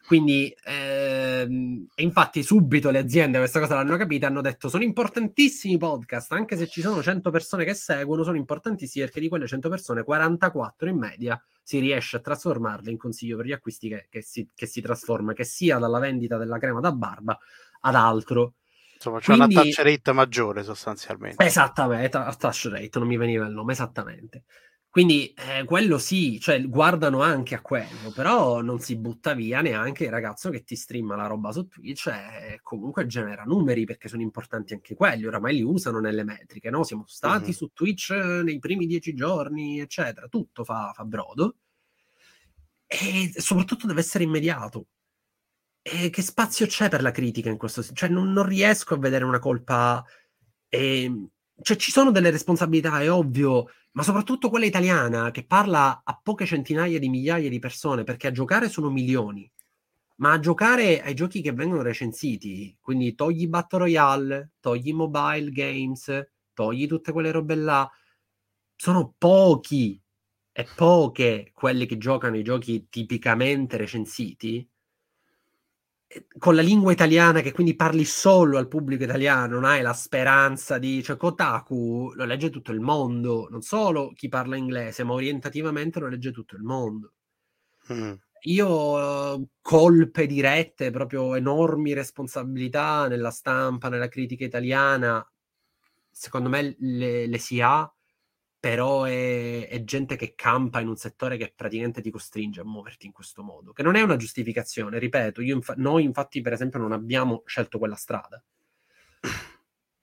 Quindi, 0.05 0.55
ehm, 0.63 1.87
infatti, 1.95 2.43
subito 2.43 2.89
le 2.89 2.99
aziende 2.99 3.39
questa 3.39 3.59
cosa 3.59 3.75
l'hanno 3.75 3.97
capita, 3.97 4.27
hanno 4.27 4.41
detto 4.41 4.69
sono 4.69 4.83
importantissimi 4.83 5.73
i 5.73 5.77
podcast, 5.77 6.31
anche 6.31 6.55
se 6.55 6.67
ci 6.67 6.81
sono 6.81 7.01
100 7.01 7.29
persone 7.29 7.65
che 7.65 7.73
seguono, 7.73 8.23
sono 8.23 8.37
importantissimi 8.37 9.03
perché 9.03 9.19
di 9.19 9.27
quelle 9.27 9.47
100 9.47 9.67
persone, 9.69 10.03
44 10.03 10.89
in 10.89 10.97
media 10.97 11.41
si 11.61 11.79
riesce 11.79 12.15
a 12.15 12.19
trasformarle 12.21 12.89
in 12.89 12.97
consiglio 12.97 13.35
per 13.35 13.45
gli 13.47 13.51
acquisti 13.51 13.89
che, 13.89 14.07
che, 14.09 14.21
si, 14.21 14.47
che 14.55 14.65
si 14.65 14.79
trasforma, 14.79 15.33
che 15.33 15.43
sia 15.43 15.77
dalla 15.77 15.99
vendita 15.99 16.37
della 16.37 16.57
crema 16.57 16.79
da 16.79 16.93
barba 16.93 17.37
ad 17.81 17.95
altro. 17.95 18.53
Insomma, 18.93 19.19
c'è 19.19 19.35
Quindi, 19.35 19.53
una 19.53 19.63
touch 19.63 19.77
rate 19.79 20.11
maggiore 20.13 20.63
sostanzialmente. 20.63 21.43
Esattamente, 21.43 22.17
touch 22.37 22.69
rate, 22.71 22.97
non 22.99 23.07
mi 23.07 23.17
veniva 23.17 23.45
il 23.45 23.53
nome 23.53 23.73
esattamente. 23.73 24.45
Quindi 24.89 25.31
eh, 25.33 25.63
quello 25.65 25.99
sì, 25.99 26.39
cioè 26.39 26.65
guardano 26.67 27.21
anche 27.21 27.53
a 27.53 27.61
quello, 27.61 28.11
però 28.15 28.61
non 28.61 28.79
si 28.79 28.95
butta 28.95 29.33
via 29.33 29.61
neanche 29.61 30.05
il 30.05 30.09
ragazzo 30.09 30.49
che 30.49 30.63
ti 30.63 30.75
streama 30.75 31.15
la 31.15 31.27
roba 31.27 31.51
su 31.51 31.67
Twitch 31.67 32.07
e 32.07 32.59
comunque 32.63 33.05
genera 33.05 33.43
numeri 33.43 33.85
perché 33.85 34.07
sono 34.07 34.23
importanti 34.23 34.73
anche 34.73 34.95
quelli, 34.95 35.25
oramai 35.27 35.55
li 35.55 35.61
usano 35.61 35.99
nelle 35.99 36.23
metriche, 36.23 36.71
no? 36.71 36.83
Siamo 36.83 37.05
stati 37.05 37.43
mm-hmm. 37.43 37.51
su 37.51 37.69
Twitch 37.73 38.09
nei 38.09 38.57
primi 38.57 38.87
dieci 38.87 39.13
giorni, 39.13 39.79
eccetera, 39.79 40.27
tutto 40.27 40.63
fa, 40.63 40.91
fa 40.95 41.03
brodo 41.03 41.57
e 42.87 43.33
soprattutto 43.35 43.85
deve 43.85 43.99
essere 43.99 44.23
immediato. 44.23 44.87
E 45.81 46.09
che 46.09 46.21
spazio 46.21 46.65
c'è 46.65 46.89
per 46.89 47.01
la 47.01 47.11
critica 47.11 47.49
in 47.49 47.57
questo 47.57 47.81
senso? 47.81 47.95
Cioè 47.95 48.09
non, 48.09 48.31
non 48.31 48.45
riesco 48.45 48.95
a 48.95 48.97
vedere 48.97 49.25
una 49.25 49.39
colpa... 49.39 50.03
E, 50.69 51.29
cioè 51.61 51.77
ci 51.77 51.91
sono 51.91 52.11
delle 52.11 52.29
responsabilità, 52.29 52.99
è 53.01 53.11
ovvio, 53.11 53.69
ma 53.91 54.03
soprattutto 54.03 54.49
quella 54.49 54.65
italiana 54.65 55.31
che 55.31 55.45
parla 55.45 56.01
a 56.03 56.19
poche 56.21 56.45
centinaia 56.45 56.99
di 56.99 57.09
migliaia 57.09 57.49
di 57.49 57.59
persone, 57.59 58.03
perché 58.03 58.27
a 58.27 58.31
giocare 58.31 58.69
sono 58.69 58.89
milioni, 58.89 59.49
ma 60.17 60.33
a 60.33 60.39
giocare 60.39 61.01
ai 61.01 61.13
giochi 61.13 61.41
che 61.41 61.53
vengono 61.53 61.81
recensiti, 61.81 62.75
quindi 62.79 63.15
togli 63.15 63.47
Battle 63.47 63.79
Royale, 63.79 64.51
togli 64.59 64.93
mobile 64.93 65.49
games, 65.51 66.29
togli 66.53 66.87
tutte 66.87 67.11
quelle 67.11 67.31
robe 67.31 67.55
là, 67.55 67.89
sono 68.75 69.13
pochi 69.17 69.99
e 70.51 70.67
poche 70.75 71.51
quelle 71.53 71.85
che 71.85 71.97
giocano 71.97 72.37
i 72.37 72.43
giochi 72.43 72.87
tipicamente 72.89 73.77
recensiti 73.77 74.67
con 76.37 76.55
la 76.55 76.61
lingua 76.61 76.91
italiana 76.91 77.41
che 77.41 77.51
quindi 77.51 77.75
parli 77.75 78.05
solo 78.05 78.57
al 78.57 78.67
pubblico 78.67 79.03
italiano, 79.03 79.55
non 79.55 79.65
hai 79.65 79.81
la 79.81 79.93
speranza 79.93 80.77
di... 80.77 81.03
cioè 81.03 81.17
Kotaku 81.17 82.13
lo 82.13 82.25
legge 82.25 82.49
tutto 82.49 82.71
il 82.71 82.79
mondo, 82.79 83.47
non 83.49 83.61
solo 83.61 84.11
chi 84.13 84.29
parla 84.29 84.55
inglese, 84.55 85.03
ma 85.03 85.13
orientativamente 85.13 85.99
lo 85.99 86.07
legge 86.07 86.31
tutto 86.31 86.55
il 86.55 86.63
mondo. 86.63 87.13
Mm. 87.91 88.13
Io 88.43 89.49
colpe 89.61 90.25
dirette, 90.27 90.91
proprio 90.91 91.35
enormi 91.35 91.93
responsabilità 91.93 93.07
nella 93.07 93.31
stampa, 93.31 93.89
nella 93.89 94.07
critica 94.07 94.45
italiana, 94.45 95.25
secondo 96.09 96.47
me 96.47 96.75
le, 96.79 97.27
le 97.27 97.37
si 97.39 97.59
ha 97.61 97.91
però 98.59 99.03
è, 99.03 99.67
è, 99.67 99.83
gente 99.83 100.15
che 100.15 100.33
campa 100.35 100.79
in 100.79 100.87
un 100.87 100.95
settore 100.95 101.37
che 101.37 101.53
praticamente 101.55 102.01
ti 102.01 102.09
costringe 102.09 102.61
a 102.61 102.65
muoverti 102.65 103.05
in 103.05 103.11
questo 103.11 103.43
modo, 103.43 103.71
che 103.71 103.83
non 103.83 103.95
è 103.95 104.01
una 104.01 104.15
giustificazione, 104.15 104.97
ripeto, 104.99 105.41
infa- 105.41 105.75
noi 105.77 106.03
infatti 106.03 106.41
per 106.41 106.53
esempio 106.53 106.79
non 106.79 106.91
abbiamo 106.91 107.43
scelto 107.45 107.77
quella 107.77 107.95
strada, 107.95 108.43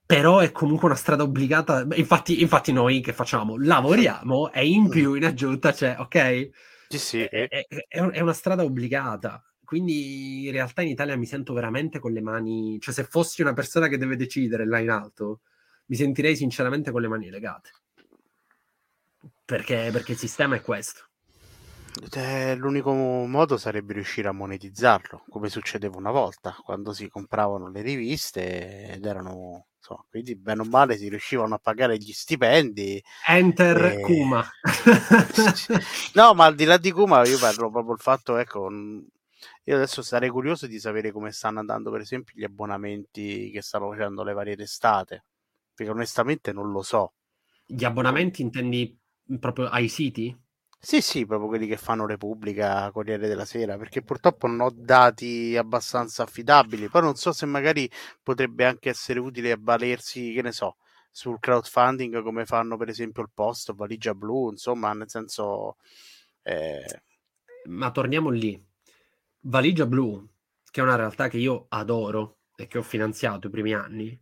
però 0.06 0.38
è 0.38 0.52
comunque 0.52 0.86
una 0.86 0.96
strada 0.96 1.24
obbligata, 1.24 1.86
infatti, 1.94 2.40
infatti 2.42 2.72
noi 2.72 3.00
che 3.00 3.12
facciamo? 3.12 3.58
Lavoriamo 3.58 4.52
e 4.52 4.66
in 4.66 4.88
più 4.88 5.14
in 5.14 5.24
aggiunta 5.24 5.72
c'è, 5.72 5.96
ok? 5.98 6.50
Sì, 6.88 6.98
sì. 6.98 7.22
È, 7.22 7.48
è, 7.48 7.66
è 7.88 8.20
una 8.20 8.32
strada 8.32 8.62
obbligata, 8.62 9.44
quindi 9.64 10.46
in 10.46 10.52
realtà 10.52 10.82
in 10.82 10.88
Italia 10.88 11.16
mi 11.16 11.26
sento 11.26 11.52
veramente 11.54 11.98
con 11.98 12.12
le 12.12 12.20
mani, 12.20 12.78
cioè 12.80 12.94
se 12.94 13.02
fossi 13.04 13.42
una 13.42 13.52
persona 13.52 13.88
che 13.88 13.98
deve 13.98 14.14
decidere 14.14 14.64
là 14.64 14.78
in 14.78 14.90
alto, 14.90 15.40
mi 15.86 15.96
sentirei 15.96 16.36
sinceramente 16.36 16.92
con 16.92 17.00
le 17.00 17.08
mani 17.08 17.30
legate 17.30 17.70
perché, 19.44 19.90
perché 19.92 20.12
il 20.12 20.18
sistema 20.18 20.56
è 20.56 20.60
questo. 20.60 21.08
Eh, 22.12 22.56
l'unico 22.56 22.92
modo 22.92 23.56
sarebbe 23.56 23.92
riuscire 23.92 24.26
a 24.26 24.32
monetizzarlo, 24.32 25.24
come 25.28 25.48
succedeva 25.48 25.96
una 25.96 26.10
volta, 26.10 26.56
quando 26.64 26.92
si 26.92 27.08
compravano 27.08 27.70
le 27.70 27.82
riviste 27.82 28.88
ed 28.94 29.04
erano, 29.04 29.66
insomma, 29.78 30.04
quindi 30.10 30.34
bene 30.34 30.62
o 30.62 30.64
male 30.64 30.96
si 30.96 31.08
riuscivano 31.08 31.54
a 31.54 31.58
pagare 31.58 31.96
gli 31.96 32.12
stipendi. 32.12 33.00
Enter 33.28 33.84
e... 33.84 34.00
Kuma. 34.00 34.44
no, 36.14 36.34
ma 36.34 36.46
al 36.46 36.56
di 36.56 36.64
là 36.64 36.78
di 36.78 36.90
Kuma 36.90 37.24
io 37.24 37.38
parlo 37.38 37.70
proprio 37.70 37.94
il 37.94 38.00
fatto, 38.00 38.38
ecco, 38.38 38.68
io 39.66 39.76
adesso 39.76 40.02
sarei 40.02 40.30
curioso 40.30 40.66
di 40.66 40.80
sapere 40.80 41.12
come 41.12 41.30
stanno 41.30 41.60
andando 41.60 41.92
per 41.92 42.00
esempio 42.00 42.34
gli 42.36 42.44
abbonamenti 42.44 43.50
che 43.52 43.62
stanno 43.62 43.90
facendo 43.90 44.24
le 44.24 44.32
varie 44.32 44.56
testate, 44.56 45.24
perché 45.72 45.92
onestamente 45.92 46.52
non 46.52 46.72
lo 46.72 46.82
so. 46.82 47.12
Gli 47.64 47.84
abbonamenti 47.84 48.42
intendi 48.42 48.98
proprio 49.38 49.68
ai 49.68 49.88
siti? 49.88 50.36
Sì, 50.78 51.00
sì, 51.00 51.24
proprio 51.24 51.48
quelli 51.48 51.66
che 51.66 51.78
fanno 51.78 52.06
Repubblica, 52.06 52.90
Corriere 52.90 53.26
della 53.26 53.46
Sera, 53.46 53.78
perché 53.78 54.02
purtroppo 54.02 54.46
non 54.46 54.60
ho 54.60 54.70
dati 54.70 55.56
abbastanza 55.56 56.24
affidabili. 56.24 56.88
Poi 56.88 57.00
non 57.00 57.14
so 57.14 57.32
se 57.32 57.46
magari 57.46 57.90
potrebbe 58.22 58.66
anche 58.66 58.90
essere 58.90 59.18
utile 59.18 59.52
avvalersi, 59.52 60.32
che 60.34 60.42
ne 60.42 60.52
so, 60.52 60.76
sul 61.10 61.38
crowdfunding 61.40 62.22
come 62.22 62.44
fanno 62.44 62.76
per 62.76 62.88
esempio 62.90 63.22
il 63.22 63.30
post 63.32 63.72
valigia 63.74 64.14
blu, 64.14 64.50
insomma, 64.50 64.92
nel 64.92 65.08
senso... 65.08 65.78
Eh... 66.42 67.02
Ma 67.68 67.90
torniamo 67.90 68.28
lì. 68.28 68.62
Valigia 69.40 69.86
blu, 69.86 70.28
che 70.70 70.80
è 70.80 70.84
una 70.84 70.96
realtà 70.96 71.28
che 71.28 71.38
io 71.38 71.64
adoro 71.70 72.40
e 72.56 72.66
che 72.66 72.76
ho 72.76 72.82
finanziato 72.82 73.46
i 73.46 73.50
primi 73.50 73.72
anni, 73.72 74.20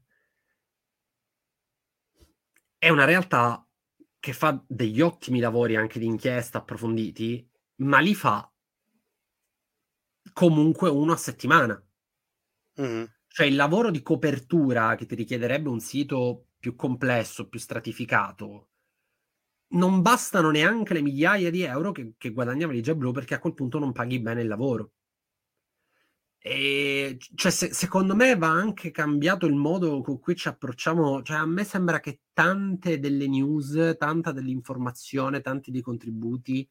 è 2.78 2.88
una 2.88 3.04
realtà 3.04 3.66
che 4.22 4.32
fa 4.32 4.64
degli 4.68 5.00
ottimi 5.00 5.40
lavori 5.40 5.74
anche 5.74 5.98
di 5.98 6.06
inchiesta 6.06 6.58
approfonditi, 6.58 7.44
ma 7.78 7.98
li 7.98 8.14
fa 8.14 8.48
comunque 10.32 10.88
uno 10.88 11.10
a 11.10 11.16
settimana. 11.16 11.84
Mm. 12.80 13.02
Cioè 13.26 13.46
il 13.46 13.56
lavoro 13.56 13.90
di 13.90 14.00
copertura 14.00 14.94
che 14.94 15.06
ti 15.06 15.16
richiederebbe 15.16 15.68
un 15.68 15.80
sito 15.80 16.50
più 16.56 16.76
complesso, 16.76 17.48
più 17.48 17.58
stratificato, 17.58 18.68
non 19.70 20.02
bastano 20.02 20.52
neanche 20.52 20.94
le 20.94 21.02
migliaia 21.02 21.50
di 21.50 21.62
euro 21.62 21.90
che, 21.90 22.14
che 22.16 22.30
guadagna 22.30 22.68
Valigia 22.68 22.94
Blu 22.94 23.10
perché 23.10 23.34
a 23.34 23.40
quel 23.40 23.54
punto 23.54 23.80
non 23.80 23.90
paghi 23.90 24.20
bene 24.20 24.42
il 24.42 24.46
lavoro. 24.46 24.92
E 26.44 27.18
cioè, 27.36 27.52
se, 27.52 27.72
secondo 27.72 28.16
me 28.16 28.34
va 28.36 28.48
anche 28.48 28.90
cambiato 28.90 29.46
il 29.46 29.54
modo 29.54 30.00
con 30.02 30.18
cui 30.18 30.34
ci 30.34 30.48
approcciamo. 30.48 31.22
Cioè, 31.22 31.36
a 31.36 31.46
me 31.46 31.62
sembra 31.64 32.00
che 32.00 32.22
tante 32.32 32.98
delle 32.98 33.28
news, 33.28 33.94
tanta 33.96 34.32
dell'informazione, 34.32 35.40
tanti 35.40 35.70
dei 35.70 35.82
contributi 35.82 36.68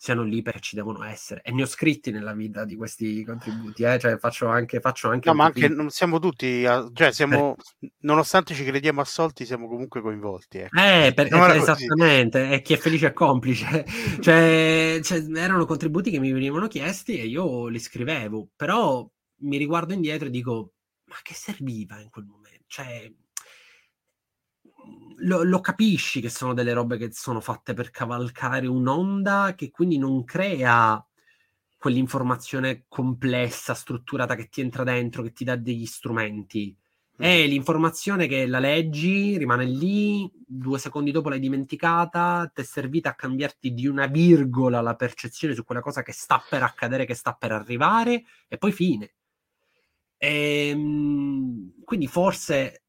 siano 0.00 0.22
lì 0.22 0.40
perché 0.40 0.60
ci 0.60 0.76
devono 0.76 1.04
essere. 1.04 1.42
E 1.44 1.52
ne 1.52 1.62
ho 1.62 1.66
scritti 1.66 2.10
nella 2.10 2.32
vita 2.32 2.64
di 2.64 2.74
questi 2.74 3.22
contributi, 3.22 3.82
eh? 3.82 3.98
cioè 3.98 4.16
faccio 4.16 4.46
anche, 4.46 4.80
faccio 4.80 5.10
anche 5.10 5.28
No, 5.28 5.34
ma 5.34 5.44
anche 5.44 5.68
non 5.68 5.90
siamo 5.90 6.18
tutti, 6.18 6.62
cioè 6.94 7.12
siamo, 7.12 7.54
eh. 7.80 7.92
nonostante 8.00 8.54
ci 8.54 8.64
crediamo 8.64 9.02
assolti, 9.02 9.44
siamo 9.44 9.68
comunque 9.68 10.00
coinvolti. 10.00 10.56
Ecco. 10.56 10.80
Eh, 10.80 11.12
per, 11.14 11.26
eh, 11.30 11.56
esattamente, 11.56 12.50
e 12.50 12.62
chi 12.62 12.72
è 12.72 12.76
felice 12.78 13.08
è 13.08 13.12
complice. 13.12 13.84
cioè, 14.20 15.00
cioè, 15.02 15.22
erano 15.34 15.66
contributi 15.66 16.10
che 16.10 16.18
mi 16.18 16.32
venivano 16.32 16.66
chiesti 16.66 17.18
e 17.18 17.26
io 17.26 17.66
li 17.66 17.78
scrivevo, 17.78 18.48
però 18.56 19.06
mi 19.40 19.58
riguardo 19.58 19.92
indietro 19.92 20.28
e 20.28 20.30
dico, 20.30 20.72
ma 21.04 21.16
che 21.22 21.34
serviva 21.34 22.00
in 22.00 22.08
quel 22.08 22.24
momento? 22.24 22.64
Cioè, 22.68 23.12
lo, 25.22 25.42
lo, 25.42 25.60
capisci 25.60 26.20
che 26.20 26.30
sono 26.30 26.54
delle 26.54 26.72
robe 26.72 26.96
che 26.96 27.10
sono 27.12 27.40
fatte 27.40 27.74
per 27.74 27.90
cavalcare 27.90 28.66
un'onda 28.66 29.54
che 29.56 29.70
quindi 29.70 29.98
non 29.98 30.24
crea 30.24 31.04
quell'informazione 31.78 32.84
complessa, 32.88 33.74
strutturata 33.74 34.34
che 34.34 34.48
ti 34.48 34.60
entra 34.60 34.84
dentro, 34.84 35.22
che 35.22 35.32
ti 35.32 35.44
dà 35.44 35.56
degli 35.56 35.86
strumenti. 35.86 36.76
È 37.16 37.46
mm. 37.46 37.48
l'informazione 37.48 38.26
che 38.26 38.46
la 38.46 38.58
leggi, 38.58 39.38
rimane 39.38 39.64
lì, 39.64 40.30
due 40.46 40.78
secondi 40.78 41.10
dopo 41.10 41.30
l'hai 41.30 41.38
dimenticata, 41.38 42.50
ti 42.54 42.60
è 42.60 42.64
servita 42.64 43.10
a 43.10 43.14
cambiarti 43.14 43.72
di 43.72 43.86
una 43.86 44.06
virgola 44.06 44.80
la 44.80 44.94
percezione 44.94 45.54
su 45.54 45.64
quella 45.64 45.80
cosa 45.80 46.02
che 46.02 46.12
sta 46.12 46.42
per 46.48 46.62
accadere, 46.62 47.06
che 47.06 47.14
sta 47.14 47.32
per 47.32 47.52
arrivare, 47.52 48.24
e 48.46 48.58
poi 48.58 48.72
fine. 48.72 49.14
E, 50.18 50.68
ehm, 50.68 51.82
quindi 51.84 52.06
forse 52.06 52.82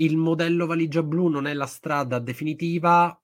il 0.00 0.16
modello 0.16 0.66
valigia 0.66 1.02
blu 1.02 1.28
non 1.28 1.46
è 1.46 1.54
la 1.54 1.66
strada 1.66 2.18
definitiva, 2.18 3.18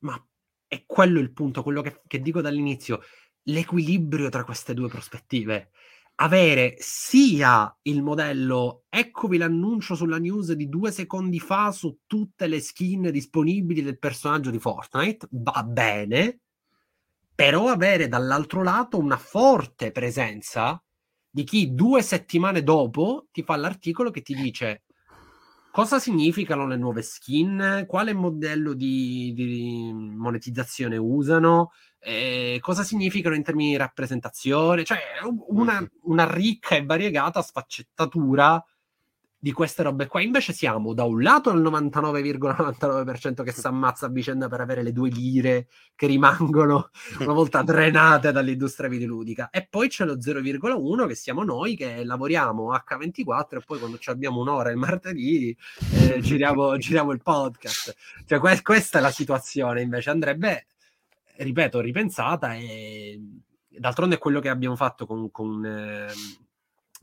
ma 0.00 0.26
è 0.66 0.84
quello 0.86 1.18
il 1.18 1.32
punto, 1.32 1.62
quello 1.62 1.82
che, 1.82 2.02
che 2.06 2.20
dico 2.20 2.40
dall'inizio, 2.40 3.00
l'equilibrio 3.44 4.28
tra 4.28 4.44
queste 4.44 4.74
due 4.74 4.88
prospettive. 4.88 5.70
Avere 6.16 6.76
sia 6.78 7.74
il 7.82 8.02
modello, 8.02 8.84
eccovi 8.88 9.38
l'annuncio 9.38 9.94
sulla 9.94 10.18
news 10.18 10.52
di 10.52 10.68
due 10.68 10.92
secondi 10.92 11.40
fa 11.40 11.72
su 11.72 12.00
tutte 12.06 12.46
le 12.46 12.60
skin 12.60 13.10
disponibili 13.10 13.82
del 13.82 13.98
personaggio 13.98 14.50
di 14.50 14.58
Fortnite, 14.58 15.28
va 15.30 15.64
bene, 15.64 16.40
però 17.34 17.68
avere 17.68 18.06
dall'altro 18.06 18.62
lato 18.62 18.98
una 18.98 19.16
forte 19.16 19.92
presenza 19.92 20.80
di 21.28 21.42
chi 21.42 21.74
due 21.74 22.02
settimane 22.02 22.62
dopo 22.62 23.28
ti 23.32 23.42
fa 23.42 23.56
l'articolo 23.56 24.10
che 24.10 24.20
ti 24.20 24.34
dice 24.34 24.82
Cosa 25.72 26.00
significano 26.00 26.66
le 26.66 26.76
nuove 26.76 27.02
skin? 27.02 27.84
Quale 27.86 28.12
modello 28.12 28.74
di, 28.74 29.32
di 29.34 29.92
monetizzazione 29.92 30.96
usano? 30.96 31.70
Eh, 32.00 32.58
cosa 32.60 32.82
significano 32.82 33.36
in 33.36 33.44
termini 33.44 33.70
di 33.70 33.76
rappresentazione? 33.76 34.84
Cioè, 34.84 34.98
una, 35.48 35.80
una 36.02 36.28
ricca 36.28 36.74
e 36.74 36.84
variegata 36.84 37.40
sfaccettatura 37.40 38.62
di 39.42 39.52
queste 39.52 39.82
robe 39.82 40.06
qua. 40.06 40.20
Invece 40.20 40.52
siamo 40.52 40.92
da 40.92 41.04
un 41.04 41.22
lato 41.22 41.48
al 41.48 41.62
99,99% 41.62 43.42
che 43.42 43.52
si 43.52 43.66
ammazza 43.66 44.06
a 44.06 44.08
vicenda 44.10 44.48
per 44.48 44.60
avere 44.60 44.82
le 44.82 44.92
due 44.92 45.08
lire 45.08 45.68
che 45.96 46.06
rimangono 46.06 46.90
una 47.20 47.32
volta 47.32 47.62
drenate 47.62 48.32
dall'industria 48.32 48.90
videoludica 48.90 49.48
e 49.48 49.66
poi 49.68 49.88
c'è 49.88 50.04
lo 50.04 50.18
0,1 50.18 51.06
che 51.06 51.14
siamo 51.14 51.42
noi 51.42 51.74
che 51.74 52.04
lavoriamo 52.04 52.70
H24 52.70 53.56
e 53.56 53.62
poi 53.64 53.78
quando 53.78 53.98
abbiamo 54.04 54.40
un'ora 54.40 54.70
il 54.70 54.76
martedì 54.76 55.56
eh, 55.92 56.20
giriamo, 56.20 56.76
giriamo, 56.76 57.10
il 57.12 57.22
podcast. 57.22 57.96
Cioè 58.26 58.38
que- 58.38 58.60
questa 58.62 58.98
è 58.98 59.00
la 59.00 59.10
situazione 59.10 59.80
invece 59.80 60.10
andrebbe, 60.10 60.66
ripeto, 61.36 61.80
ripensata 61.80 62.54
e 62.56 63.18
d'altronde 63.68 64.16
è 64.16 64.18
quello 64.18 64.40
che 64.40 64.50
abbiamo 64.50 64.76
fatto 64.76 65.06
con... 65.06 65.30
con 65.30 65.64
eh, 65.64 66.12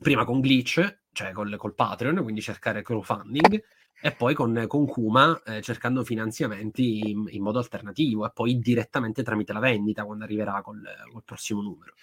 prima 0.00 0.24
con 0.24 0.40
Glitch 0.40 1.06
cioè 1.18 1.32
col, 1.32 1.56
col 1.56 1.74
Patreon, 1.74 2.22
quindi 2.22 2.40
cercare 2.40 2.82
crowdfunding, 2.82 3.60
e 4.00 4.12
poi 4.12 4.34
con, 4.34 4.64
con 4.68 4.86
Kuma 4.86 5.42
eh, 5.44 5.60
cercando 5.60 6.04
finanziamenti 6.04 7.10
in, 7.10 7.24
in, 7.30 7.42
modo 7.42 7.58
alternativo 7.58 8.24
e 8.24 8.30
poi 8.32 8.60
direttamente 8.60 9.24
tramite 9.24 9.52
la 9.52 9.58
vendita 9.58 10.04
quando 10.04 10.22
arriverà 10.22 10.62
col, 10.62 10.80
col 11.10 11.24
prossimo 11.24 11.60
numero. 11.60 11.94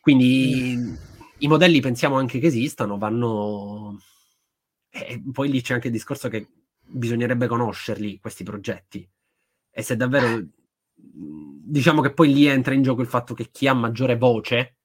Quindi 0.00 0.78
i 1.38 1.48
modelli 1.48 1.80
pensiamo 1.80 2.16
anche 2.16 2.38
che 2.38 2.46
esistano, 2.46 2.96
vanno... 2.96 4.00
E 4.88 5.22
poi 5.30 5.50
lì 5.50 5.60
c'è 5.60 5.74
anche 5.74 5.88
il 5.88 5.92
discorso 5.92 6.30
che 6.30 6.48
bisognerebbe 6.80 7.48
conoscerli 7.48 8.18
questi 8.18 8.42
progetti 8.42 9.06
e 9.70 9.82
se 9.82 9.96
davvero 9.96 10.42
diciamo 10.94 12.00
che 12.00 12.14
poi 12.14 12.32
lì 12.32 12.46
entra 12.46 12.72
in 12.72 12.82
gioco 12.82 13.02
il 13.02 13.08
fatto 13.08 13.34
che 13.34 13.50
chi 13.50 13.66
ha 13.68 13.74
maggiore 13.74 14.16
voce 14.16 14.75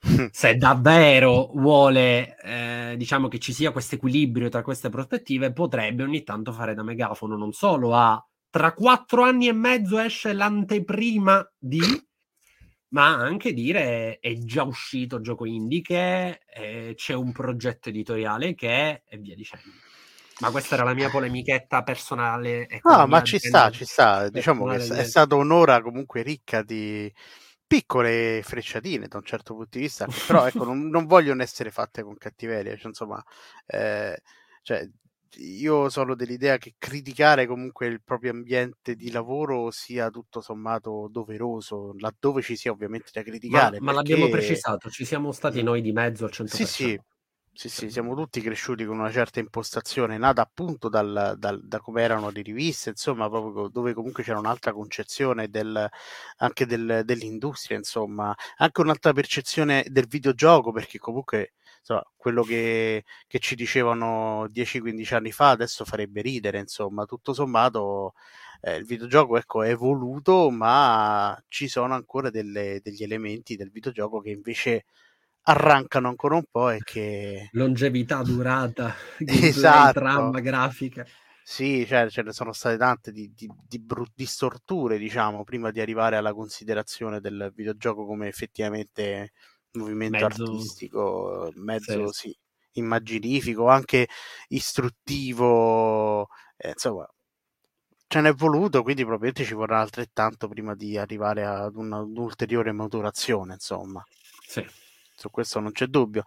se 0.30 0.56
davvero 0.56 1.50
vuole, 1.54 2.36
eh, 2.42 2.94
diciamo 2.96 3.28
che 3.28 3.38
ci 3.38 3.52
sia 3.52 3.72
questo 3.72 3.96
equilibrio 3.96 4.48
tra 4.48 4.62
queste 4.62 4.88
prospettive, 4.88 5.52
potrebbe 5.52 6.02
ogni 6.02 6.22
tanto 6.22 6.52
fare 6.52 6.74
da 6.74 6.82
megafono 6.82 7.36
non 7.36 7.52
solo 7.52 7.94
a 7.94 8.22
tra 8.50 8.72
quattro 8.72 9.22
anni 9.24 9.48
e 9.48 9.52
mezzo 9.52 9.98
esce 9.98 10.32
l'anteprima 10.32 11.46
di, 11.58 11.80
ma 12.90 13.06
anche 13.06 13.52
dire 13.52 14.18
è 14.20 14.32
già 14.38 14.62
uscito 14.62 15.20
gioco 15.20 15.44
indie 15.44 15.82
che 15.82 16.40
eh, 16.46 16.94
c'è 16.96 17.14
un 17.14 17.32
progetto 17.32 17.88
editoriale 17.88 18.54
che 18.54 19.02
e 19.06 19.16
via 19.18 19.34
dicendo. 19.34 19.66
Ma 20.40 20.52
questa 20.52 20.76
era 20.76 20.84
la 20.84 20.94
mia 20.94 21.10
polemichetta 21.10 21.82
personale. 21.82 22.68
No, 22.84 23.08
ma 23.08 23.22
ci 23.24 23.40
sta, 23.40 23.70
ci 23.70 23.84
sta. 23.84 24.28
Diciamo 24.28 24.66
che 24.66 24.76
è 24.76 25.02
stata 25.02 25.34
un'ora 25.34 25.82
comunque 25.82 26.22
ricca 26.22 26.62
di, 26.62 27.12
piccole 27.68 28.40
frecciatine 28.42 29.06
da 29.06 29.18
un 29.18 29.24
certo 29.24 29.54
punto 29.54 29.76
di 29.78 29.84
vista, 29.84 30.06
però 30.26 30.46
ecco, 30.46 30.64
non, 30.64 30.88
non 30.88 31.06
vogliono 31.06 31.42
essere 31.42 31.70
fatte 31.70 32.02
con 32.02 32.16
cattiveria, 32.16 32.74
cioè, 32.76 32.88
insomma, 32.88 33.22
eh, 33.66 34.20
cioè, 34.62 34.88
io 35.36 35.90
sono 35.90 36.14
dell'idea 36.14 36.56
che 36.56 36.74
criticare 36.78 37.46
comunque 37.46 37.86
il 37.86 38.02
proprio 38.02 38.32
ambiente 38.32 38.94
di 38.94 39.10
lavoro 39.10 39.70
sia 39.70 40.08
tutto 40.10 40.40
sommato 40.40 41.08
doveroso, 41.10 41.94
laddove 41.98 42.40
ci 42.40 42.56
sia 42.56 42.72
ovviamente 42.72 43.10
da 43.12 43.22
criticare. 43.22 43.78
Ma, 43.80 43.86
ma 43.86 43.92
l'abbiamo 43.92 44.28
precisato, 44.28 44.88
ci 44.88 45.04
siamo 45.04 45.30
stati 45.32 45.62
noi 45.62 45.82
di 45.82 45.92
mezzo 45.92 46.24
al 46.24 46.30
100%. 46.32 46.44
Sì, 46.46 46.66
sì, 46.66 47.00
sì, 47.60 47.68
sì, 47.68 47.90
siamo 47.90 48.14
tutti 48.14 48.40
cresciuti 48.40 48.84
con 48.84 49.00
una 49.00 49.10
certa 49.10 49.40
impostazione, 49.40 50.16
nata 50.16 50.42
appunto 50.42 50.88
dal, 50.88 51.34
dal, 51.36 51.60
da 51.66 51.80
come 51.80 52.02
erano 52.02 52.30
le 52.30 52.40
riviste, 52.42 52.90
insomma, 52.90 53.28
proprio 53.28 53.66
dove 53.66 53.94
comunque 53.94 54.22
c'era 54.22 54.38
un'altra 54.38 54.72
concezione 54.72 55.48
del, 55.48 55.88
anche 56.36 56.66
del, 56.66 57.02
dell'industria, 57.04 57.76
insomma, 57.76 58.32
anche 58.58 58.80
un'altra 58.80 59.12
percezione 59.12 59.84
del 59.88 60.06
videogioco, 60.06 60.70
perché 60.70 60.98
comunque 60.98 61.54
insomma, 61.80 62.04
quello 62.16 62.44
che, 62.44 63.02
che 63.26 63.38
ci 63.40 63.56
dicevano 63.56 64.46
10-15 64.46 65.14
anni 65.16 65.32
fa 65.32 65.50
adesso 65.50 65.84
farebbe 65.84 66.20
ridere, 66.22 66.60
insomma, 66.60 67.06
tutto 67.06 67.32
sommato 67.34 68.14
eh, 68.60 68.76
il 68.76 68.84
videogioco 68.84 69.36
ecco, 69.36 69.64
è 69.64 69.70
evoluto, 69.70 70.48
ma 70.50 71.36
ci 71.48 71.66
sono 71.66 71.94
ancora 71.94 72.30
delle, 72.30 72.78
degli 72.84 73.02
elementi 73.02 73.56
del 73.56 73.70
videogioco 73.72 74.20
che 74.20 74.30
invece 74.30 74.84
arrancano 75.48 76.08
ancora 76.08 76.36
un 76.36 76.44
po' 76.50 76.70
e 76.70 76.80
che... 76.82 77.48
Longevità, 77.52 78.22
durata, 78.22 78.94
esatto. 79.24 79.98
trama 79.98 80.40
grafica. 80.40 81.06
Sì, 81.42 81.86
cioè, 81.86 82.10
ce 82.10 82.22
ne 82.22 82.32
sono 82.32 82.52
state 82.52 82.76
tante 82.76 83.10
di, 83.10 83.32
di, 83.34 83.48
di, 83.66 83.78
brut- 83.80 84.12
di, 84.14 84.26
storture, 84.26 84.98
diciamo, 84.98 85.44
prima 85.44 85.70
di 85.70 85.80
arrivare 85.80 86.16
alla 86.16 86.34
considerazione 86.34 87.20
del 87.20 87.50
videogioco 87.54 88.04
come 88.04 88.28
effettivamente 88.28 89.32
movimento 89.72 90.26
mezzo... 90.26 90.42
artistico, 90.42 91.52
mezzo 91.54 92.12
sì. 92.12 92.28
sì 92.28 92.38
immaginifico, 92.72 93.68
anche 93.68 94.08
istruttivo, 94.48 96.28
eh, 96.56 96.68
insomma, 96.68 97.08
ce 98.06 98.20
n'è 98.20 98.32
voluto, 98.32 98.82
quindi 98.82 99.02
probabilmente 99.02 99.44
ci 99.44 99.54
vorrà 99.54 99.80
altrettanto 99.80 100.48
prima 100.48 100.74
di 100.74 100.96
arrivare 100.96 101.44
ad 101.44 101.74
una, 101.76 101.98
un'ulteriore 102.00 102.72
maturazione, 102.72 103.54
insomma. 103.54 104.02
Sì. 104.46 104.64
Su 105.18 105.30
questo 105.30 105.58
non 105.58 105.72
c'è 105.72 105.86
dubbio. 105.86 106.22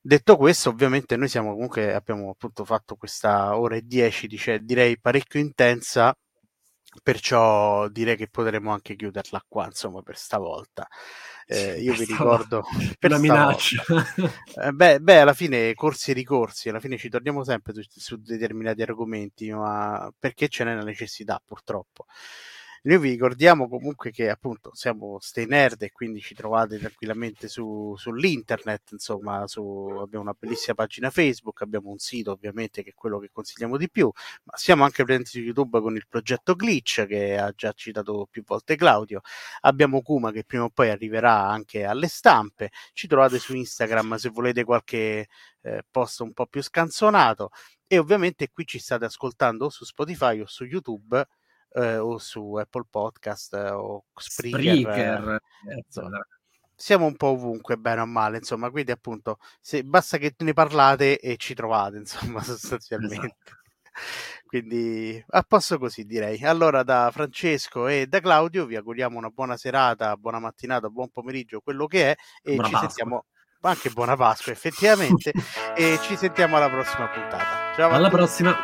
Detto 0.00 0.36
questo, 0.36 0.68
ovviamente 0.70 1.16
noi 1.16 1.28
siamo 1.28 1.52
comunque, 1.52 1.92
abbiamo 1.92 2.30
appunto 2.30 2.64
fatto 2.64 2.94
questa 2.94 3.58
ora 3.58 3.74
e 3.74 3.82
dieci, 3.84 4.28
dice, 4.28 4.60
direi 4.60 4.96
parecchio 5.00 5.40
intensa, 5.40 6.16
perciò 7.02 7.88
direi 7.88 8.16
che 8.16 8.28
potremo 8.28 8.72
anche 8.72 8.94
chiuderla 8.94 9.44
qua, 9.48 9.66
insomma, 9.66 10.02
per 10.02 10.16
stavolta. 10.16 10.86
Eh, 11.46 11.80
io 11.80 11.94
vi 11.94 12.04
ricordo 12.04 12.62
per 12.98 13.10
una 13.10 13.18
minaccia. 13.20 13.82
Eh, 14.60 14.72
beh, 14.72 15.00
beh, 15.00 15.20
alla 15.20 15.34
fine 15.34 15.74
corsi 15.74 16.10
e 16.10 16.14
ricorsi, 16.14 16.68
alla 16.68 16.80
fine 16.80 16.96
ci 16.96 17.08
torniamo 17.08 17.44
sempre 17.44 17.72
su, 17.74 17.82
su 17.88 18.16
determinati 18.16 18.82
argomenti, 18.82 19.50
ma 19.50 20.12
perché 20.18 20.48
ce 20.48 20.64
n'è 20.64 20.74
la 20.74 20.82
necessità, 20.82 21.40
purtroppo. 21.44 22.06
Noi 22.82 22.98
vi 22.98 23.10
ricordiamo 23.10 23.68
comunque 23.68 24.12
che 24.12 24.30
appunto 24.30 24.70
siamo 24.72 25.18
Stay 25.20 25.46
Nerd 25.46 25.82
e 25.82 25.90
quindi 25.90 26.20
ci 26.20 26.34
trovate 26.34 26.78
tranquillamente 26.78 27.48
su, 27.48 27.94
sull'internet, 27.96 28.92
insomma, 28.92 29.46
su, 29.48 29.62
abbiamo 30.00 30.24
una 30.24 30.36
bellissima 30.38 30.74
pagina 30.74 31.10
Facebook, 31.10 31.60
abbiamo 31.62 31.90
un 31.90 31.98
sito 31.98 32.30
ovviamente 32.30 32.84
che 32.84 32.90
è 32.90 32.94
quello 32.94 33.18
che 33.18 33.30
consigliamo 33.32 33.76
di 33.76 33.90
più, 33.90 34.10
ma 34.44 34.56
siamo 34.56 34.84
anche 34.84 35.02
presenti 35.04 35.30
su 35.30 35.40
YouTube 35.40 35.80
con 35.80 35.96
il 35.96 36.06
progetto 36.08 36.54
Glitch 36.54 37.06
che 37.06 37.36
ha 37.36 37.52
già 37.54 37.72
citato 37.72 38.28
più 38.30 38.44
volte 38.46 38.76
Claudio, 38.76 39.22
abbiamo 39.62 40.00
Kuma 40.00 40.30
che 40.30 40.44
prima 40.44 40.64
o 40.64 40.70
poi 40.70 40.90
arriverà 40.90 41.48
anche 41.48 41.84
alle 41.84 42.06
stampe, 42.06 42.70
ci 42.92 43.08
trovate 43.08 43.38
su 43.40 43.54
Instagram 43.56 44.14
se 44.16 44.28
volete 44.28 44.62
qualche 44.64 45.26
eh, 45.62 45.82
post 45.90 46.20
un 46.20 46.32
po' 46.32 46.46
più 46.46 46.62
scanzonato. 46.62 47.50
E 47.90 47.98
ovviamente 47.98 48.50
qui 48.52 48.66
ci 48.66 48.78
state 48.78 49.06
ascoltando 49.06 49.70
su 49.70 49.84
Spotify 49.84 50.40
o 50.40 50.46
su 50.46 50.64
YouTube 50.64 51.26
eh, 51.72 51.98
o 51.98 52.18
su 52.18 52.54
Apple 52.54 52.86
Podcast 52.88 53.54
eh, 53.54 53.70
o 53.70 54.04
Spreaker. 54.14 54.78
Spreaker. 54.78 55.42
Eh, 55.68 55.84
siamo 56.74 57.06
un 57.06 57.16
po' 57.16 57.28
ovunque, 57.28 57.76
bene 57.76 58.02
o 58.02 58.06
male, 58.06 58.36
insomma, 58.38 58.70
quindi 58.70 58.92
appunto 58.92 59.38
se, 59.60 59.82
basta 59.82 60.16
che 60.16 60.34
ne 60.38 60.52
parlate 60.52 61.18
e 61.18 61.36
ci 61.36 61.54
trovate, 61.54 61.96
insomma, 61.98 62.42
sostanzialmente. 62.42 63.16
Esatto. 63.16 63.56
Quindi 64.46 65.22
a 65.30 65.42
posto 65.42 65.78
così 65.78 66.04
direi. 66.04 66.42
Allora 66.44 66.82
da 66.82 67.10
Francesco 67.12 67.88
e 67.88 68.06
da 68.06 68.20
Claudio 68.20 68.64
vi 68.64 68.76
auguriamo 68.76 69.18
una 69.18 69.28
buona 69.28 69.56
serata, 69.56 70.16
buona 70.16 70.38
mattinata, 70.38 70.88
buon 70.88 71.10
pomeriggio, 71.10 71.60
quello 71.60 71.86
che 71.86 72.12
è 72.12 72.16
e 72.42 72.54
buona 72.54 72.64
ci 72.64 72.72
Pasqua. 72.72 72.88
sentiamo 72.88 73.24
anche 73.60 73.90
buona 73.90 74.16
Pasqua 74.16 74.52
effettivamente 74.52 75.32
e 75.76 75.98
ci 76.02 76.16
sentiamo 76.16 76.56
alla 76.56 76.70
prossima 76.70 77.08
puntata. 77.08 77.74
Ciao 77.74 77.90
alla 77.90 78.08
prossima. 78.08 78.56